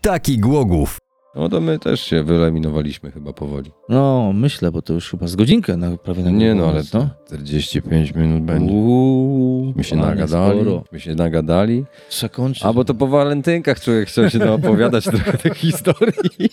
Taki 0.00 0.38
Głogów. 0.38 0.98
No 1.34 1.48
to 1.48 1.60
my 1.60 1.78
też 1.78 2.00
się 2.00 2.22
wyeliminowaliśmy 2.24 3.10
chyba 3.10 3.32
powoli. 3.32 3.70
No, 3.88 4.32
myślę, 4.34 4.70
bo 4.72 4.82
to 4.82 4.92
już 4.92 5.10
chyba 5.10 5.26
z 5.26 5.36
godzinkę 5.36 5.76
na, 5.76 5.96
prawie 5.96 6.22
na 6.22 6.30
Nie 6.30 6.54
no, 6.54 6.64
ale 6.64 6.72
koniec, 6.72 6.92
no. 6.92 7.08
45 7.26 8.14
minut 8.14 8.42
będzie. 8.42 8.72
Uuu, 8.74 9.72
My 9.76 9.84
się 9.84 9.96
nagadali, 9.96 10.60
sporo. 10.60 10.84
my 10.92 11.00
się 11.00 11.14
nagadali. 11.14 11.84
Przekończyć. 12.08 12.64
A 12.64 12.72
bo 12.72 12.84
to 12.84 12.94
po 12.94 13.06
walentynkach 13.06 13.80
człowiek 13.80 14.08
chciał 14.08 14.30
się 14.30 14.52
opowiadać 14.52 15.04
trochę 15.14 15.38
tych 15.38 15.54
historii. 15.54 16.48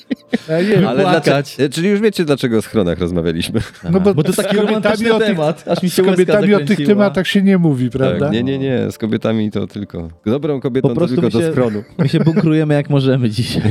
Nie 0.50 0.64
wiem, 0.64 0.88
Ale 0.88 1.02
Płakać. 1.04 1.24
dlaczego, 1.56 1.74
czyli 1.74 1.90
już 1.90 2.00
wiecie, 2.02 2.26
dlaczego 2.26 2.58
o 2.58 2.62
schronach 2.62 3.00
rozmawialiśmy. 3.00 3.62
no 3.92 4.00
bo, 4.00 4.14
bo 4.14 4.24
to 4.24 4.34
z 4.34 4.36
taki 4.36 4.56
kobietami 4.56 4.76
romantyczny 4.76 5.14
o 5.14 5.20
tych- 5.20 5.28
temat. 5.28 5.64
Aż 5.68 5.84
mi 5.84 5.90
z 5.90 5.94
się 5.94 6.04
łezka 6.04 6.16
kobietami 6.16 6.54
o 6.54 6.60
tych 6.60 6.86
tematach 6.88 7.28
się 7.28 7.42
nie 7.42 7.58
mówi, 7.58 7.90
prawda? 7.90 8.26
Tak, 8.26 8.34
nie, 8.34 8.44
nie, 8.44 8.58
nie, 8.60 8.92
z 8.92 8.98
kobietami 8.98 9.52
to 9.52 9.68
tylko. 9.68 10.10
Dobrą 10.26 10.60
kobietą 10.60 10.90
Po 10.90 10.96
to 10.96 11.08
tylko 11.08 11.22
my 11.22 11.30
do 11.30 11.42
się- 11.42 11.52
schronu. 11.52 11.84
My 11.98 12.10
się 12.10 12.20
bunkrujemy 12.20 12.74
jak 12.74 12.90
możemy 12.90 13.30
dzisiaj. 13.30 13.62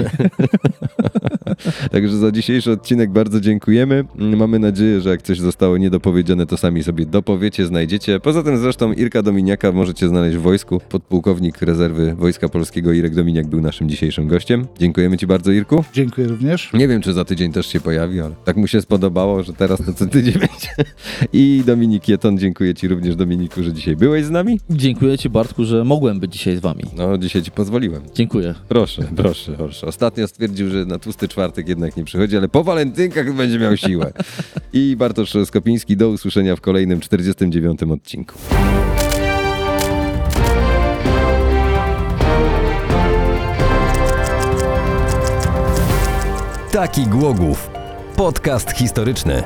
Także 1.92 2.16
za 2.16 2.32
dzisiejszy 2.32 2.72
odcinek 2.72 3.10
bardzo 3.10 3.40
dziękujemy. 3.40 4.04
Mamy 4.14 4.58
nadzieję, 4.58 5.00
że 5.00 5.10
jak 5.10 5.22
coś 5.22 5.40
zostało 5.40 5.78
niedopowiedziane, 5.78 6.46
to 6.46 6.56
sami 6.56 6.82
sobie 6.82 7.06
dopowiecie, 7.06 7.66
znajdziecie. 7.66 8.20
Poza 8.20 8.42
tym 8.42 8.58
zresztą 8.58 8.92
Irka 8.92 9.22
Dominiaka 9.22 9.72
możecie 9.72 10.08
znaleźć 10.08 10.36
w 10.36 10.40
wojsku. 10.40 10.80
Podpułkownik 10.88 11.62
rezerwy 11.62 12.14
Wojska 12.14 12.48
Polskiego 12.48 12.92
Irek 12.92 13.14
Dominiak 13.14 13.46
był 13.46 13.60
naszym 13.60 13.88
dzisiejszym 13.88 14.28
gościem. 14.28 14.66
Dziękujemy 14.78 15.18
Ci 15.18 15.26
bardzo, 15.26 15.52
Irku. 15.52 15.84
Dziękuję 15.94 16.26
również. 16.48 16.72
Nie 16.72 16.88
wiem, 16.88 17.02
czy 17.02 17.12
za 17.12 17.24
tydzień 17.24 17.52
też 17.52 17.66
się 17.66 17.80
pojawi, 17.80 18.20
ale 18.20 18.34
tak 18.44 18.56
mu 18.56 18.66
się 18.66 18.80
spodobało, 18.80 19.42
że 19.42 19.52
teraz 19.52 19.78
to 19.86 19.92
co 19.92 20.06
tydzień 20.06 20.34
będzie. 20.48 20.90
I 21.32 21.62
Dominik 21.66 22.08
Jeton, 22.08 22.38
dziękuję 22.38 22.74
Ci 22.74 22.88
również, 22.88 23.16
Dominiku, 23.16 23.62
że 23.62 23.72
dzisiaj 23.72 23.96
byłeś 23.96 24.24
z 24.24 24.30
nami. 24.30 24.60
Dziękuję 24.70 25.18
Ci, 25.18 25.30
Bartku, 25.30 25.64
że 25.64 25.84
mogłem 25.84 26.20
być 26.20 26.32
dzisiaj 26.32 26.56
z 26.56 26.60
Wami. 26.60 26.84
No, 26.96 27.18
dzisiaj 27.18 27.42
Ci 27.42 27.50
pozwoliłem. 27.50 28.02
Dziękuję. 28.14 28.54
Proszę, 28.68 29.02
proszę, 29.16 29.52
proszę. 29.52 29.86
Ostatnio 29.86 30.28
stwierdził, 30.28 30.70
że 30.70 30.84
na 30.84 30.98
tłusty 30.98 31.28
czwartek 31.28 31.68
jednak 31.68 31.96
nie 31.96 32.04
przychodzi, 32.04 32.36
ale 32.36 32.48
po 32.48 32.64
walentynkach 32.64 33.34
będzie 33.34 33.58
miał 33.58 33.76
siłę. 33.76 34.12
I 34.72 34.96
Bartosz 34.96 35.36
Skopiński, 35.44 35.96
do 35.96 36.08
usłyszenia 36.08 36.56
w 36.56 36.60
kolejnym 36.60 37.00
49 37.00 37.82
odcinku. 37.82 38.34
Taki 46.72 47.06
Głogów. 47.06 47.70
Podcast 48.16 48.70
historyczny. 48.70 49.42